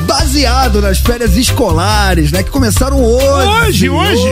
[0.07, 2.43] Baseado nas férias escolares, né?
[2.45, 3.89] Que começaram hoje.
[3.89, 4.23] Hoje, hoje.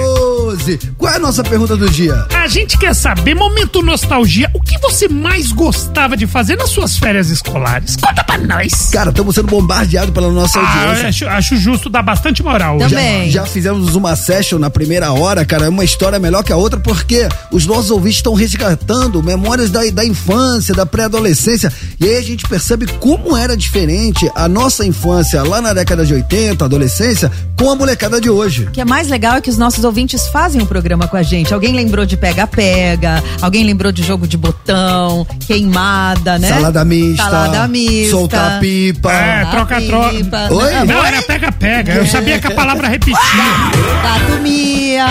[0.48, 0.78] Hoje.
[0.96, 2.26] Qual é a nossa pergunta do dia?
[2.34, 6.96] A gente quer saber, momento nostalgia, o que você mais gostava de fazer nas suas
[6.96, 7.96] férias escolares?
[7.96, 8.88] Conta pra nós.
[8.90, 11.08] Cara, estamos sendo bombardeados pela nossa Ah, audiência.
[11.08, 12.78] acho, acho justo dar bastante moral.
[12.78, 12.88] hoje.
[12.94, 15.66] Já, já fizemos uma session na primeira hora, cara.
[15.66, 19.80] É uma história melhor que a outra, porque os nossos ouvintes estão resgatando memórias da,
[19.92, 21.70] da infância, da pré-adolescência.
[22.00, 26.14] E aí a gente percebe como era diferente a nossa infância lá na década de
[26.14, 28.64] 80, adolescência, com a molecada de hoje.
[28.64, 31.22] O que é mais legal é que os nossos ouvintes fazem o programa com a
[31.22, 31.52] gente.
[31.52, 36.46] Alguém lembrou de pega-pega, alguém lembrou de jogo de botão, queimada, né?
[36.46, 37.24] Salada mista.
[37.24, 38.10] Salada mista.
[38.12, 39.12] Soltar pipa.
[39.12, 40.54] É, troca-troca.
[40.54, 40.74] Oi?
[40.74, 41.94] Não, Não, era pega-pega.
[41.94, 43.16] Eu sabia que a palavra repetia.
[44.00, 45.06] Tatumia.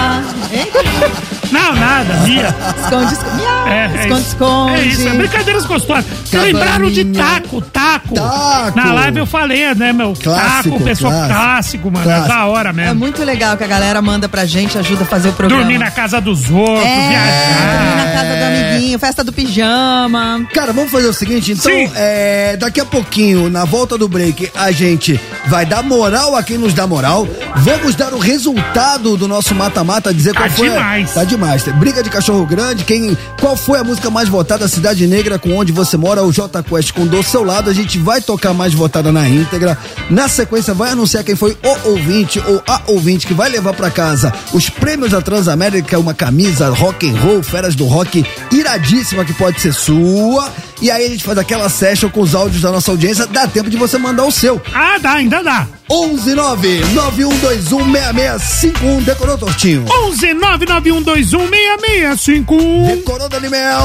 [0.53, 1.36] Hein?
[1.51, 2.55] Não, nada, Mia.
[2.83, 3.35] Esconde, esconde.
[3.37, 3.67] Miau.
[3.67, 4.73] É, é esconde.
[4.79, 6.05] É isso, é brincadeiras gostosas.
[6.25, 8.13] Vocês lembraram de taco, taco.
[8.15, 8.75] Taco.
[8.77, 10.13] Na live eu falei, né, meu?
[10.21, 11.33] Clássico, taco, pessoal clássico.
[11.37, 12.05] clássico, mano.
[12.05, 12.25] Clássico.
[12.25, 12.95] É da hora É mesmo.
[12.95, 15.63] muito legal que a galera manda pra gente, ajuda a fazer o programa.
[15.63, 17.77] Dormir na casa dos outros, É, viajar.
[17.77, 20.45] dormir na casa do amiguinho, festa do pijama.
[20.53, 21.91] Cara, vamos fazer o seguinte, então, Sim.
[21.95, 26.57] é, daqui a pouquinho, na volta do break, a gente vai dar moral a quem
[26.57, 27.27] nos dá moral.
[27.57, 30.69] Vamos dar o resultado do nosso mata-mata, dizer Tá qual foi.
[30.69, 31.13] demais.
[31.13, 31.36] Tá demais.
[31.77, 35.71] Briga de cachorro grande, quem, qual foi a música mais votada, Cidade Negra, com onde
[35.71, 37.69] você mora, o J Quest com do seu lado.
[37.69, 39.77] A gente vai tocar mais votada na íntegra.
[40.09, 43.91] Na sequência, vai anunciar quem foi o ouvinte ou a ouvinte que vai levar pra
[43.91, 49.33] casa os prêmios da Transamérica, uma camisa rock and roll, feras do rock iradíssima que
[49.33, 50.51] pode ser sua.
[50.81, 53.25] E aí a gente faz aquela session com os áudios da nossa audiência.
[53.25, 54.61] Dá tempo de você mandar o seu.
[54.73, 55.67] Ah, dá, ainda dá.
[55.89, 59.85] 119 9121 6651 decorou tortinho.
[60.05, 62.87] 11 99121 6651.
[62.97, 63.83] Decorou Dani Mel.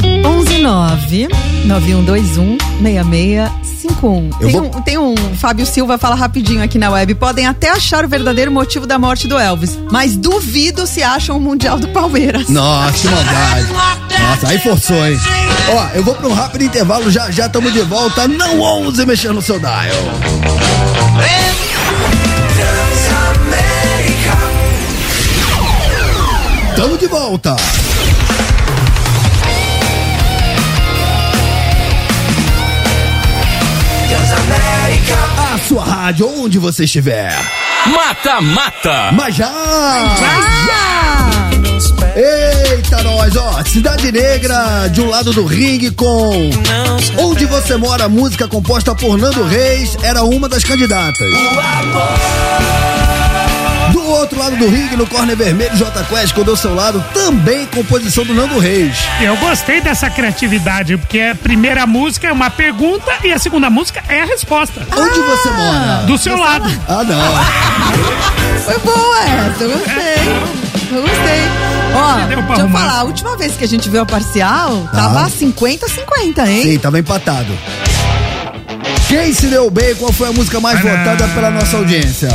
[0.00, 1.28] 119
[1.66, 4.30] 9121 6651.
[4.30, 7.14] Eu Tem, vou- um, tem um Fábio Silva fala rapidinho aqui na web.
[7.14, 11.40] Podem até achar o verdadeiro motivo da morte do Elvis, mas duvido se acham o
[11.40, 12.48] Mundial do Palmeiras.
[12.48, 13.66] Nossa, que maldade.
[14.20, 15.18] Nossa, aí forçou, hein?
[15.70, 18.26] Ó, eu vou pra um rápido intervalo, já já estamos de volta.
[18.26, 19.74] Não ouse mexer no seu dial.
[26.76, 27.56] Tamo de volta.
[35.36, 37.36] A sua rádio, onde você estiver.
[37.86, 39.10] Mata Mata.
[39.12, 41.27] Mas já!
[42.20, 46.50] Eita, nós, ó, Cidade Negra, de um lado do ringue com
[47.16, 51.32] Onde Você Mora, música composta por Nando Reis, era uma das candidatas.
[53.92, 57.66] Do outro lado do ringue, no corner vermelho, J Quest, com do seu lado, também
[57.66, 58.98] composição do Nando Reis.
[59.20, 64.02] Eu gostei dessa criatividade, porque a primeira música é uma pergunta e a segunda música
[64.08, 64.84] é a resposta.
[64.90, 66.02] Onde você mora?
[66.04, 66.68] Do seu lado.
[66.88, 68.58] Ah, não.
[68.64, 70.68] Foi boa essa, eu gostei.
[70.90, 71.57] Eu gostei.
[71.94, 74.98] Ó, deixa eu falar, a última vez que a gente viu a parcial, Tá.
[75.02, 76.62] tava 50-50, hein?
[76.62, 77.52] Sim, tava empatado.
[79.08, 79.94] Quem se deu bem?
[79.94, 82.28] Qual foi a música mais votada pela nossa audiência?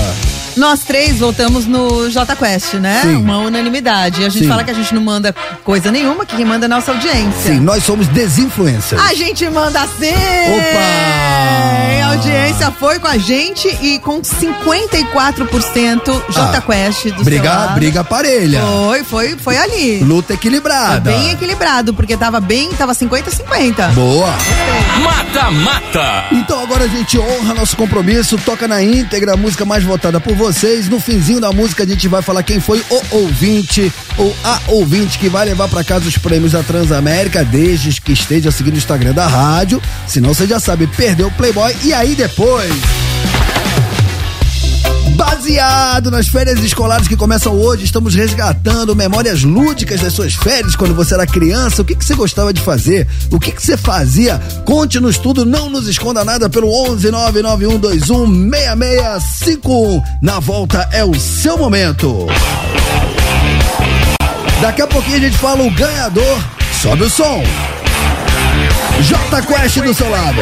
[0.55, 3.01] Nós três voltamos no J Quest, né?
[3.03, 3.15] Sim.
[3.17, 4.21] Uma unanimidade.
[4.21, 4.49] E a gente Sim.
[4.49, 5.33] fala que a gente não manda
[5.63, 7.53] coisa nenhuma, que quem manda é a nossa audiência.
[7.53, 9.01] Sim, nós somos desinfluencers.
[9.01, 10.13] A gente manda sim!
[10.13, 12.03] Opa!
[12.03, 17.59] A audiência foi com a gente e com 54% J Ah, Quest do briga, seu
[17.59, 17.73] lado.
[17.75, 18.61] briga parelha.
[18.61, 19.99] Foi, foi, foi ali.
[20.03, 21.11] Luta Foi equilibrada.
[21.11, 23.89] bem equilibrado, porque tava bem, tava 50-50.
[23.93, 24.29] Boa.
[25.03, 26.25] Mata Mata.
[26.31, 30.35] Então agora a gente honra nosso compromisso, toca na íntegra a música mais votada por
[30.43, 30.89] vocês.
[30.89, 35.17] No finzinho da música a gente vai falar quem foi o ouvinte ou a ouvinte
[35.17, 39.13] que vai levar pra casa os prêmios da Transamérica, desde que esteja seguindo o Instagram
[39.13, 39.81] da rádio.
[40.05, 41.73] Senão você já sabe, perdeu o Playboy.
[41.81, 42.73] E aí depois.
[45.15, 50.95] Baseado nas férias escolares que começam hoje, estamos resgatando memórias lúdicas das suas férias quando
[50.95, 51.81] você era criança.
[51.81, 53.07] O que, que você gostava de fazer?
[53.31, 54.41] O que, que você fazia?
[54.65, 60.01] Conte-nos tudo, não nos esconda nada pelo 11 99121 6651.
[60.21, 62.27] Na volta é o seu momento.
[64.61, 66.39] Daqui a pouquinho a gente fala o ganhador.
[66.81, 67.43] Sobe o som.
[69.01, 70.41] J Quest do seu lado.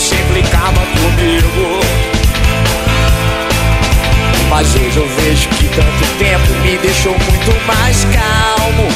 [0.00, 1.80] Você implicava comigo.
[4.48, 8.88] Mas hoje eu vejo que tanto tempo me deixou muito mais calmo.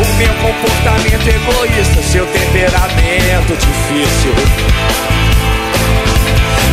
[0.00, 4.34] O meu comportamento egoísta, seu temperamento difícil.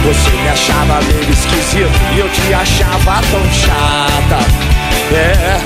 [0.05, 4.39] Você me achava meio esquisito e eu te achava tão chata.
[5.13, 5.59] É.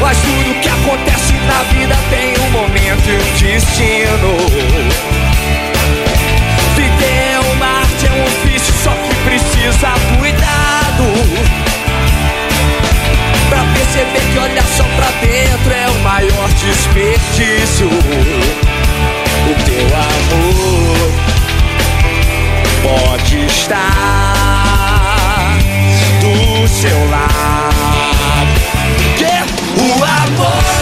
[0.00, 5.11] Mas tudo que acontece na vida tem um momento e um destino.
[9.42, 11.04] Precisa cuidado.
[13.48, 17.88] Pra perceber que olhar só pra dentro é o maior desperdício.
[19.48, 21.12] O teu amor
[22.82, 24.34] pode estar
[26.20, 27.72] do seu lado.
[29.16, 29.34] Que
[29.80, 30.81] o amor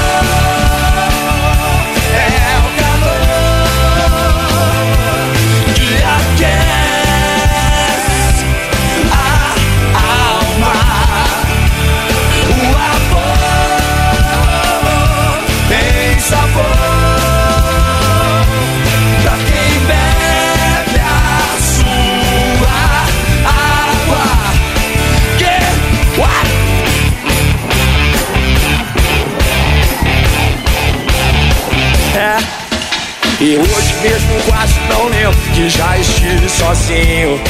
[34.02, 37.40] mesmo quase não lembro que já estive sozinho.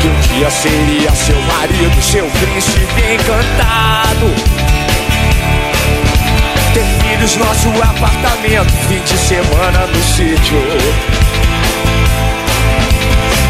[0.00, 4.34] Que um dia seria seu marido, seu príncipe encantado.
[6.72, 10.58] Ter filhos, nosso apartamento, fim de semana no sítio.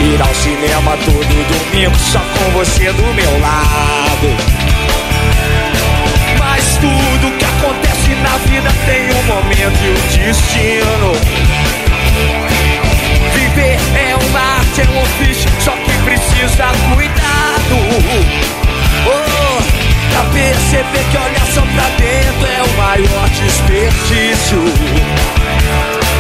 [0.01, 4.84] Ir ao cinema todo domingo, só com você do meu lado.
[8.25, 11.13] Na vida tem um momento e um destino.
[13.35, 17.77] Viver é uma arte, é um ofício, só que precisa cuidado.
[19.07, 19.63] Oh,
[20.11, 24.61] pra perceber que olhar só pra dentro é o maior desperdício.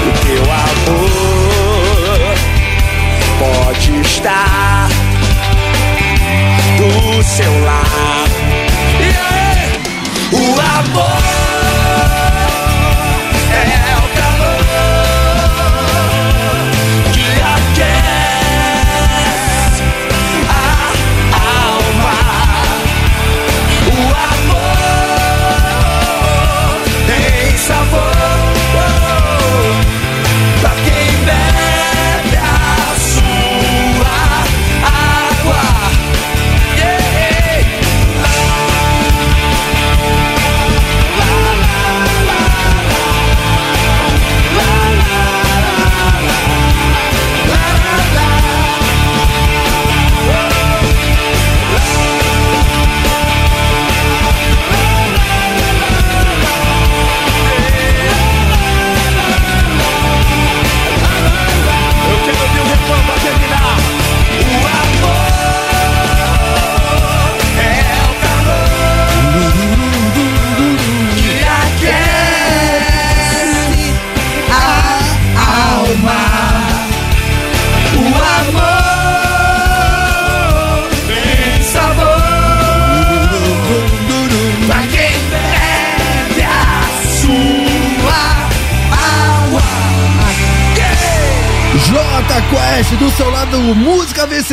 [0.06, 2.34] O teu amor
[3.38, 4.88] pode estar
[6.76, 8.34] do seu lado.
[10.32, 11.13] O amor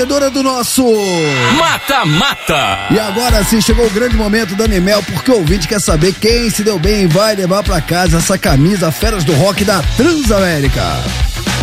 [0.02, 0.84] vencedora do nosso
[1.58, 2.88] Mata Mata.
[2.90, 6.50] E agora sim chegou o grande momento da Mimel, porque o ouvinte quer saber quem
[6.50, 10.82] se deu bem e vai levar pra casa essa camisa Feras do Rock da Transamérica.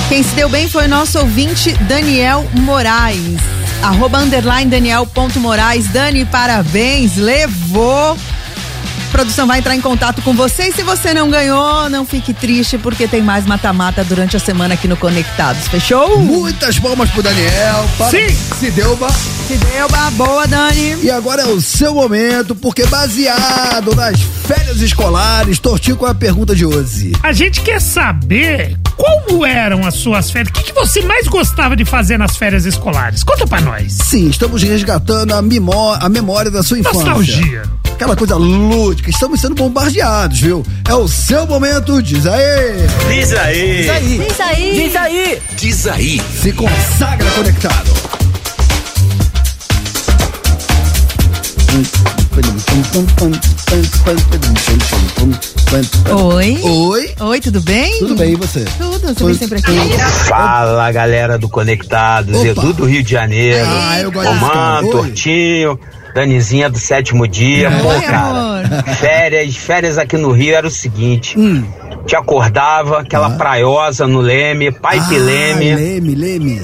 [0.08, 3.40] Quem se deu bem foi o nosso ouvinte Daniel Moraes.
[3.82, 5.88] Arroba underline Daniel ponto Moraes.
[5.88, 8.16] Dani, parabéns, levou.
[9.18, 12.32] A produção vai entrar em contato com você e se você não ganhou, não fique
[12.32, 16.20] triste porque tem mais mata-mata durante a semana aqui no Conectados, fechou?
[16.20, 17.84] Muitas palmas pro Daniel.
[17.98, 18.10] Para...
[18.10, 18.28] Sim.
[18.60, 19.10] Se deu, ba...
[19.10, 20.08] Se deu, ba...
[20.12, 20.98] boa, Dani.
[21.02, 26.54] E agora é o seu momento, porque baseado nas férias escolares, tortinho com a pergunta
[26.54, 27.10] de hoje.
[27.20, 30.50] A gente quer saber como eram as suas férias.
[30.50, 33.24] O que, que você mais gostava de fazer nas férias escolares?
[33.24, 33.94] Conta pra nós.
[33.94, 35.96] Sim, estamos resgatando a, mimó...
[36.00, 37.00] a memória da sua infância.
[37.00, 37.62] Nostalgia.
[37.98, 40.64] Aquela coisa lúdica, estamos sendo bombardeados, viu?
[40.88, 42.76] É o seu momento, diz aí!
[43.08, 43.76] Diz aí.
[43.82, 44.18] Diz aí.
[44.20, 44.72] Diz aí.
[44.72, 45.42] Diz aí.
[45.56, 46.22] Diz aí.
[46.40, 47.90] Se consagra conectado.
[56.22, 56.58] Oi.
[56.62, 57.14] Oi.
[57.20, 57.98] Oi, tudo bem?
[57.98, 58.64] Tudo bem, e você?
[58.78, 59.72] Tudo, você vem sempre aqui.
[60.28, 62.46] Fala galera do Conectados, Opa.
[62.48, 64.28] Edu do Rio de Janeiro, Ah, eu gosto.
[64.28, 64.92] Romano, Oi.
[64.92, 65.80] Tortinho,
[66.14, 67.70] Danizinha do sétimo dia.
[67.70, 68.84] Pô, Oi, cara, amor.
[68.96, 71.64] férias, férias aqui no Rio era o seguinte: Hum.
[72.06, 76.60] te acordava, aquela praiosa no Leme, Pai Ah, Leme, Leme, Leme.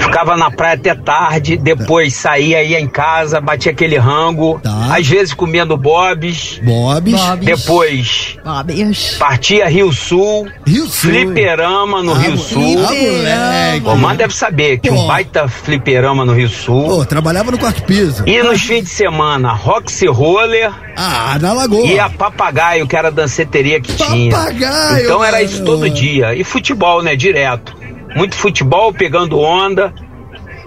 [0.00, 4.96] ficava na praia até tarde, depois saía, ia em casa, batia aquele rango, Tá.
[4.96, 7.12] às vezes comendo bobs, Bobs.
[7.44, 9.16] Depois Bobs.
[9.18, 11.10] partia Rio Sul, Rio Sul.
[11.10, 12.78] fliperama no Ah, Rio Sul.
[12.78, 13.86] Ah, moleque.
[13.86, 14.94] O Romano deve saber que Pô.
[14.94, 16.84] um baita fliperama no Rio Sul.
[16.88, 18.22] Pô, trabalhava no quarto piso.
[18.26, 21.86] E nos fins de semana, Roxy Roller Ah, na lagoa.
[21.86, 24.30] e a Papagaio, que era a danceteria que tinha.
[24.36, 25.66] Papagaio, Então era isso mano.
[25.66, 26.34] todo dia.
[26.34, 27.14] E futebol, né?
[27.16, 27.76] Direto.
[28.16, 29.92] Muito futebol, pegando onda.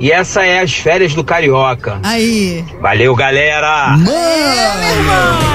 [0.01, 1.99] E essa é as férias do Carioca.
[2.03, 2.65] Aí.
[2.81, 3.95] Valeu, galera!
[3.97, 5.51] Mano!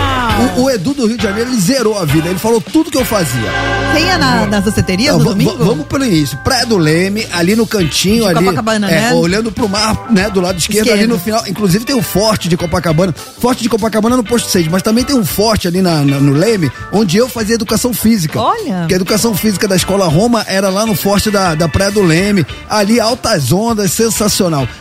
[0.58, 2.28] O, o Edu do Rio de Janeiro, ele zerou a vida.
[2.28, 3.50] Ele falou tudo que eu fazia.
[3.94, 5.56] Quem ia na, nas danceterias Não, no domingo?
[5.56, 6.36] va- vamos pelo início.
[6.44, 8.44] Praia do Leme, ali no cantinho, De ali.
[8.44, 9.14] Copacabana, é, né?
[9.14, 10.28] Olhando pro mar, né?
[10.28, 10.98] Do lado esquerdo, Esquerdo.
[10.98, 11.42] ali no final.
[11.48, 13.14] Inclusive tem um forte de Copacabana.
[13.40, 16.32] Forte de Copacabana no posto 6, mas também tem um forte ali na, na- no
[16.34, 18.38] Leme, onde eu fazia educação física.
[18.38, 18.84] Olha.
[18.86, 22.02] Que a educação física da escola Roma era lá no forte da, da Praia do
[22.02, 22.46] Leme.
[22.68, 24.35] Ali, altas ondas, sensacional.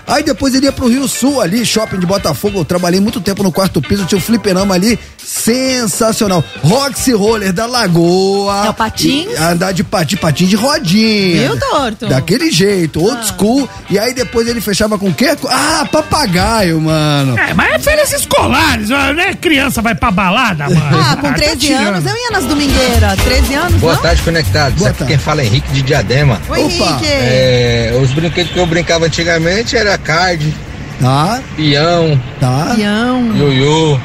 [0.08, 2.60] Aí depois ele ia pro Rio Sul, ali, shopping de Botafogo.
[2.60, 5.00] Eu trabalhei muito tempo no quarto piso, tinha um fliperama ali.
[5.24, 6.44] Sensacional.
[6.64, 8.66] Roxy Roller da Lagoa.
[8.66, 9.32] É o patins?
[9.32, 11.48] E andar de patins, patins de rodinha.
[11.50, 12.08] Viu, torto?
[12.08, 13.24] Daquele jeito, old Ah.
[13.24, 13.70] school.
[13.90, 15.36] E aí depois ele fechava com o quê?
[15.50, 17.38] Ah, papagaio, mano.
[17.38, 19.34] É, mas é férias escolares, né?
[19.40, 21.00] Criança vai pra balada, mano.
[21.00, 21.88] Ah, com tá 13 tirando.
[21.96, 23.16] anos eu ia nas domingueiras.
[23.24, 24.02] 13 anos, Boa não?
[24.02, 24.78] tarde, conectados.
[24.80, 25.06] Boa tarde.
[25.14, 26.42] quem fala é Henrique de Diadema.
[26.50, 26.70] Oi, Opa.
[26.74, 27.06] Henrique.
[27.08, 30.54] É, os brinquedos que eu brincava antigamente era card,
[31.00, 32.72] Tá, peão, tá.
[32.76, 33.36] Pião.
[33.36, 34.00] ioiô,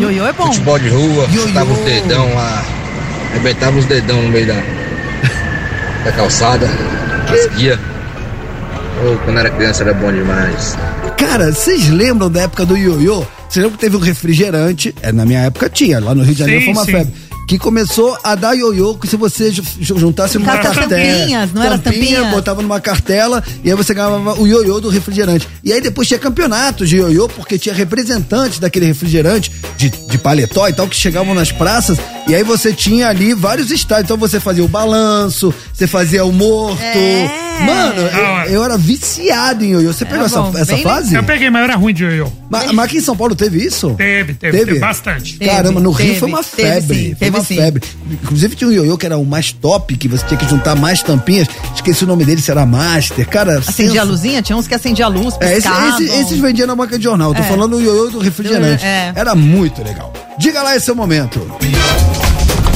[0.00, 0.46] Ioiô é bom.
[0.46, 1.46] futebol de rua, Ioiô.
[1.46, 2.64] chutava os dedão lá,
[3.30, 4.60] arrebentava os dedão no meio da,
[6.04, 6.66] da calçada,
[7.28, 7.78] as guias.
[9.04, 10.76] Ô, quando era criança era bom demais.
[11.16, 13.24] Cara, vocês lembram da época do ioiô?
[13.48, 14.94] Vocês lembram que teve um refrigerante?
[15.00, 16.92] É, na minha época tinha, lá no Rio de Janeiro Sim, foi uma sim.
[16.92, 17.12] febre.
[17.52, 20.88] Que começou a dar ioiô, que se você ju- ju- juntasse numa cartela.
[20.88, 22.24] tampinhas, não era tampinha?
[22.30, 25.46] Botava numa cartela e aí você ganhava o ioiô do refrigerante.
[25.62, 30.66] E aí depois tinha campeonatos de ioiô, porque tinha representantes daquele refrigerante, de, de paletó
[30.66, 31.98] e tal, que chegavam nas praças.
[32.26, 34.04] E aí você tinha ali vários estádios.
[34.06, 36.80] Então você fazia o balanço, você fazia o morto.
[36.82, 37.50] É.
[37.66, 38.00] Mano,
[38.46, 39.92] eu, eu era viciado em ioiô.
[39.92, 41.14] Você pegou essa, bom, essa bem fase?
[41.14, 42.32] Eu peguei, mas era ruim de ioiô.
[42.48, 43.90] Ma- Mas aqui em São Paulo teve isso?
[43.94, 44.64] Teve, teve, Teve?
[44.66, 45.36] teve bastante.
[45.38, 46.96] Teve, Caramba, no Rio teve, foi uma teve febre.
[46.96, 47.56] sim, foi teve uma sim.
[47.56, 47.82] febre.
[48.22, 51.02] Inclusive tinha um ioiô que era o mais top, que você tinha que juntar mais
[51.02, 51.48] tampinhas.
[51.74, 53.28] Esqueci o nome dele, se era Master.
[53.28, 54.40] Cara, Acendia a luzinha?
[54.42, 57.34] Tinha uns que acendia a luz, É, esse, esse- esses vendiam na banca de jornal.
[57.34, 57.44] Tô É.
[57.44, 58.84] falando o ioiô do refrigerante.
[58.84, 59.12] É.
[59.14, 60.12] Era muito legal.
[60.38, 61.40] Diga lá esse seu momento.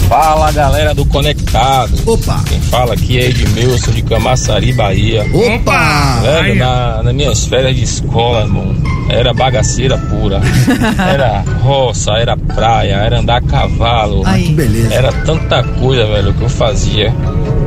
[0.09, 1.93] Fala galera do Conectado.
[2.07, 2.41] Opa!
[2.49, 5.27] Quem fala aqui é Edmilson de Camaçari, Bahia.
[5.35, 6.20] Opa!
[6.23, 8.73] Velho, Aí, na, nas minhas férias de escola, irmão,
[9.09, 10.41] era bagaceira pura.
[11.12, 14.23] Era roça, era praia, era andar a cavalo.
[14.24, 14.95] Ah, que beleza.
[14.95, 17.12] Era tanta coisa, velho, que eu fazia.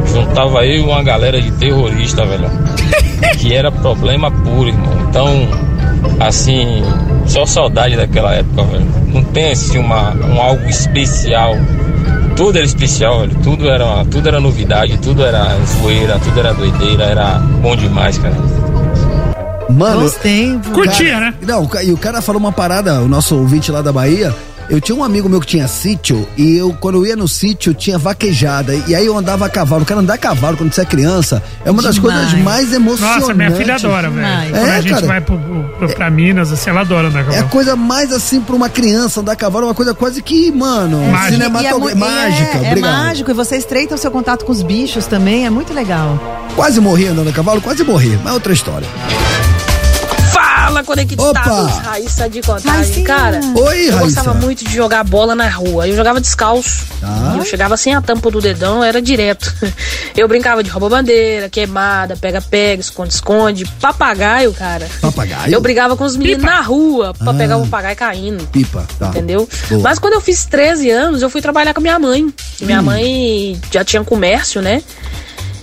[0.06, 2.50] Juntava eu e uma galera de terrorista, velho.
[3.38, 5.08] Que era problema puro, irmão.
[5.10, 5.28] Então,
[6.20, 6.82] assim,
[7.26, 8.88] só saudade daquela época, velho.
[9.08, 11.56] Não tem assim uma, um algo especial.
[12.40, 13.36] Tudo era especial, velho.
[13.44, 18.34] Tudo era, tudo era novidade, tudo era zoeira, tudo era doideira, era bom demais, cara.
[19.70, 20.10] Mano.
[20.10, 20.72] Tempos.
[20.72, 21.34] Curtia, cara- né?
[21.46, 24.34] Não, e o cara falou uma parada, o nosso ouvinte lá da Bahia,
[24.70, 27.74] Eu tinha um amigo meu que tinha sítio e eu, quando eu ia no sítio,
[27.74, 28.76] tinha vaquejada.
[28.88, 29.84] E aí eu andava a cavalo.
[29.84, 32.16] Cara, andar a cavalo quando você é criança é uma das Demais.
[32.20, 33.22] coisas mais emocionantes.
[33.22, 34.52] Nossa, minha filha adora, velho.
[34.52, 35.08] Quando É, a gente cara.
[35.08, 35.40] vai pro,
[35.80, 38.70] pro, pra Minas, assim, ela adora andar com É a coisa mais assim pra uma
[38.70, 41.92] criança andar a cavalo, é uma coisa quase que, mano, é, cinematográfica.
[41.92, 42.92] e mágica, é, é obrigado.
[42.92, 46.20] mágico e você estreita o seu contato com os bichos também, é muito legal.
[46.56, 48.88] Quase morri andando a cavalo, quase morri, mas é outra história.
[50.70, 51.28] Fala, conectados!
[51.30, 51.82] Opa!
[51.90, 53.04] Raíssa de contagem.
[53.04, 54.00] Cara, Oi, eu Raíssa.
[54.22, 55.88] gostava muito de jogar bola na rua.
[55.88, 56.86] Eu jogava descalço.
[57.02, 57.34] Tá.
[57.38, 59.52] Eu chegava sem a tampa do dedão, era direto.
[60.16, 64.86] Eu brincava de rouba-bandeira, queimada, pega-pega, esconde-esconde, papagaio, cara.
[65.02, 65.54] Papagaio?
[65.54, 67.34] Eu brigava com os meninos na rua pra Ah.
[67.34, 68.46] pegar o papagaio caindo.
[68.48, 69.08] Pipa, tá.
[69.08, 69.48] Entendeu?
[69.70, 69.82] Boa.
[69.82, 72.32] Mas quando eu fiz 13 anos, eu fui trabalhar com minha mãe.
[72.62, 72.84] Minha Hum.
[72.84, 74.84] mãe já tinha comércio, né?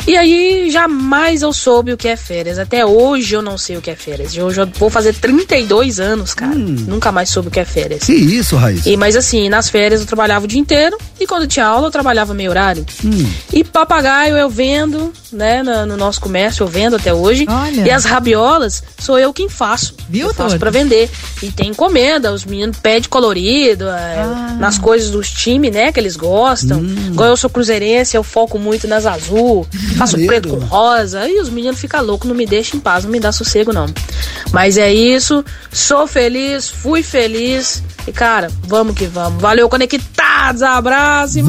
[0.07, 2.59] E aí, jamais eu soube o que é férias.
[2.61, 4.37] Até hoje eu não sei o que é férias.
[4.37, 6.55] Eu já vou fazer 32 anos, cara.
[6.55, 8.03] Nunca mais soube o que é férias.
[8.05, 8.07] Hum.
[8.07, 8.89] Que isso, Raíssa?
[8.89, 11.91] E, mas assim, nas férias eu trabalhava o dia inteiro e quando tinha aula eu
[11.91, 12.87] trabalhava meio horário.
[13.05, 13.29] Hum.
[13.53, 17.45] E papagaio eu vendo, né, na- no, nosso comércio eu vendo até hoje.
[17.49, 17.81] Olha.
[17.87, 19.95] E as rabiolas sou eu quem faço.
[20.09, 21.11] Viu, eu faço pra vender.
[21.43, 24.57] E tem encomenda, os meninos pedem colorido, é, Ah.
[24.61, 26.79] nas coisas dos times, né, que eles gostam.
[26.79, 27.09] Hum.
[27.09, 29.67] Igual eu sou cruzeirense, eu foco muito nas azul,
[29.97, 31.29] faço preto com rosa.
[31.29, 33.87] E os meninos ficam loucos, não me deixam em paz, não me dá sossego não.
[34.53, 37.83] Mas é isso, sou feliz, fui feliz.
[38.07, 39.41] E cara, vamos que vamos.
[39.43, 41.43] Valeu, conectados, abraço e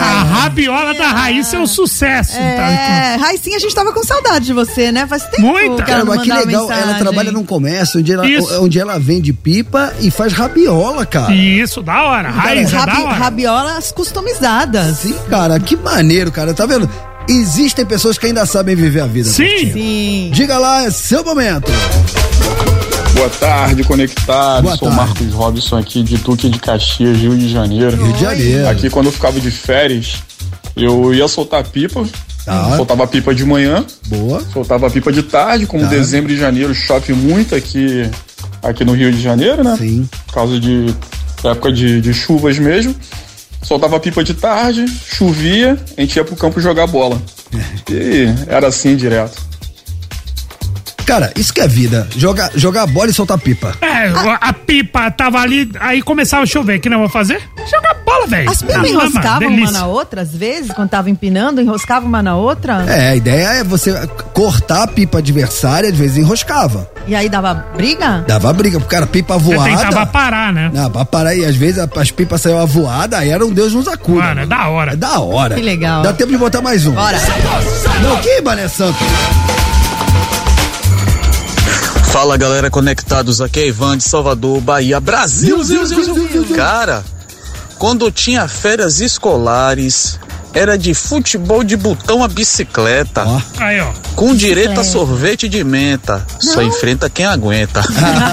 [0.00, 2.32] A rabiola da Raíssa é um sucesso.
[2.32, 2.38] tá?
[2.38, 5.06] É, Raicinha, a gente tava com saudade de você, né?
[5.06, 5.82] Faz tempo Muita.
[5.82, 8.62] que ela não Cara, mas que legal, ela trabalha num comércio onde ela, Isso.
[8.62, 11.32] onde ela vende pipa e faz rabiola, cara.
[11.34, 12.30] Isso, da hora.
[12.30, 13.14] Raiz, é Rabi- da hora.
[13.14, 14.98] rabiolas customizadas.
[14.98, 16.54] Sim, cara, que maneiro, cara.
[16.54, 16.88] Tá vendo?
[17.28, 19.28] Existem pessoas que ainda sabem viver a vida.
[19.28, 19.72] Sim.
[19.72, 20.30] Sim.
[20.32, 21.70] Diga lá, é seu momento.
[23.14, 24.62] Boa tarde, conectado.
[24.62, 24.96] Boa Sou tarde.
[25.04, 27.96] Marcos Robson aqui de Duque de Caxias, Rio de Janeiro.
[27.96, 28.68] Rio de Janeiro.
[28.68, 30.22] Aqui quando eu ficava de férias,
[30.76, 32.04] eu ia soltar pipa.
[32.44, 32.76] Tá.
[32.76, 34.42] Soltava pipa de manhã, Boa.
[34.54, 35.90] soltava pipa de tarde, como Tá.
[35.90, 38.08] dezembro e janeiro chove muito aqui,
[38.62, 39.76] aqui no Rio de Janeiro, né?
[39.76, 40.08] Sim.
[40.28, 40.86] Por causa de
[41.44, 42.94] época de, de chuvas mesmo.
[43.62, 47.20] Soltava pipa de tarde, chovia, a gente ia pro campo jogar bola.
[47.90, 49.48] E era assim direto.
[51.06, 52.06] Cara, isso que é vida.
[52.14, 53.74] Jogar, jogar bola e soltar pipa.
[53.80, 56.76] É, a pipa tava ali, aí começava a chover.
[56.76, 57.40] O que não vou fazer?
[57.70, 58.50] Jogar bola, velho.
[58.50, 62.36] As pipas Ah, enroscavam uma na outra, às vezes, quando tava empinando, enroscava uma na
[62.36, 62.84] outra.
[62.88, 63.92] É, a ideia é você
[64.32, 66.88] cortar a pipa adversária, às vezes enroscava.
[67.06, 68.24] E aí dava briga?
[68.26, 69.70] Dava briga, porque cara, pipa Você voada.
[69.76, 70.70] tentava parar, né?
[70.72, 73.72] Não, pra parar aí, às vezes a- as pipas saíam voada, aí era um Deus
[73.72, 74.22] nos acuda.
[74.22, 74.92] Mano, é da hora.
[74.92, 75.54] É da hora.
[75.54, 76.02] Que legal.
[76.02, 76.92] Dá tempo de botar mais um.
[76.92, 77.18] Bora.
[78.02, 78.98] Não, que Mané Santo?
[82.12, 85.62] Fala galera conectados aqui, é Ivan de Salvador, Bahia, Brasil.
[85.62, 86.56] Zil, zil, zil, zil.
[86.56, 87.04] Cara,
[87.78, 90.18] quando tinha férias escolares,
[90.52, 93.24] era de futebol de botão a bicicleta.
[93.58, 93.92] Aí, ó.
[94.14, 96.26] Com direito a sorvete de menta.
[96.40, 97.82] Só enfrenta quem aguenta.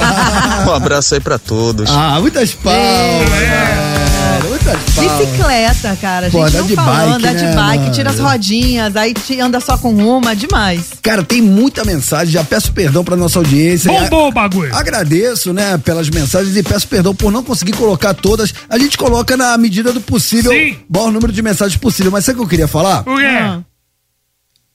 [0.67, 1.89] um abraço aí pra todos.
[1.91, 3.94] Ah, muitas palmas,
[4.73, 6.27] Bicicleta, cara.
[6.27, 7.91] A Pô, gente andar não de falou, bike, andar né, de bike, mano?
[7.91, 10.93] tira as rodinhas, aí te anda só com uma, demais.
[11.01, 13.91] Cara, tem muita mensagem, já peço perdão pra nossa audiência.
[13.91, 14.75] Bombou o bagulho.
[14.75, 18.53] Agradeço, né, pelas mensagens e peço perdão por não conseguir colocar todas.
[18.69, 20.77] A gente coloca na medida do possível, Sim.
[20.89, 22.11] bom número de mensagens possível.
[22.11, 23.01] Mas sabe o que eu queria falar?
[23.01, 23.63] O quê?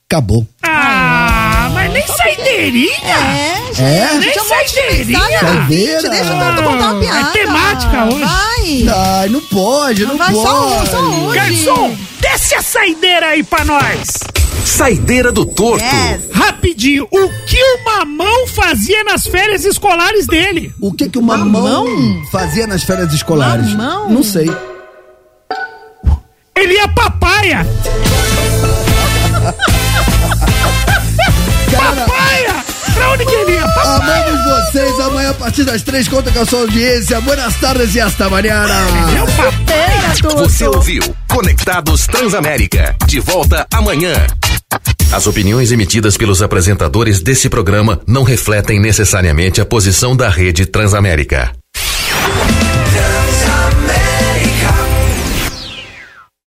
[0.09, 0.47] Acabou.
[0.63, 1.30] Ah,
[2.07, 3.17] nem saideirinha.
[3.79, 4.15] É, É?
[4.19, 5.19] Nem Tinha um monte de saideirinha.
[5.69, 7.31] Deixa eu contar uma É piada.
[7.33, 8.25] temática hoje.
[8.25, 9.21] Vai.
[9.21, 10.49] Ai, não pode, não, Vai pode.
[10.49, 11.31] só um, só um.
[11.31, 14.19] Garçom, desce a saideira aí pra nós.
[14.65, 15.83] Saideira do torto.
[15.85, 16.23] Yes.
[16.33, 20.73] Rapidinho, o que o mamão fazia nas férias escolares dele?
[20.81, 21.87] O que que o mamão,
[22.31, 23.69] fazia nas férias escolares?
[23.75, 24.11] Mamão?
[24.11, 24.51] Não sei.
[26.55, 27.11] Ele ia pra
[31.77, 32.07] praia.
[32.07, 32.65] Papaya!
[32.95, 33.63] Pra onde que ele ia?
[33.63, 34.25] Pra praia.
[34.25, 35.01] Amamos vocês.
[35.01, 37.21] Amanhã, a partir das três, conta com a sua audiência.
[37.21, 38.67] Buenas tardes e hasta amanhã.
[39.17, 40.37] É o papaya.
[40.37, 42.95] Você ouviu Conectados Transamérica.
[43.07, 44.15] De volta amanhã.
[45.13, 51.53] As opiniões emitidas pelos apresentadores desse programa não refletem necessariamente a posição da rede Transamérica.